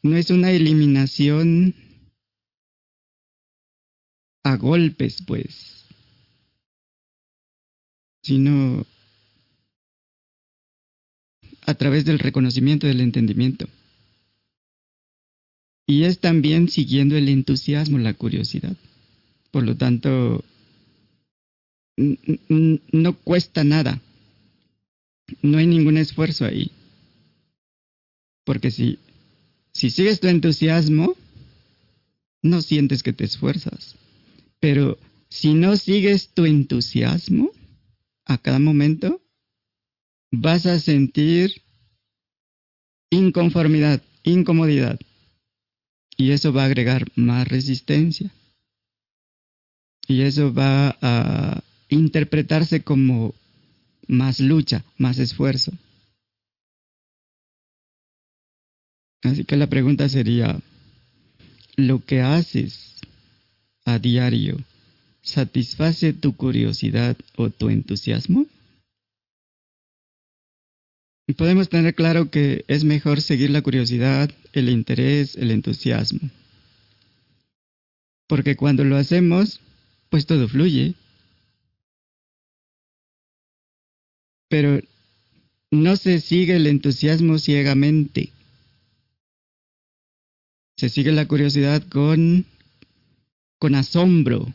[0.02, 1.76] no es una eliminación
[4.42, 5.84] a golpes, pues,
[8.24, 8.84] sino
[11.64, 13.68] a través del reconocimiento del entendimiento.
[15.86, 18.76] Y es también siguiendo el entusiasmo, la curiosidad.
[19.52, 20.42] Por lo tanto,
[22.48, 24.00] no cuesta nada.
[25.42, 26.70] No hay ningún esfuerzo ahí.
[28.44, 28.98] Porque si,
[29.72, 31.14] si sigues tu entusiasmo,
[32.42, 33.96] no sientes que te esfuerzas.
[34.58, 34.98] Pero
[35.28, 37.52] si no sigues tu entusiasmo
[38.24, 39.20] a cada momento,
[40.32, 41.62] vas a sentir
[43.10, 44.98] inconformidad, incomodidad.
[46.16, 48.30] Y eso va a agregar más resistencia.
[50.06, 53.34] Y eso va a interpretarse como
[54.06, 55.72] más lucha, más esfuerzo.
[59.22, 60.58] Así que la pregunta sería,
[61.76, 62.96] ¿lo que haces
[63.84, 64.56] a diario
[65.22, 68.46] satisface tu curiosidad o tu entusiasmo?
[71.36, 76.28] Podemos tener claro que es mejor seguir la curiosidad, el interés, el entusiasmo.
[78.26, 79.60] Porque cuando lo hacemos,
[80.08, 80.94] pues todo fluye.
[84.50, 84.80] Pero
[85.70, 88.30] no se sigue el entusiasmo ciegamente.
[90.76, 92.44] Se sigue la curiosidad con,
[93.60, 94.52] con asombro,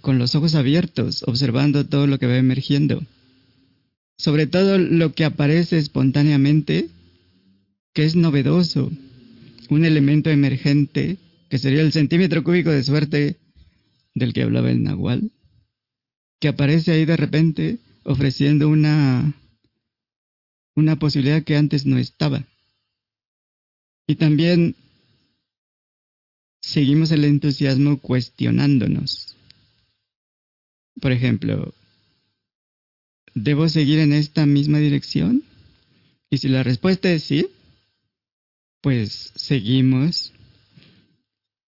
[0.00, 3.00] con los ojos abiertos, observando todo lo que va emergiendo.
[4.16, 6.88] Sobre todo lo que aparece espontáneamente,
[7.94, 8.90] que es novedoso,
[9.70, 11.16] un elemento emergente,
[11.48, 13.36] que sería el centímetro cúbico de suerte
[14.14, 15.30] del que hablaba el Nahual,
[16.40, 19.34] que aparece ahí de repente ofreciendo una,
[20.74, 22.44] una posibilidad que antes no estaba.
[24.06, 24.74] Y también
[26.62, 29.36] seguimos el entusiasmo cuestionándonos.
[31.00, 31.74] Por ejemplo,
[33.34, 35.44] ¿debo seguir en esta misma dirección?
[36.30, 37.46] Y si la respuesta es sí,
[38.80, 40.32] pues seguimos,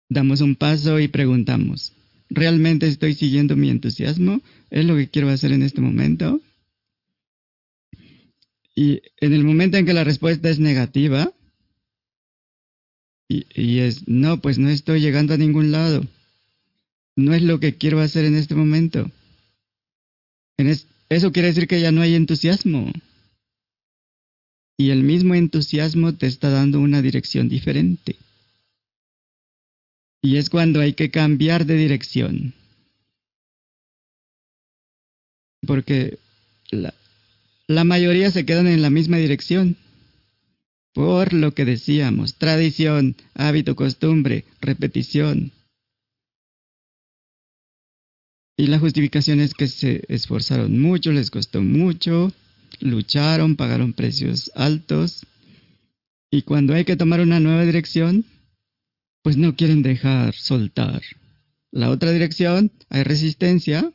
[0.08, 1.92] damos un paso y preguntamos,
[2.30, 4.40] ¿realmente estoy siguiendo mi entusiasmo?
[4.70, 6.40] ¿Es lo que quiero hacer en este momento?
[8.74, 11.32] Y en el momento en que la respuesta es negativa,
[13.28, 16.02] y, es, no, pues no estoy llegando a ningún lado.
[17.14, 19.10] No es lo que quiero hacer en este momento.
[20.56, 22.90] eso quiere decir que ya no hay entusiasmo.
[24.78, 28.16] Y el mismo entusiasmo te está dando una dirección diferente.
[30.22, 32.54] Y es cuando hay que cambiar de dirección.
[35.66, 36.18] Porque
[36.70, 39.76] la, mayoría se quedan en la misma dirección.
[40.92, 45.52] Por lo que decíamos, tradición, hábito, costumbre, repetición.
[48.56, 52.32] Y la justificación es que se esforzaron mucho, les costó mucho,
[52.80, 55.24] lucharon, pagaron precios altos.
[56.30, 58.24] Y cuando hay que tomar una nueva dirección,
[59.28, 61.02] pues no quieren dejar soltar.
[61.70, 63.92] La otra dirección, hay resistencia.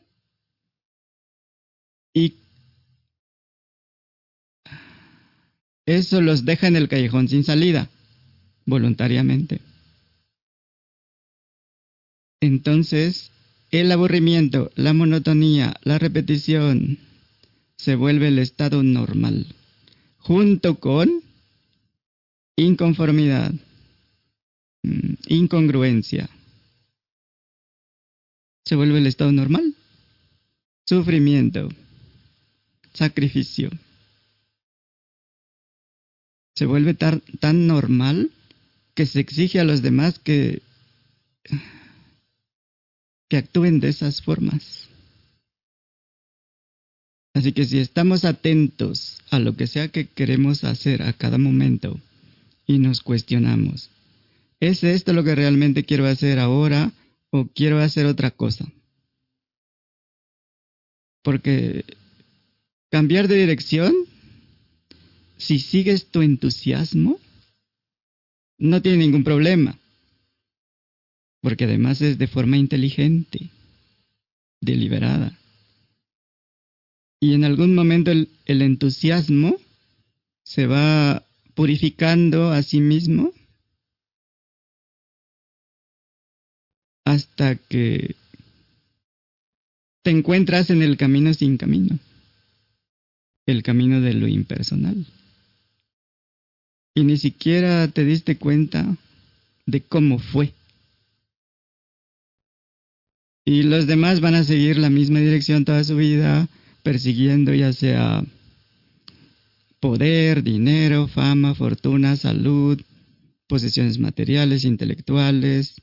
[2.14, 2.34] Y
[5.86, 7.90] eso los deja en el callejón sin salida,
[8.64, 9.60] voluntariamente.
[12.40, 13.32] Entonces,
[13.72, 17.00] el aburrimiento, la monotonía, la repetición,
[17.76, 19.48] se vuelve el estado normal,
[20.18, 21.10] junto con
[22.54, 23.52] inconformidad,
[25.26, 26.28] incongruencia.
[28.64, 29.74] Se vuelve el estado normal,
[30.86, 31.68] sufrimiento,
[32.92, 33.70] sacrificio
[36.54, 38.30] se vuelve tan, tan normal
[38.94, 40.62] que se exige a los demás que,
[43.28, 44.88] que actúen de esas formas.
[47.34, 51.98] Así que si estamos atentos a lo que sea que queremos hacer a cada momento
[52.66, 53.90] y nos cuestionamos,
[54.60, 56.92] ¿es esto lo que realmente quiero hacer ahora
[57.30, 58.66] o quiero hacer otra cosa?
[61.22, 61.84] Porque
[62.90, 63.94] cambiar de dirección
[65.36, 67.18] si sigues tu entusiasmo,
[68.58, 69.78] no tiene ningún problema.
[71.40, 73.50] Porque además es de forma inteligente,
[74.60, 75.38] deliberada.
[77.20, 79.56] Y en algún momento el, entusiasmo
[80.42, 83.32] se va purificando a sí mismo
[87.04, 88.16] hasta que
[90.02, 91.98] te encuentras en el camino sin camino,
[93.46, 95.06] el camino de lo impersonal.
[96.96, 98.96] y ni siquiera te diste cuenta
[99.66, 100.52] de cómo fue.
[103.44, 106.48] Y los demás van a seguir la misma dirección toda su vida,
[106.82, 108.24] persiguiendo ya sea
[109.80, 112.80] poder, dinero, fama, fortuna, salud,
[113.48, 115.74] posesiones materiales, intelectuales,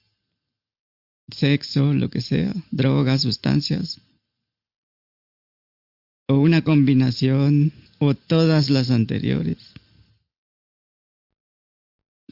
[1.30, 4.02] sexo, lo que sea, drogas, sustancias,
[6.28, 9.74] o una combinación, o todas las anteriores.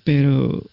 [0.04, 0.70] Pero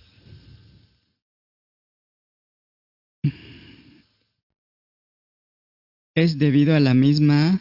[6.14, 7.60] es debido a la misma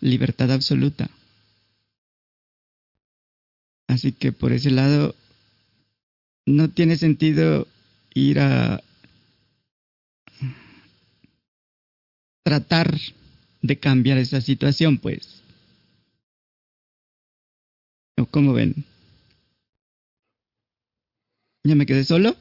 [0.00, 1.10] libertad absoluta.
[3.88, 5.16] Así que por ese lado
[6.46, 7.66] no tiene sentido
[8.14, 8.82] ir a
[12.48, 12.94] tratar
[13.60, 15.42] de cambiar esa situación, pues.
[18.16, 18.86] ¿O cómo ven?
[21.64, 22.34] ¿Ya me quedé solo?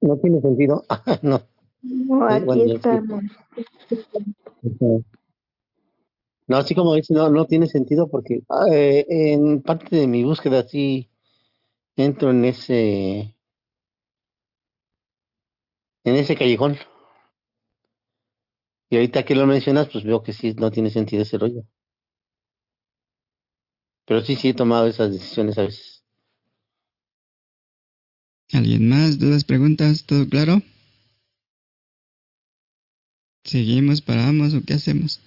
[0.00, 0.84] No tiene sentido.
[1.22, 1.42] no.
[1.82, 3.24] No, aquí estamos.
[6.46, 10.62] No, así como dice, no, no tiene sentido porque eh, en parte de mi búsqueda
[10.68, 11.10] sí
[11.96, 13.34] entro en ese
[16.04, 16.76] en ese callejón.
[18.92, 21.64] Y ahorita que lo mencionas, pues veo que sí, no tiene sentido ese rollo.
[24.04, 26.04] Pero sí, sí he tomado esas decisiones a veces.
[28.52, 29.18] ¿Alguien más?
[29.18, 30.04] ¿Dudas, preguntas?
[30.04, 30.60] ¿Todo claro?
[33.44, 35.22] ¿Seguimos, paramos o qué hacemos?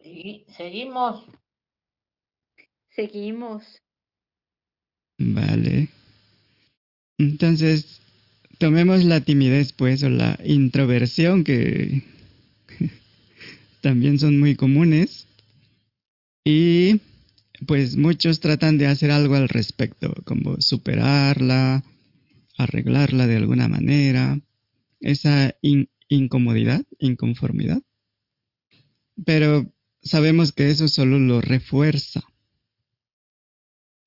[0.00, 1.26] Sí, seguimos.
[2.90, 3.82] Seguimos.
[5.18, 5.88] Vale.
[7.18, 8.00] Entonces,
[8.58, 12.13] tomemos la timidez, pues, o la introversión, que
[13.84, 15.26] también son muy comunes.
[16.42, 17.02] Y,
[17.66, 21.84] pues, muchos tratan de hacer algo al respecto, como superarla,
[22.56, 24.40] arreglarla de alguna manera.
[25.00, 25.54] Esa
[26.08, 27.82] incomodidad, inconformidad.
[29.22, 29.70] Pero
[30.02, 32.22] sabemos que eso solo lo refuerza.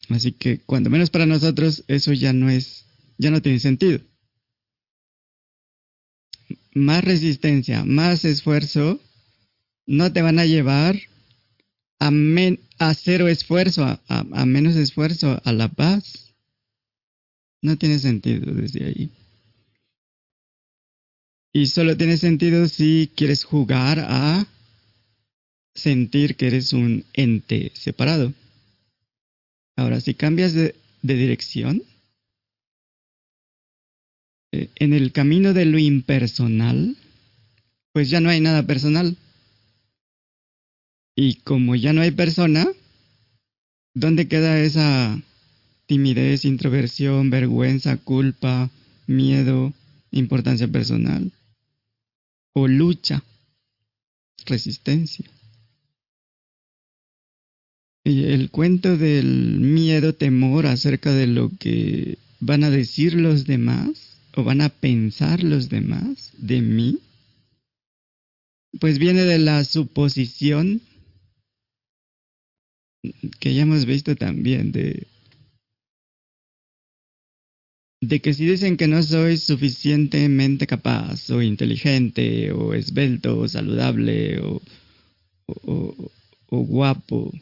[0.10, 2.88] Así que cuando menos para nosotros eso ya no es,
[3.20, 4.00] ya no tiene sentido.
[6.74, 9.02] Más resistencia, más esfuerzo
[9.88, 11.00] no te van a llevar
[12.00, 12.12] a,
[12.80, 16.36] a cero esfuerzo, a menos esfuerzo, a la paz.
[17.64, 19.10] No tiene sentido desde ahí.
[21.54, 24.46] Y solo tiene sentido si quieres jugar a
[25.74, 28.34] sentir que eres un ente separado.
[29.76, 31.84] Ahora, si cambias de, dirección,
[34.52, 36.96] eh, en el camino de lo impersonal,
[37.94, 39.16] pues ya no hay nada personal.
[41.18, 42.66] Y como ya no hay persona,
[43.94, 45.20] ¿dónde queda esa
[45.86, 48.70] timidez, introversión, vergüenza, culpa,
[49.08, 49.74] miedo,
[50.12, 51.34] importancia personal?
[52.58, 53.24] o lucha,
[54.48, 55.30] resistencia.
[58.04, 64.18] Y el cuento del miedo, temor acerca de lo que van a decir los demás
[64.36, 66.98] o van a pensar los demás de mí,
[68.80, 70.82] pues viene de la suposición
[73.40, 75.08] que ya hemos visto también de
[78.02, 84.40] de que si dicen que no soy suficientemente capaz o inteligente o esbelto o saludable
[84.40, 84.62] o,
[85.48, 86.12] o,
[86.50, 87.34] guapo,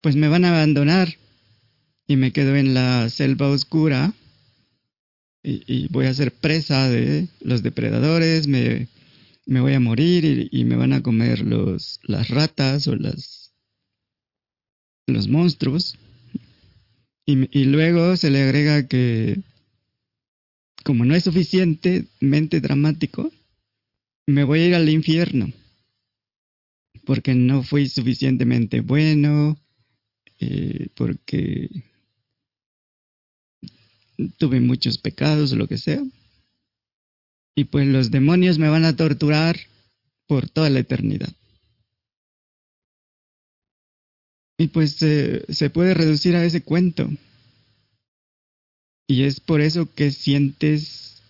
[0.00, 1.16] pues me van a abandonar
[2.06, 4.14] y me quedo en la selva oscura
[5.42, 8.88] y, voy a ser presa de los depredadores, me,
[9.50, 13.52] me voy a morir y, y, me van a comer los, las ratas o las,
[15.08, 15.98] los monstruos.
[17.26, 19.40] Y, luego se le agrega que,
[20.84, 23.32] como no es suficientemente dramático,
[24.26, 25.52] me voy a ir al infierno.
[27.04, 29.58] Porque no fui suficientemente bueno,
[30.38, 31.70] eh, porque
[34.38, 36.04] tuve muchos pecados o lo que sea.
[37.60, 39.60] Y pues los demonios me van a torturar
[40.26, 41.30] por toda la eternidad.
[44.56, 47.10] Y pues se puede reducir a ese cuento.
[49.06, 51.20] Y es por eso que sientes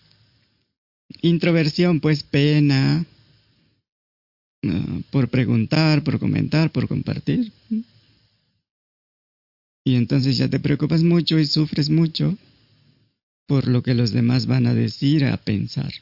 [1.20, 3.05] introversión, pues pena,
[5.11, 7.51] por preguntar, por comentar, por compartir.
[9.85, 12.39] Y entonces ya te preocupas mucho y sufres mucho
[13.48, 15.93] por lo que los demás van a decir, a pensar.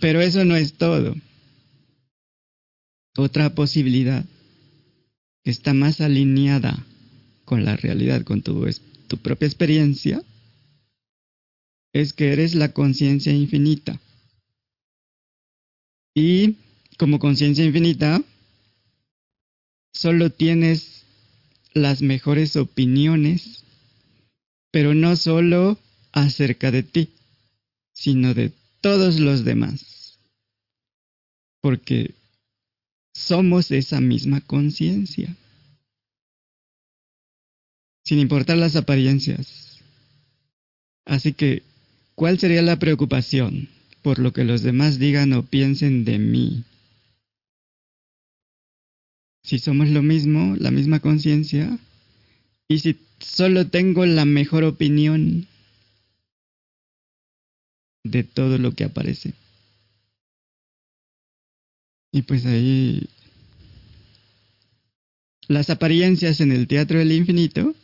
[0.00, 1.14] Pero eso no es todo.
[3.16, 4.24] Otra posibilidad
[5.42, 6.84] que está más alineada
[7.44, 8.66] con la realidad, con tu,
[9.22, 10.22] propia experiencia,
[11.92, 13.98] es que eres la conciencia infinita.
[16.14, 16.56] Y
[16.98, 18.22] como conciencia infinita,
[19.92, 21.04] solo tienes
[21.72, 23.64] las mejores opiniones,
[24.72, 25.78] pero no solo
[26.12, 27.10] acerca de ti,
[27.92, 28.52] sino de
[28.86, 30.16] todos los demás.
[31.60, 32.14] Porque
[33.12, 35.34] somos esa misma conciencia.
[38.04, 39.80] Sin importar las apariencias.
[41.04, 41.64] Así que,
[42.14, 43.68] ¿cuál sería la preocupación
[44.02, 46.62] por lo que los demás digan o piensen de mí?
[49.42, 51.76] Si somos lo mismo, la misma conciencia,
[52.68, 55.48] y si solo tengo la mejor opinión
[58.10, 59.34] de todo lo que aparece.
[62.12, 63.08] Y pues ahí
[65.48, 67.74] las apariencias en el teatro del infinito,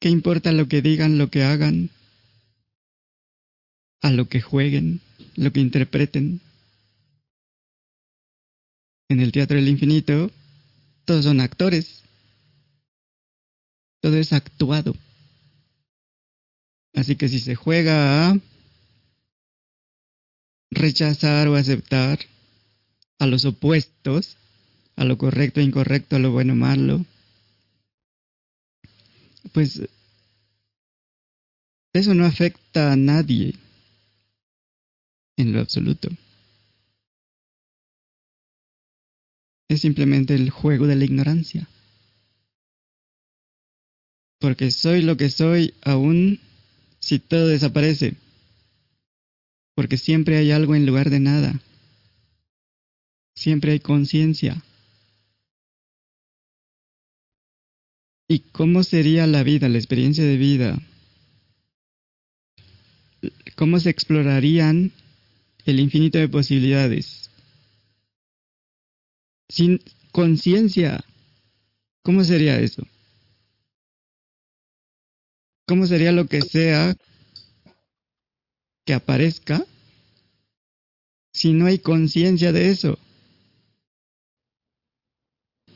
[0.00, 1.90] ¿qué importa lo que digan, lo que hagan?
[4.00, 5.00] A lo que jueguen,
[5.36, 6.40] lo que interpreten.
[9.08, 10.30] En el teatro del infinito,
[11.04, 12.02] todos son actores.
[14.00, 14.94] Todo es actuado.
[16.94, 18.36] Así que si se juega
[20.70, 22.18] rechazar o aceptar
[23.18, 24.36] a los opuestos,
[24.96, 27.04] a lo correcto e incorrecto, a lo bueno malo,
[29.52, 29.80] pues
[31.92, 33.54] eso no afecta a nadie
[35.36, 36.08] en lo absoluto.
[39.68, 41.68] Es simplemente el juego de la ignorancia.
[44.40, 46.40] Porque soy lo que soy aún
[47.00, 48.14] si todo desaparece.
[49.78, 51.60] Porque siempre hay algo en lugar de nada.
[53.36, 54.60] Siempre hay conciencia.
[58.26, 60.82] ¿Y cómo sería la vida, la experiencia de vida?
[63.54, 64.90] ¿Cómo se explorarían
[65.64, 67.30] el infinito de posibilidades?
[69.48, 69.80] Sin
[70.10, 71.04] conciencia,
[72.02, 72.84] ¿cómo sería eso?
[75.68, 76.96] ¿Cómo sería lo que sea
[78.88, 79.66] que aparezca
[81.30, 82.98] si no hay conciencia de eso?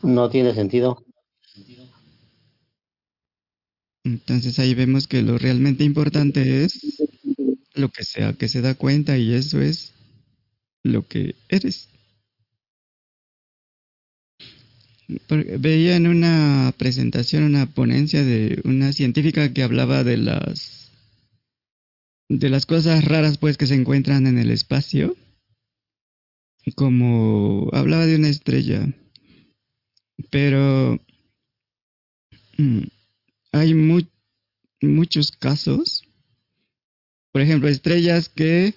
[0.02, 1.04] No tiene sentido.
[4.02, 7.02] Entonces ahí vemos que lo realmente importante es
[7.74, 9.92] lo que sea que se da cuenta y eso es
[10.82, 11.90] lo que eres.
[15.58, 20.81] Veía en una presentación, una ponencia de una científica que hablaba de las
[22.38, 25.16] de las cosas raras pues que se encuentran en el espacio.
[26.74, 28.88] Como hablaba de una estrella.
[30.30, 30.98] Pero
[32.56, 32.82] mm,
[33.52, 33.74] hay
[34.80, 36.04] muchos casos.
[37.32, 38.74] Por ejemplo, estrellas que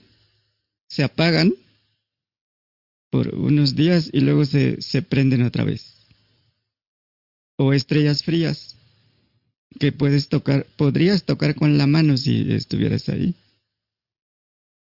[0.90, 1.54] se apagan
[3.10, 5.96] por unos días y luego se, se prenden otra vez.
[7.58, 8.76] O estrellas frías
[9.80, 13.34] que puedes tocar, podrías tocar con la mano si estuvieras ahí.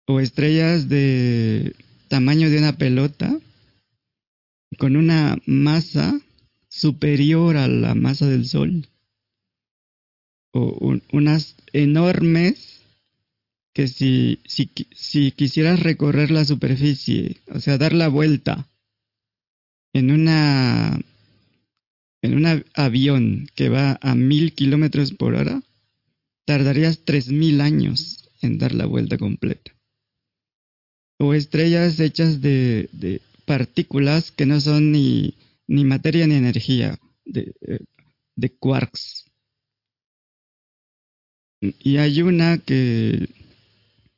[0.06, 1.74] O estrellas de
[2.08, 3.38] tamaño de una pelota
[4.78, 6.20] con una masa
[6.68, 8.88] superior a la masa del Sol
[10.52, 12.82] o unas enormes
[13.74, 18.68] que si, si, si quisieras recorrer la superficie, o sea, dar la vuelta
[19.94, 21.00] en una
[22.22, 25.60] en un avión que va a mil kilómetros por hora,
[26.44, 29.72] tardarías tres mil años en dar la vuelta completa.
[31.24, 35.34] O estrellas hechas de, partículas que no son ni,
[35.68, 37.78] ni materia ni energía, de, eh,
[38.34, 39.26] de quarks.
[41.60, 43.28] Y hay una que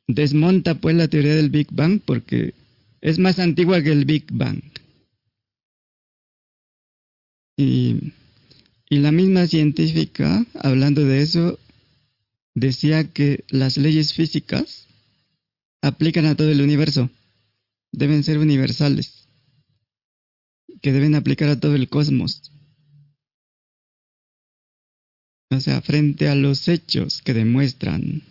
[0.07, 2.55] desmonta pues la teoría del Big Bang porque
[3.01, 4.63] es más antigua que el Big Bang.
[7.55, 8.13] Y,
[8.89, 11.59] y la misma científica, hablando de eso,
[12.55, 14.84] decía que las leyes físicas
[15.85, 17.11] aplican a todo el universo,
[17.91, 19.27] deben ser universales,
[20.81, 22.51] que deben aplicar a todo el cosmos.
[25.51, 28.23] O sea, frente a los hechos que demuestran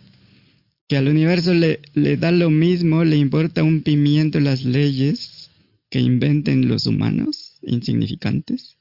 [0.87, 5.49] que al universo le, le da lo mismo, le importa un pimiento las leyes
[5.89, 8.77] que inventen los humanos insignificantes.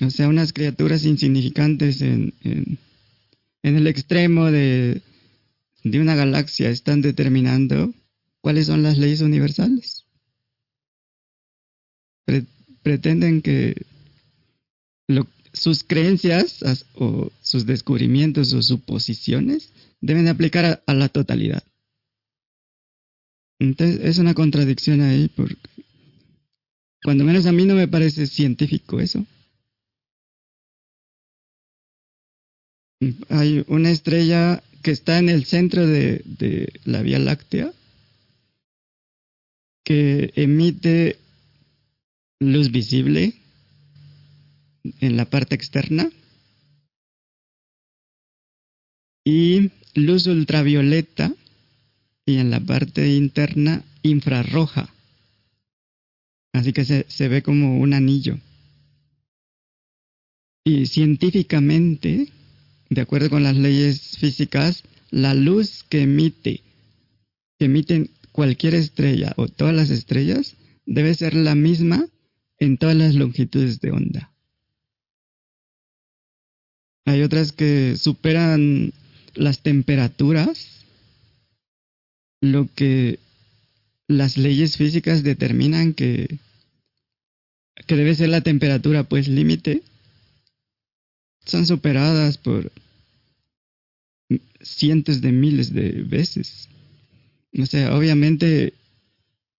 [0.00, 2.78] O sea, unas criaturas insignificantes en, en,
[3.62, 5.00] en el extremo de,
[5.84, 7.92] de una galaxia están determinando
[8.40, 10.06] cuáles son las leyes universales.
[12.82, 13.74] pretenden que
[15.52, 16.60] sus creencias
[16.94, 21.62] o sus descubrimientos o suposiciones deben aplicar a, la totalidad.
[23.58, 25.56] Entonces es una contradicción ahí porque
[27.02, 29.26] cuando menos a mí no me parece científico eso.
[33.30, 36.22] Hay una estrella que está en el centro de,
[36.84, 37.72] la Vía Láctea
[39.84, 41.18] que emite
[42.38, 43.34] luz visible
[45.00, 46.10] en la parte externa
[49.24, 51.32] y luz ultravioleta
[52.26, 54.92] y en la parte interna infrarroja.
[56.52, 58.38] Así que se ve como un anillo.
[60.64, 62.30] Y científicamente,
[62.90, 66.62] de acuerdo con las leyes físicas, la luz que emite,
[67.58, 70.56] que emiten cualquier estrella o todas las estrellas,
[70.86, 72.06] debe ser la misma
[72.58, 74.32] en todas las longitudes de onda.
[77.06, 78.92] Hay otras que superan
[79.34, 80.84] las temperaturas,
[82.40, 83.18] lo que
[84.08, 86.38] las leyes físicas determinan que,
[87.86, 89.82] que debe ser la temperatura pues límite,
[91.44, 92.70] son superadas por
[94.60, 96.68] cientos de miles de veces.
[97.58, 98.74] O sea, obviamente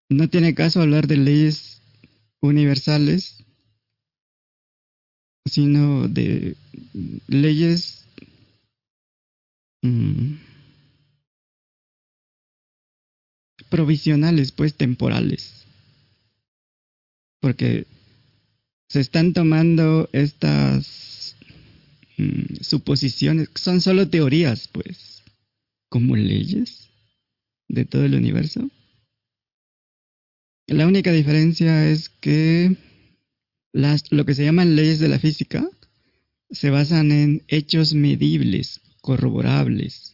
[0.09, 1.81] no tiene caso hablar de leyes
[2.41, 3.43] universales,
[5.45, 6.55] sino de
[7.27, 8.05] leyes
[9.81, 10.35] mm,
[13.69, 15.65] provisionales, pues temporales.
[17.39, 17.87] Porque
[18.89, 21.20] se están tomando estas
[22.17, 25.23] mm, suposiciones, son solo teorías, pues,
[25.89, 26.89] como leyes
[27.67, 28.69] de todo el universo.
[30.67, 32.77] La única diferencia es que
[33.73, 35.67] las, lo que se llaman leyes de la física
[36.49, 40.13] se basan en hechos medibles, corroborables.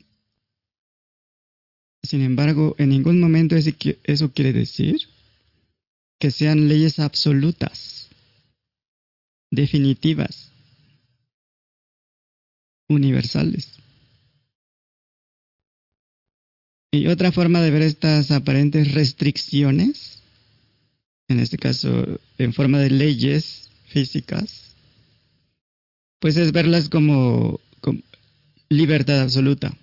[2.04, 5.02] Sin embargo, en ningún momento eso quiere decir
[6.20, 8.10] que sean leyes absolutas,
[9.52, 10.52] definitivas,
[12.88, 13.78] universales.
[16.92, 20.20] Y otra forma de ver estas aparentes restricciones,
[21.28, 24.76] en este caso en forma de leyes físicas,
[26.20, 27.60] pues es verlas como,
[28.70, 29.78] libertad absoluta,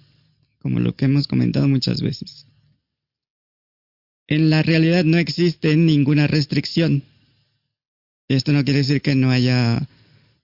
[0.61, 2.47] como lo que hemos comentado muchas veces.
[4.27, 7.03] En la realidad no existe ninguna restricción.
[8.29, 9.87] Esto no quiere decir que no haya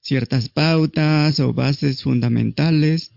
[0.01, 3.13] ciertas pautas o bases fundamentales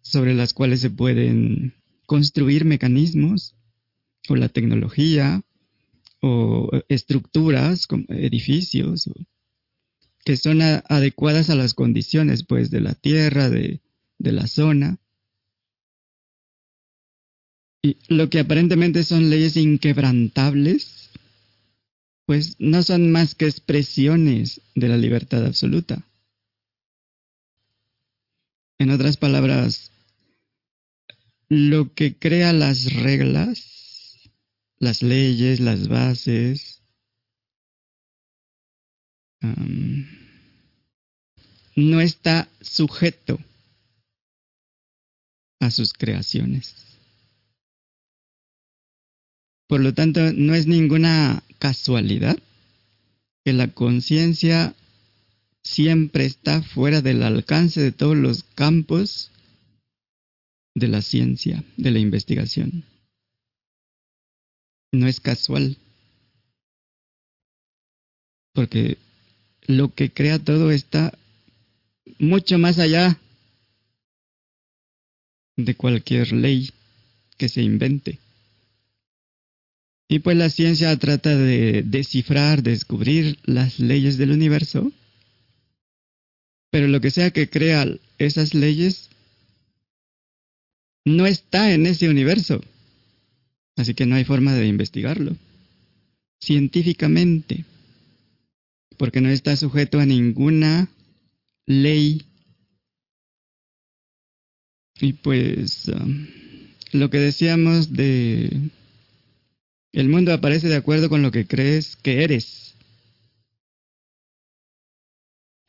[0.00, 1.74] sobre las cuales se pueden
[2.06, 3.54] construir mecanismos
[4.28, 5.42] o la tecnología
[6.20, 9.10] o estructuras como edificios
[10.24, 13.80] que son adecuadas a las condiciones pues de la tierra, de,
[14.18, 14.98] de la zona.
[17.82, 21.10] Y lo que aparentemente son leyes inquebrantables,
[22.26, 26.04] pues no son más que expresiones de la libertad absoluta.
[28.78, 29.90] En otras palabras,
[31.48, 34.30] lo que crea las reglas,
[34.78, 36.80] las leyes, las bases,
[41.74, 43.38] no está sujeto
[45.60, 46.74] a sus creaciones.
[49.66, 52.38] Por lo tanto, no es ninguna casualidad
[53.44, 54.74] que la conciencia
[55.68, 59.30] siempre está fuera del alcance de todos los campos
[60.74, 62.84] de la ciencia, de la investigación.
[64.92, 65.76] No es casual.
[68.54, 68.96] Porque
[69.66, 71.16] lo que crea todo está
[72.18, 73.20] mucho más allá
[75.56, 76.70] de cualquier ley
[77.36, 78.18] que se invente.
[80.08, 84.90] Y pues la ciencia trata de descifrar, descubrir las leyes del universo,
[86.78, 87.88] pero lo que sea que crea
[88.18, 89.10] esas leyes
[91.04, 92.60] no está en ese universo,
[93.74, 95.36] así que no hay forma de investigarlo
[96.40, 97.64] científicamente
[98.96, 100.88] porque no está sujeto a ninguna
[101.66, 102.22] ley.
[105.00, 106.28] Y pues um,
[106.92, 108.70] lo que decíamos de
[109.92, 112.76] el mundo aparece de acuerdo con lo que crees que eres.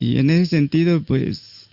[0.00, 1.68] Y en ese sentido, pues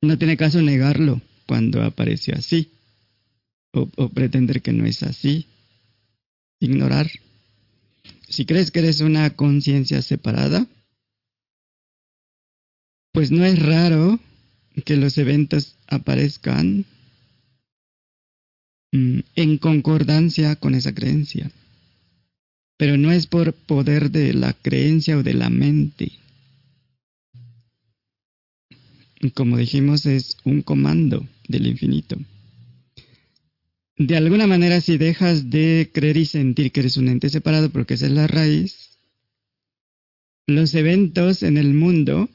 [0.00, 2.72] no tiene caso negarlo cuando aparece así,
[3.72, 5.46] o pretender que no es así,
[6.58, 7.08] ignorar
[8.32, 10.66] si crees que eres una conciencia separada,
[13.12, 14.18] pues no es raro
[14.86, 16.86] que los eventos aparezcan
[18.92, 21.50] mm, en concordancia con esa creencia.
[22.78, 26.12] Pero no es por poder de la creencia o de la mente.
[29.30, 32.16] Como dijimos, es un comando del infinito.
[33.96, 37.94] De alguna manera, si dejas de creer y sentir que eres un ente separado, porque
[37.94, 38.98] esa es la raíz,
[40.46, 42.28] los eventos en el mundo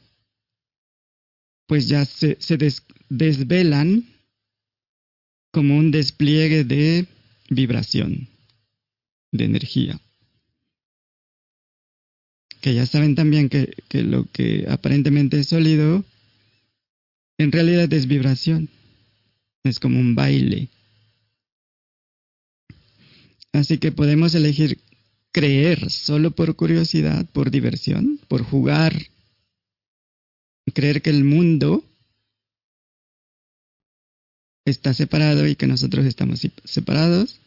[1.67, 2.37] pues ya se,
[3.09, 4.05] desvelan
[5.51, 7.05] como un despliegue de
[7.49, 8.29] vibración,
[9.31, 9.99] de energía.
[12.61, 16.05] Que ya saben también que, que lo que aparentemente es sólido,
[17.37, 18.69] en realidad es vibración.
[19.63, 20.69] Es como un baile.
[23.53, 24.79] Así que podemos elegir
[25.31, 28.93] creer solo por curiosidad, por diversión, por jugar
[30.73, 31.83] creer que el mundo
[34.65, 37.39] está separado y que nosotros estamos separados,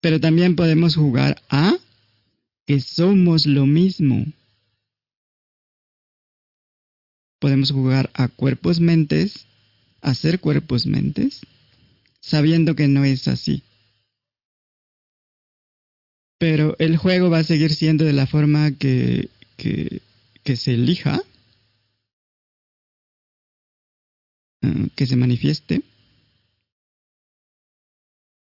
[0.00, 1.76] pero también podemos jugar a
[2.66, 4.26] que somos lo mismo.
[7.38, 9.46] Podemos jugar a cuerpos mentes,
[10.00, 11.40] a ser cuerpos mentes,
[12.20, 13.62] sabiendo que no es así.
[16.38, 20.02] Pero el juego va a seguir siendo de la forma que, que,
[20.44, 21.22] que se elija
[24.60, 25.82] Eh, que se manifieste,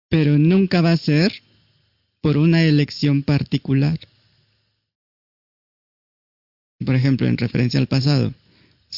[0.07, 1.33] pero nunca va a ser
[2.21, 3.99] por una elección particular.
[6.85, 8.33] Por ejemplo, en referencia al pasado.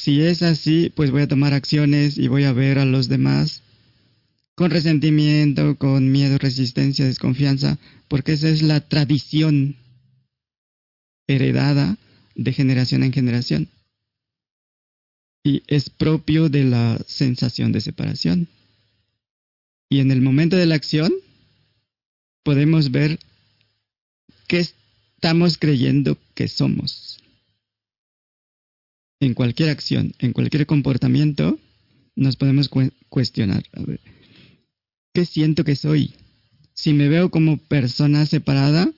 [0.03, 3.63] Si es así, pues voy a tomar acciones y voy a ver a los demás
[4.55, 9.75] con resentimiento, con miedo, resistencia, desconfianza, porque esa es la tradición
[11.27, 11.97] heredada
[12.35, 13.69] de generación en generación
[15.43, 18.47] y es propio de la sensación de separación.
[19.89, 21.13] Y en el momento de la acción
[22.43, 23.17] podemos ver
[24.47, 27.06] qué estamos creyendo que somos.
[29.19, 31.59] En cualquier acción, en cualquier comportamiento,
[32.15, 32.69] nos podemos
[33.09, 33.63] cuestionar.
[35.13, 36.13] ¿Qué siento que soy?
[36.73, 38.91] Si me veo como persona separada,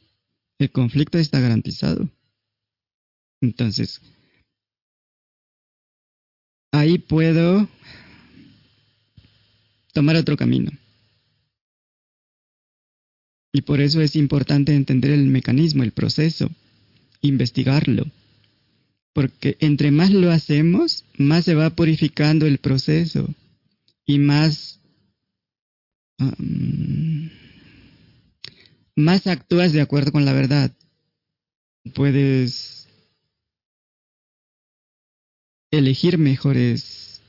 [0.57, 2.09] el conflicto está garantizado.
[3.41, 4.01] Entonces,
[6.71, 7.69] ahí puedo
[9.93, 10.71] tomar otro camino.
[13.53, 16.49] Y por eso es importante entender el mecanismo, el proceso,
[17.21, 18.05] investigarlo.
[19.13, 23.27] Porque entre más lo hacemos, más se va purificando el proceso
[24.05, 24.79] y más,
[28.95, 30.71] más actúas de acuerdo con la verdad.
[31.93, 32.87] Puedes
[35.71, 37.21] elegir mejores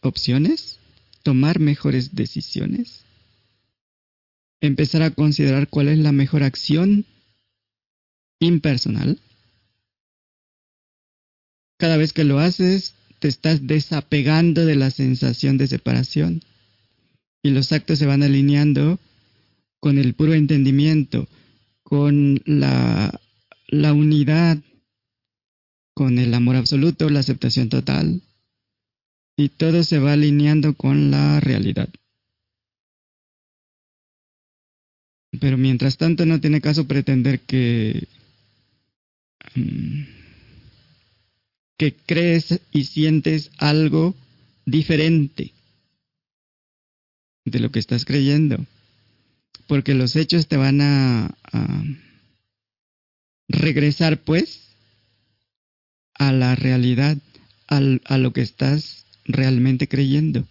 [0.00, 0.78] opciones,
[1.22, 3.04] tomar mejores decisiones,
[4.60, 7.04] empezar a considerar cuál es la mejor acción
[8.40, 9.20] impersonal.
[11.78, 16.42] Cada vez que lo haces, te estás desapegando de la sensación de separación
[17.42, 18.98] y los actos se van alineando
[19.80, 21.28] con el puro entendimiento,
[21.82, 23.20] con la,
[23.68, 24.58] la unidad
[25.96, 28.20] con el amor absoluto, la aceptación total,
[29.34, 31.88] y todo se va alineando con la realidad.
[35.40, 38.08] Pero mientras tanto no tiene caso pretender que,
[39.54, 40.02] mm,
[41.76, 44.14] que crees y sientes algo
[44.64, 45.52] diferente
[47.44, 48.66] de lo que estás creyendo,
[49.66, 51.32] porque los hechos te van a,
[53.48, 54.74] regresar pues
[56.14, 57.16] a la realidad,
[57.68, 60.46] a lo que estás realmente creyendo.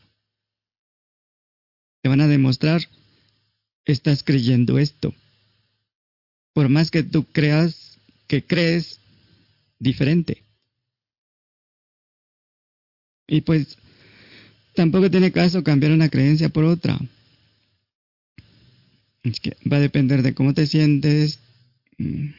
[2.01, 2.81] Te van a demostrar,
[3.83, 5.13] estás creyendo esto.
[6.53, 8.99] Por más que tú creas que crees
[9.79, 10.44] diferente.
[13.27, 13.77] Y pues
[14.73, 16.99] tampoco tiene caso cambiar una creencia por otra.
[19.23, 21.39] Es que va a depender de cómo te sientes.
[21.97, 22.29] Mm,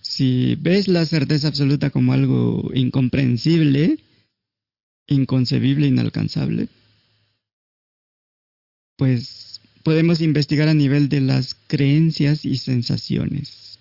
[0.00, 3.98] si ves la certeza absoluta como algo incomprensible,
[5.08, 6.68] inconcebible, inalcanzable,
[8.96, 13.78] pues podemos investigar a nivel de las creencias y sensaciones.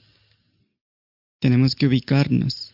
[1.40, 2.73] Tenemos que ubicarnos.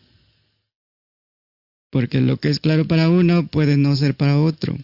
[1.89, 4.77] Porque lo que es claro para uno puede no ser para otro.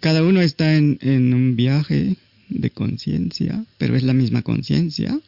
[0.00, 2.16] Cada uno está en, en un viaje
[2.48, 5.20] de conciencia, pero es la misma conciencia.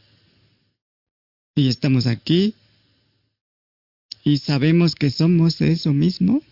[1.54, 2.54] Y estamos aquí
[4.24, 6.42] y sabemos que somos eso mismo.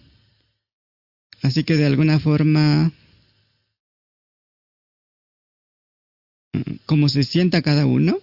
[1.41, 2.93] Así que de alguna forma,
[6.87, 8.19] como se sienta cada uno,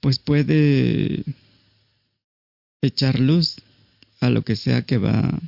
[0.00, 1.24] pues puede
[2.86, 3.56] echar luz
[4.20, 5.40] a lo que sea que va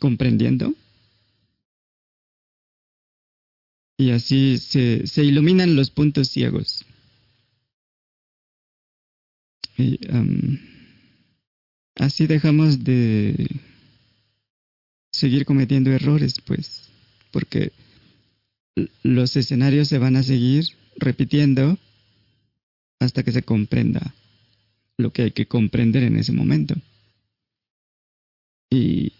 [0.00, 0.74] comprendiendo.
[3.96, 6.84] Y así se, se iluminan los puntos ciegos.
[9.76, 9.98] Y,
[11.96, 13.48] así dejamos de
[15.12, 16.82] seguir cometiendo errores, pues,
[17.30, 17.72] porque
[19.02, 20.66] los escenarios se van a seguir
[20.96, 21.78] repitiendo
[23.00, 24.14] hasta que se comprenda
[24.96, 26.74] lo que hay que comprender en ese momento.
[28.70, 29.12] Y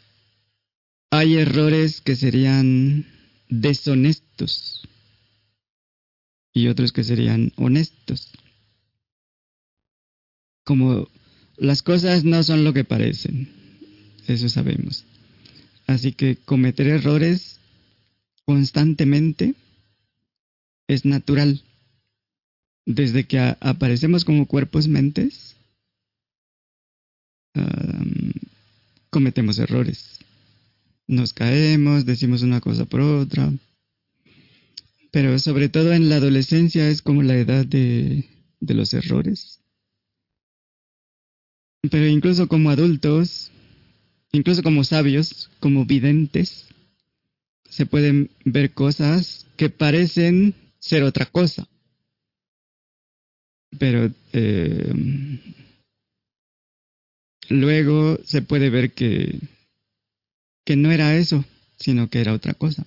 [1.11, 3.07] hay errores que serían
[3.49, 4.83] deshonestos
[6.53, 8.31] y otros que serían honestos.
[10.65, 11.09] Como
[11.57, 13.49] las cosas no son lo que parecen,
[14.27, 15.05] eso sabemos.
[15.87, 17.61] Así que cometer errores
[18.47, 19.55] constantemente
[20.89, 21.63] es natural.
[22.87, 25.54] Desde que aparecemos como cuerpos mentes,
[29.11, 30.19] cometemos errores.
[31.07, 33.53] Nos caemos, decimos una cosa por otra.
[35.11, 38.25] Pero sobre todo en la adolescencia es como la edad de,
[38.61, 39.61] de los errores.
[41.91, 43.51] Pero incluso como adultos,
[44.33, 46.67] incluso como sabios, como videntes,
[47.69, 51.69] se pueden ver cosas que parecen ser otra cosa.
[53.79, 54.93] Pero eh,
[57.49, 59.39] luego se puede ver que,
[60.65, 61.45] que no era eso,
[61.79, 62.87] sino que era otra cosa.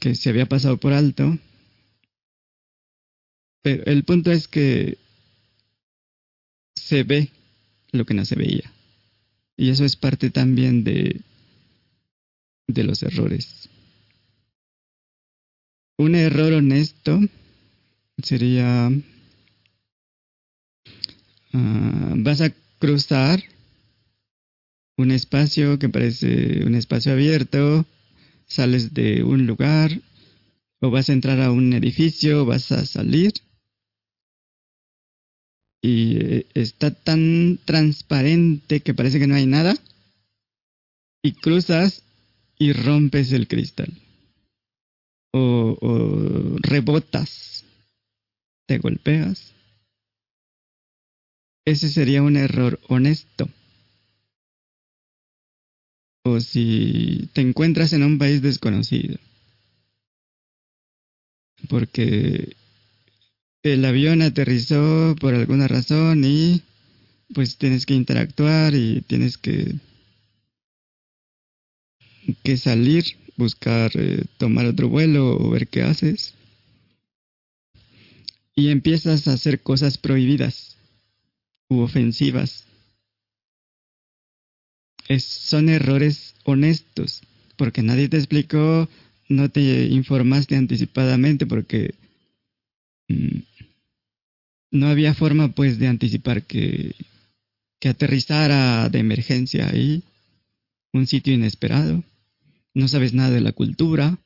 [0.00, 1.38] Que se había pasado por alto.
[3.62, 4.98] Pero el punto es que
[6.74, 7.30] se ve
[7.92, 8.72] lo que no se veía.
[9.56, 11.20] Y eso es parte también de,
[12.68, 13.68] de los errores.
[15.98, 17.20] Un error honesto
[18.22, 18.90] sería,
[21.56, 23.42] ah, vas a cruzar
[24.98, 27.86] un espacio que parece un espacio abierto,
[28.46, 29.90] sales de un lugar
[30.80, 33.32] o vas a entrar a un edificio, vas a salir
[35.82, 39.76] y eh, está tan transparente que parece que no hay nada
[41.22, 42.02] y cruzas
[42.58, 43.92] y rompes el cristal
[45.32, 47.64] o, o rebotas,
[48.66, 49.55] te golpeas.
[51.66, 53.48] Ese sería un error honesto.
[56.24, 59.18] O si te encuentras en un país desconocido.
[61.68, 62.54] Porque
[63.64, 66.62] el avión aterrizó por alguna razón y
[67.34, 69.74] pues tienes que interactuar y tienes que
[72.44, 73.04] que salir,
[73.36, 76.34] buscar eh, tomar otro vuelo o ver qué haces.
[78.54, 80.75] Y empiezas a hacer cosas prohibidas
[81.68, 82.66] u ofensivas.
[85.18, 87.22] Son errores honestos,
[87.56, 88.88] porque nadie te explicó,
[89.28, 91.94] no te informaste anticipadamente, porque
[93.08, 93.38] mm,
[94.72, 96.94] no había forma pues de anticipar que,
[97.80, 100.02] que aterrizara de emergencia ahí,
[100.92, 102.02] un sitio inesperado.
[102.74, 104.18] No sabes nada de la cultura.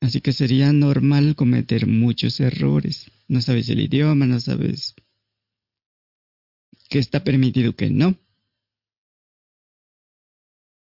[0.00, 3.10] Así que sería normal cometer muchos errores.
[3.28, 4.94] No sabes el idioma, no sabes
[6.88, 8.16] qué está permitido, qué no.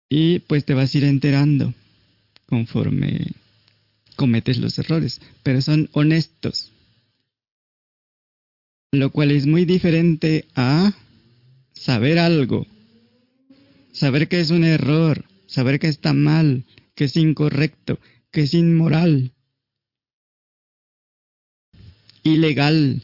[0.08, 1.74] Y pues te vas a ir enterando
[2.46, 3.32] conforme
[4.16, 6.70] cometes los errores, pero son honestos
[8.94, 10.92] lo cual es muy diferente a
[11.72, 12.66] saber algo,
[13.92, 16.64] saber que es un error, saber que está mal,
[16.94, 17.98] que es incorrecto,
[18.30, 19.32] que es inmoral,
[22.22, 23.02] ilegal,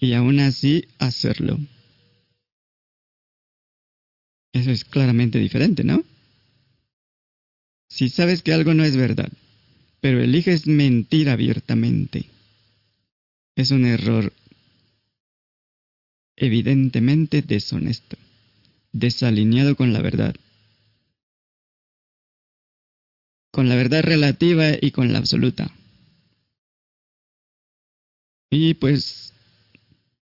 [0.00, 1.58] y aún así hacerlo.
[4.52, 6.02] Eso es claramente diferente, ¿no?
[7.88, 9.30] Si sabes que algo no es verdad,
[10.00, 12.26] pero eliges mentir abiertamente,
[13.54, 14.32] es un error
[16.36, 18.16] evidentemente deshonesto,
[18.92, 20.34] desalineado con la verdad,
[23.50, 25.70] con la verdad relativa y con la absoluta.
[28.50, 29.32] Y pues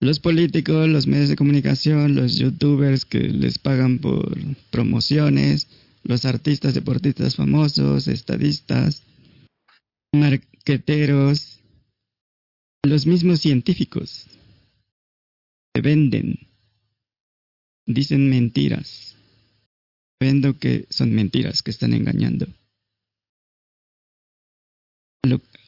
[0.02, 4.36] los políticos, los medios de comunicación, los youtubers que les pagan por
[4.72, 5.68] promociones
[6.02, 9.04] los artistas, deportistas famosos, estadistas,
[10.12, 11.60] marqueteros,
[12.84, 14.26] los mismos científicos
[15.72, 16.48] se venden,
[17.86, 19.16] dicen mentiras,
[20.20, 22.48] vendo que son mentiras, que están engañando.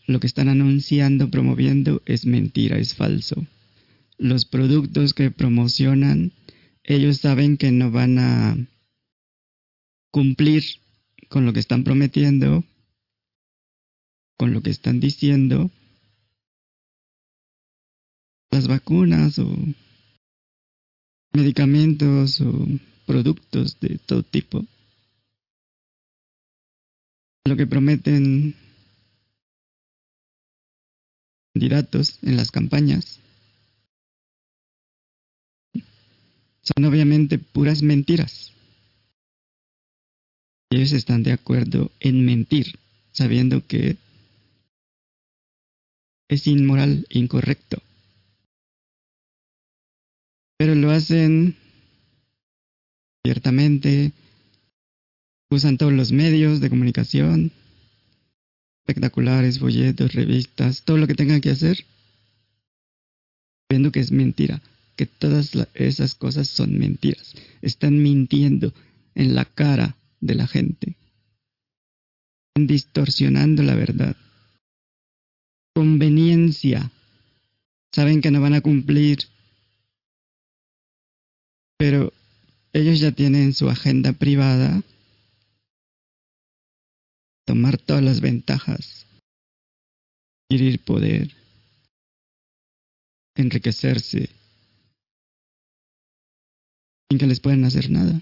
[0.07, 3.47] Lo que están anunciando, promoviendo es mentira, es falso.
[4.17, 6.33] Los productos que promocionan,
[6.85, 8.57] ellos saben que no van a
[10.13, 10.63] cumplir
[11.29, 12.65] con lo que están prometiendo,
[14.37, 15.71] con lo que están diciendo,
[18.53, 19.53] las vacunas o
[21.33, 22.67] medicamentos o
[23.07, 24.65] productos de todo tipo.
[27.47, 28.55] Lo que prometen
[31.53, 33.21] candidatos en las campañas
[36.65, 38.53] son obviamente puras mentiras.
[40.71, 42.79] Ellos están de acuerdo en mentir,
[43.13, 43.97] sabiendo que
[46.29, 47.83] es inmoral, incorrecto.
[50.57, 51.57] Pero lo hacen
[53.25, 54.13] abiertamente,
[55.51, 57.53] usan todos los medios de comunicación,
[58.83, 61.85] espectaculares, folletos, revistas, todo lo que tengan que hacer,
[63.69, 64.61] viendo que es mentira,
[64.97, 67.35] que todas esas cosas son mentiras.
[67.63, 68.73] Están mintiendo
[69.15, 70.97] en la cara de la gente,
[72.49, 74.17] están distorsionando la verdad.
[75.75, 76.91] Conveniencia.
[77.93, 79.19] Saben que no van a cumplir,
[81.79, 82.13] pero
[82.73, 84.83] ellos ya tienen su agenda privada
[87.45, 89.07] tomar todas las ventajas,
[90.45, 91.31] adquirir poder,
[93.37, 94.31] enriquecerse,
[97.11, 98.21] sin que les puedan hacer nada.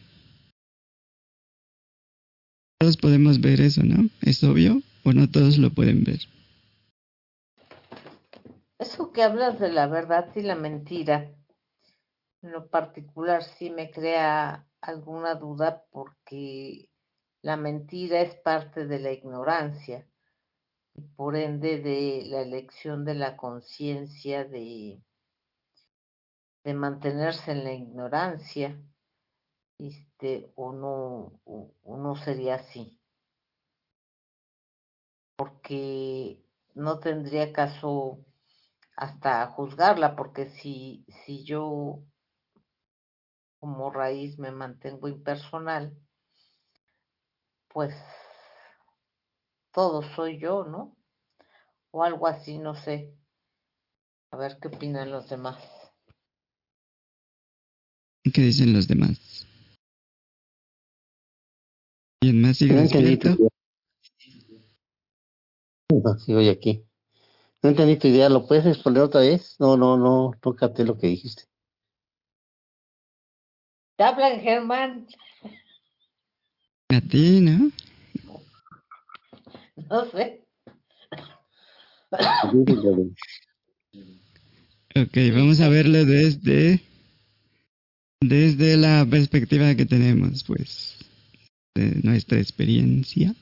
[2.79, 4.09] Todos podemos ver eso, ¿no?
[4.23, 6.21] ¿Es obvio o no todos lo pueden ver?
[8.79, 11.33] Eso que hablas de la verdad y la mentira,
[12.43, 16.89] en lo particular sí me crea alguna duda porque
[17.43, 20.09] la mentira es parte de la ignorancia
[20.95, 25.01] y por ende de la elección de la conciencia de,
[26.65, 28.81] de mantenerse en la ignorancia
[29.79, 32.99] este, o, no, o, no sería así.
[35.37, 36.41] Porque
[36.75, 38.25] no tendría caso
[38.97, 42.03] hasta juzgarla, porque si, si yo
[43.59, 45.97] como raíz me mantengo impersonal,
[47.69, 47.95] pues
[49.73, 50.97] todo soy yo, ¿no?
[51.91, 53.15] O algo así, no sé.
[54.31, 55.82] A ver qué opinan los demás.
[58.31, 59.47] ¿Qué dicen los demás?
[62.21, 63.37] ¿Quién más sigue no despierto?
[65.91, 66.85] No, sí, voy aquí.
[67.63, 69.57] No entendí tu idea, ¿lo puedes exponer otra vez?
[69.59, 71.45] No, no, no, no capté lo que dijiste.
[73.97, 75.07] ¿Te hablan, Germán?
[76.91, 77.71] A ti, ¿no?
[79.91, 80.45] No sé.
[84.95, 86.81] ok, vamos a verlo desde
[88.23, 90.97] desde la perspectiva que tenemos, pues,
[91.75, 93.35] de nuestra experiencia.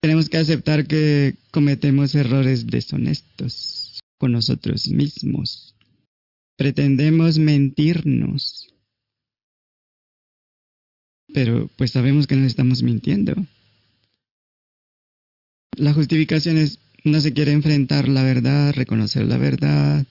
[0.00, 5.74] Tenemos que aceptar que cometemos errores deshonestos con nosotros mismos.
[6.56, 8.68] Pretendemos mentirnos
[11.32, 13.34] pero pues sabemos que nos estamos mintiendo.
[15.76, 20.04] La justificación es no se quiere enfrentar la verdad, reconocer la verdad.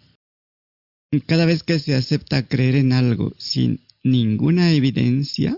[1.25, 5.57] Cada vez que se acepta creer en algo sin ninguna evidencia,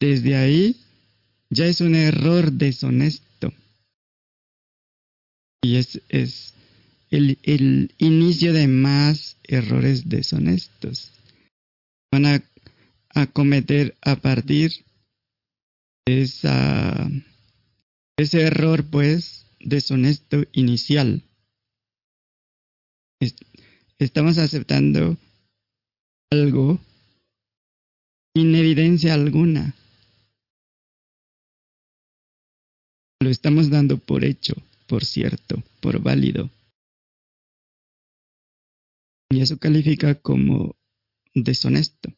[0.00, 0.76] desde ahí
[1.50, 3.52] ya es un error deshonesto.
[5.62, 6.54] Y es, es
[7.10, 11.12] el, el inicio de más errores deshonestos.
[12.10, 12.42] Van a
[13.14, 14.72] a cometer a partir
[16.06, 17.10] de esa,
[18.16, 21.22] ese error, pues, deshonesto inicial.
[23.98, 25.16] Estamos aceptando
[26.32, 26.80] algo
[28.34, 29.74] sin evidencia alguna.
[33.20, 34.54] Lo estamos dando por hecho,
[34.88, 36.50] por cierto, por válido.
[39.30, 40.74] Y eso califica como
[41.34, 42.12] deshonesto.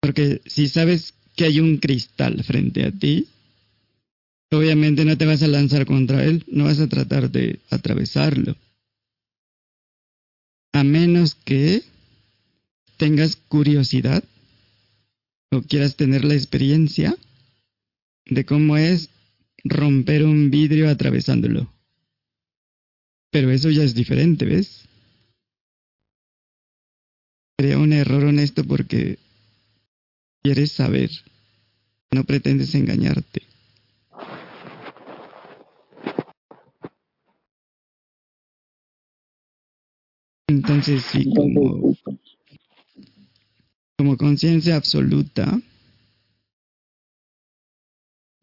[0.00, 3.26] Porque si sabes que hay un cristal frente a ti,
[4.52, 8.56] obviamente no te vas a lanzar contra él, no vas a tratar de atravesarlo.
[10.76, 11.84] A menos que
[12.98, 14.22] tengas curiosidad
[15.50, 17.16] o quieras tener la experiencia
[18.26, 19.08] de cómo es
[19.64, 21.72] romper un vidrio atravesándolo.
[23.30, 24.86] Pero eso ya es diferente, ¿ves?
[27.58, 29.18] Sería un error honesto porque
[30.42, 31.10] quieres saber,
[32.10, 33.46] no pretendes engañarte.
[40.48, 41.28] Entonces sí,
[43.96, 45.60] como, conciencia absoluta,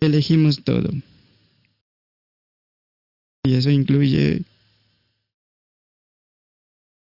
[0.02, 0.90] elegimos todo.
[3.46, 4.44] Y eso incluye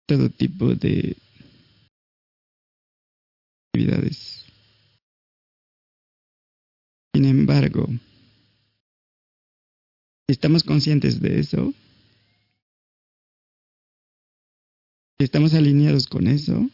[0.07, 1.17] todo tipo de
[3.73, 4.45] actividades.
[7.15, 7.87] Sin embargo,
[10.27, 11.73] estamos conscientes de eso,
[15.23, 16.69] estamos alineados con eso,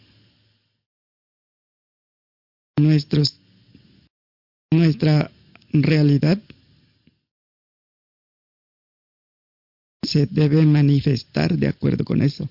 [2.79, 3.39] nuestros,
[4.71, 5.31] nuestra
[5.71, 6.41] realidad
[10.03, 12.49] se debe manifestar de acuerdo con eso.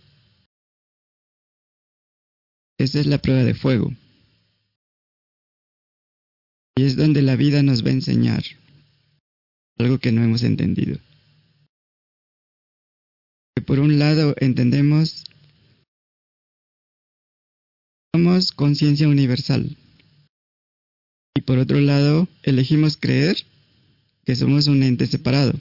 [2.78, 3.92] Esa es la prueba de fuego.
[6.76, 8.42] Y es donde la vida nos va a enseñar
[9.78, 10.98] algo que no hemos entendido.
[13.54, 15.24] Que por un lado entendemos
[18.14, 19.76] somos conciencia universal.
[21.36, 23.36] Y por otro lado, elegimos creer
[24.24, 25.52] que somos un ente separado.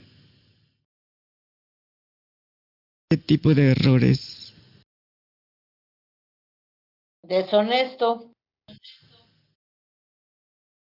[3.08, 4.52] ¿Qué tipo de errores?
[7.22, 8.32] Deshonesto.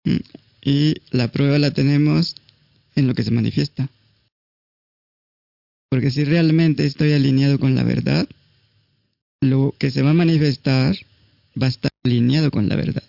[0.05, 0.17] Mm,
[0.63, 2.37] y la prueba la tenemos
[2.95, 3.89] en lo que se manifiesta.
[5.91, 8.29] Porque si realmente estoy alineado con la verdad,
[9.41, 10.97] lo que se va a manifestar
[11.61, 13.03] va a estar alineado con la verdad.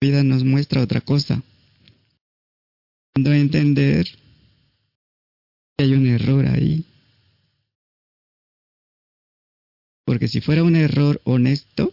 [0.00, 1.42] La vida nos muestra otra cosa.
[3.14, 4.06] Cuando entender
[5.76, 6.84] que hay un error ahí.
[10.04, 11.92] Porque si fuera un error honesto,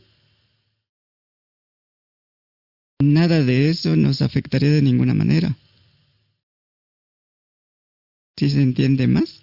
[3.01, 5.55] nada de eso nos afectaría de ninguna manera.
[8.37, 9.41] ¿Sí se entiende más?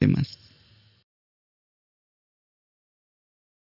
[0.00, 0.53] ¿Qué más?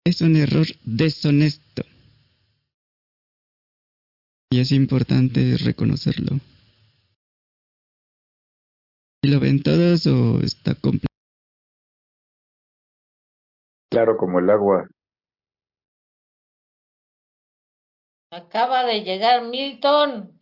[0.08, 1.84] Es un error deshonesto.
[4.50, 6.40] Y es importante reconocerlo.
[9.22, 11.08] ¿Y lo ven todos o está completo?
[13.92, 14.88] Claro como el agua.
[18.32, 20.40] Acaba de llegar Milton.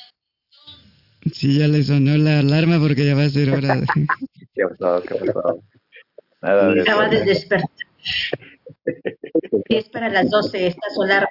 [1.33, 3.77] Sí, ya le sonó la alarma porque ya va a ser hora.
[3.77, 3.87] De...
[4.53, 5.01] ¿Qué ha pasado?
[5.01, 5.63] ¿Qué ha pasado?
[6.43, 7.15] Nada de Acaba eso.
[7.15, 7.69] de despertar.
[9.69, 11.29] Es para las 12 esta su alarma.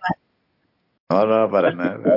[1.11, 2.17] No, no, para nada.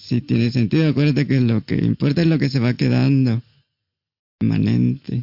[0.00, 0.90] Sí, tiene sentido.
[0.90, 3.40] Acuérdate que lo que importa es lo que se va quedando
[4.38, 5.22] permanente.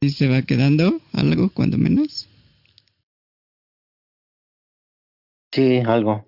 [0.00, 2.28] ¿Sí se va quedando algo, cuando menos?
[5.52, 6.24] Sí, algo.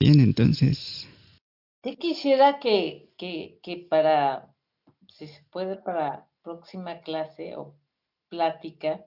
[0.00, 1.06] Bien, entonces.
[1.84, 4.55] Sí quisiera que, que, que para,
[5.16, 7.74] si se puede, para próxima clase o
[8.28, 9.06] plática,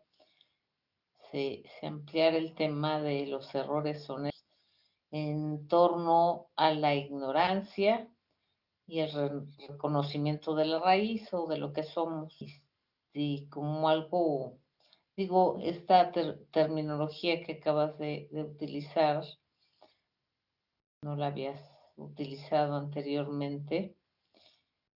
[1.32, 4.44] se, ampliara el tema de los errores honestos
[5.12, 8.10] en torno a la ignorancia
[8.88, 12.36] y el re- reconocimiento de la raíz o de lo que somos.
[13.14, 14.58] Y como algo,
[15.16, 19.24] digo, esta ter- terminología que acabas de utilizar,
[21.04, 21.62] no la habías
[21.98, 23.99] utilizado anteriormente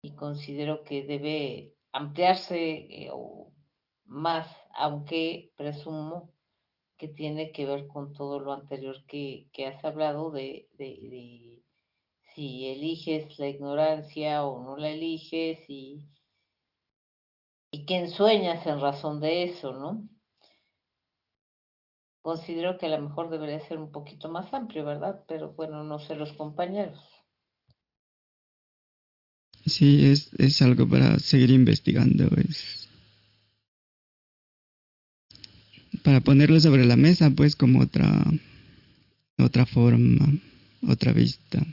[0.02, 3.52] y considero que debe ampliarse eh, o
[4.04, 6.32] más, aunque presumo
[6.96, 10.68] que tiene que ver con todo lo anterior que, has hablado de
[12.34, 16.08] si eliges la ignorancia o no la eliges y,
[17.70, 20.08] y quién sueñas en razón de eso, ¿no?
[22.22, 25.24] Considero que a lo mejor debería ser un poquito más amplio, ¿verdad?
[25.26, 26.98] Pero bueno, no sé los compañeros.
[29.70, 32.28] Sí, es, es algo para seguir investigando.
[32.36, 32.88] Es
[36.02, 38.24] para ponerlo sobre la mesa, pues, como otra,
[39.38, 40.28] otra forma,
[40.86, 41.66] otra vista,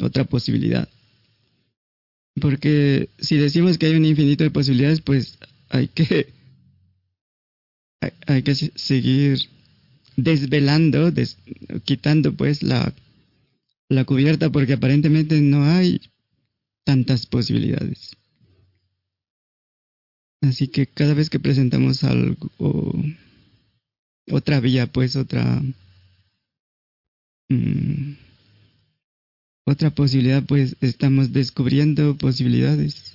[0.00, 0.88] otra posibilidad.
[2.40, 5.38] Porque si decimos que hay un infinito de posibilidades, pues
[5.70, 6.32] hay que
[8.26, 9.38] hay, que se- seguir
[10.16, 11.38] desvelando, des-
[11.84, 12.92] quitando pues la,
[13.88, 16.00] la cubierta porque aparentemente no hay
[16.86, 18.16] tantas posibilidades.
[20.40, 22.48] Así que cada vez que presentamos algo,
[24.30, 25.60] otra vía, pues otra,
[27.48, 28.12] mm,
[29.66, 33.14] otra posibilidad, pues estamos descubriendo posibilidades.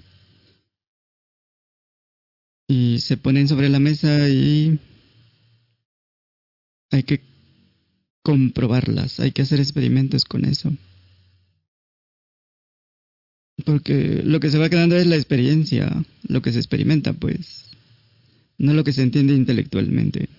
[2.68, 4.80] Y se ponen sobre la mesa y
[6.92, 7.22] hay que
[8.22, 10.74] comprobarlas, hay que hacer experimentos con eso.
[13.66, 15.90] Porque lo que se va quedando es la experiencia,
[16.28, 17.72] lo que se experimenta, pues,
[18.58, 20.30] no lo que se entiende intelectualmente.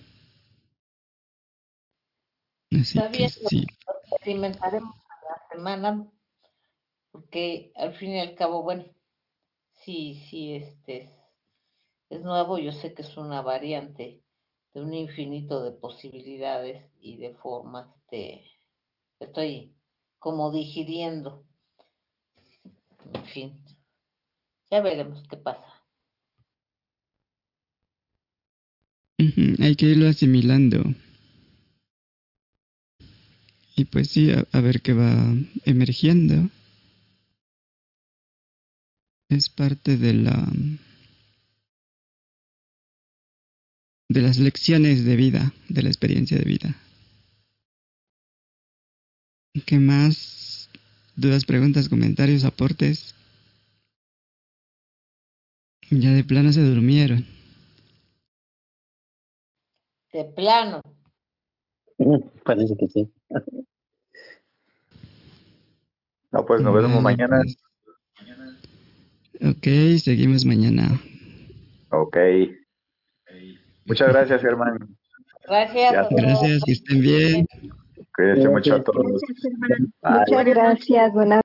[2.71, 3.65] Así Está que bien, sí.
[3.87, 6.07] lo experimentaremos a la semana,
[7.11, 8.85] porque al fin y al cabo, bueno,
[9.83, 11.09] sí, sí, este es,
[12.09, 14.23] es nuevo, yo sé que es una variante
[14.73, 18.43] de un infinito de posibilidades y de formas de,
[19.19, 19.75] estoy
[20.17, 21.45] como digiriendo,
[23.13, 23.63] en fin,
[24.71, 25.73] ya veremos qué pasa.
[29.59, 30.83] Hay que irlo asimilando.
[33.75, 35.33] Y pues sí, a, a ver qué va
[35.65, 36.49] emergiendo.
[39.29, 40.47] Es parte de la
[44.09, 46.75] de las lecciones de vida, de la experiencia de vida.
[49.65, 50.42] ¿Qué más?
[51.15, 53.13] ¿Dudas, preguntas, comentarios, aportes?
[55.91, 57.25] Ya de plano se durmieron.
[60.11, 60.81] De plano,
[62.43, 63.11] Parece que sí.
[66.31, 67.41] No, pues nos vemos Bueno, mañana.
[67.41, 67.57] pues.
[69.41, 70.99] Ok, seguimos mañana.
[71.89, 72.17] Ok.
[73.85, 74.77] Muchas gracias, Germán.
[75.45, 76.07] gracias.
[76.11, 77.47] Gracias, que estén bien.
[78.15, 79.03] Cuídense mucho a todos.
[79.03, 79.87] Gracias, hermano.
[80.01, 80.19] Bye.
[80.19, 81.41] Muchas gracias, buenas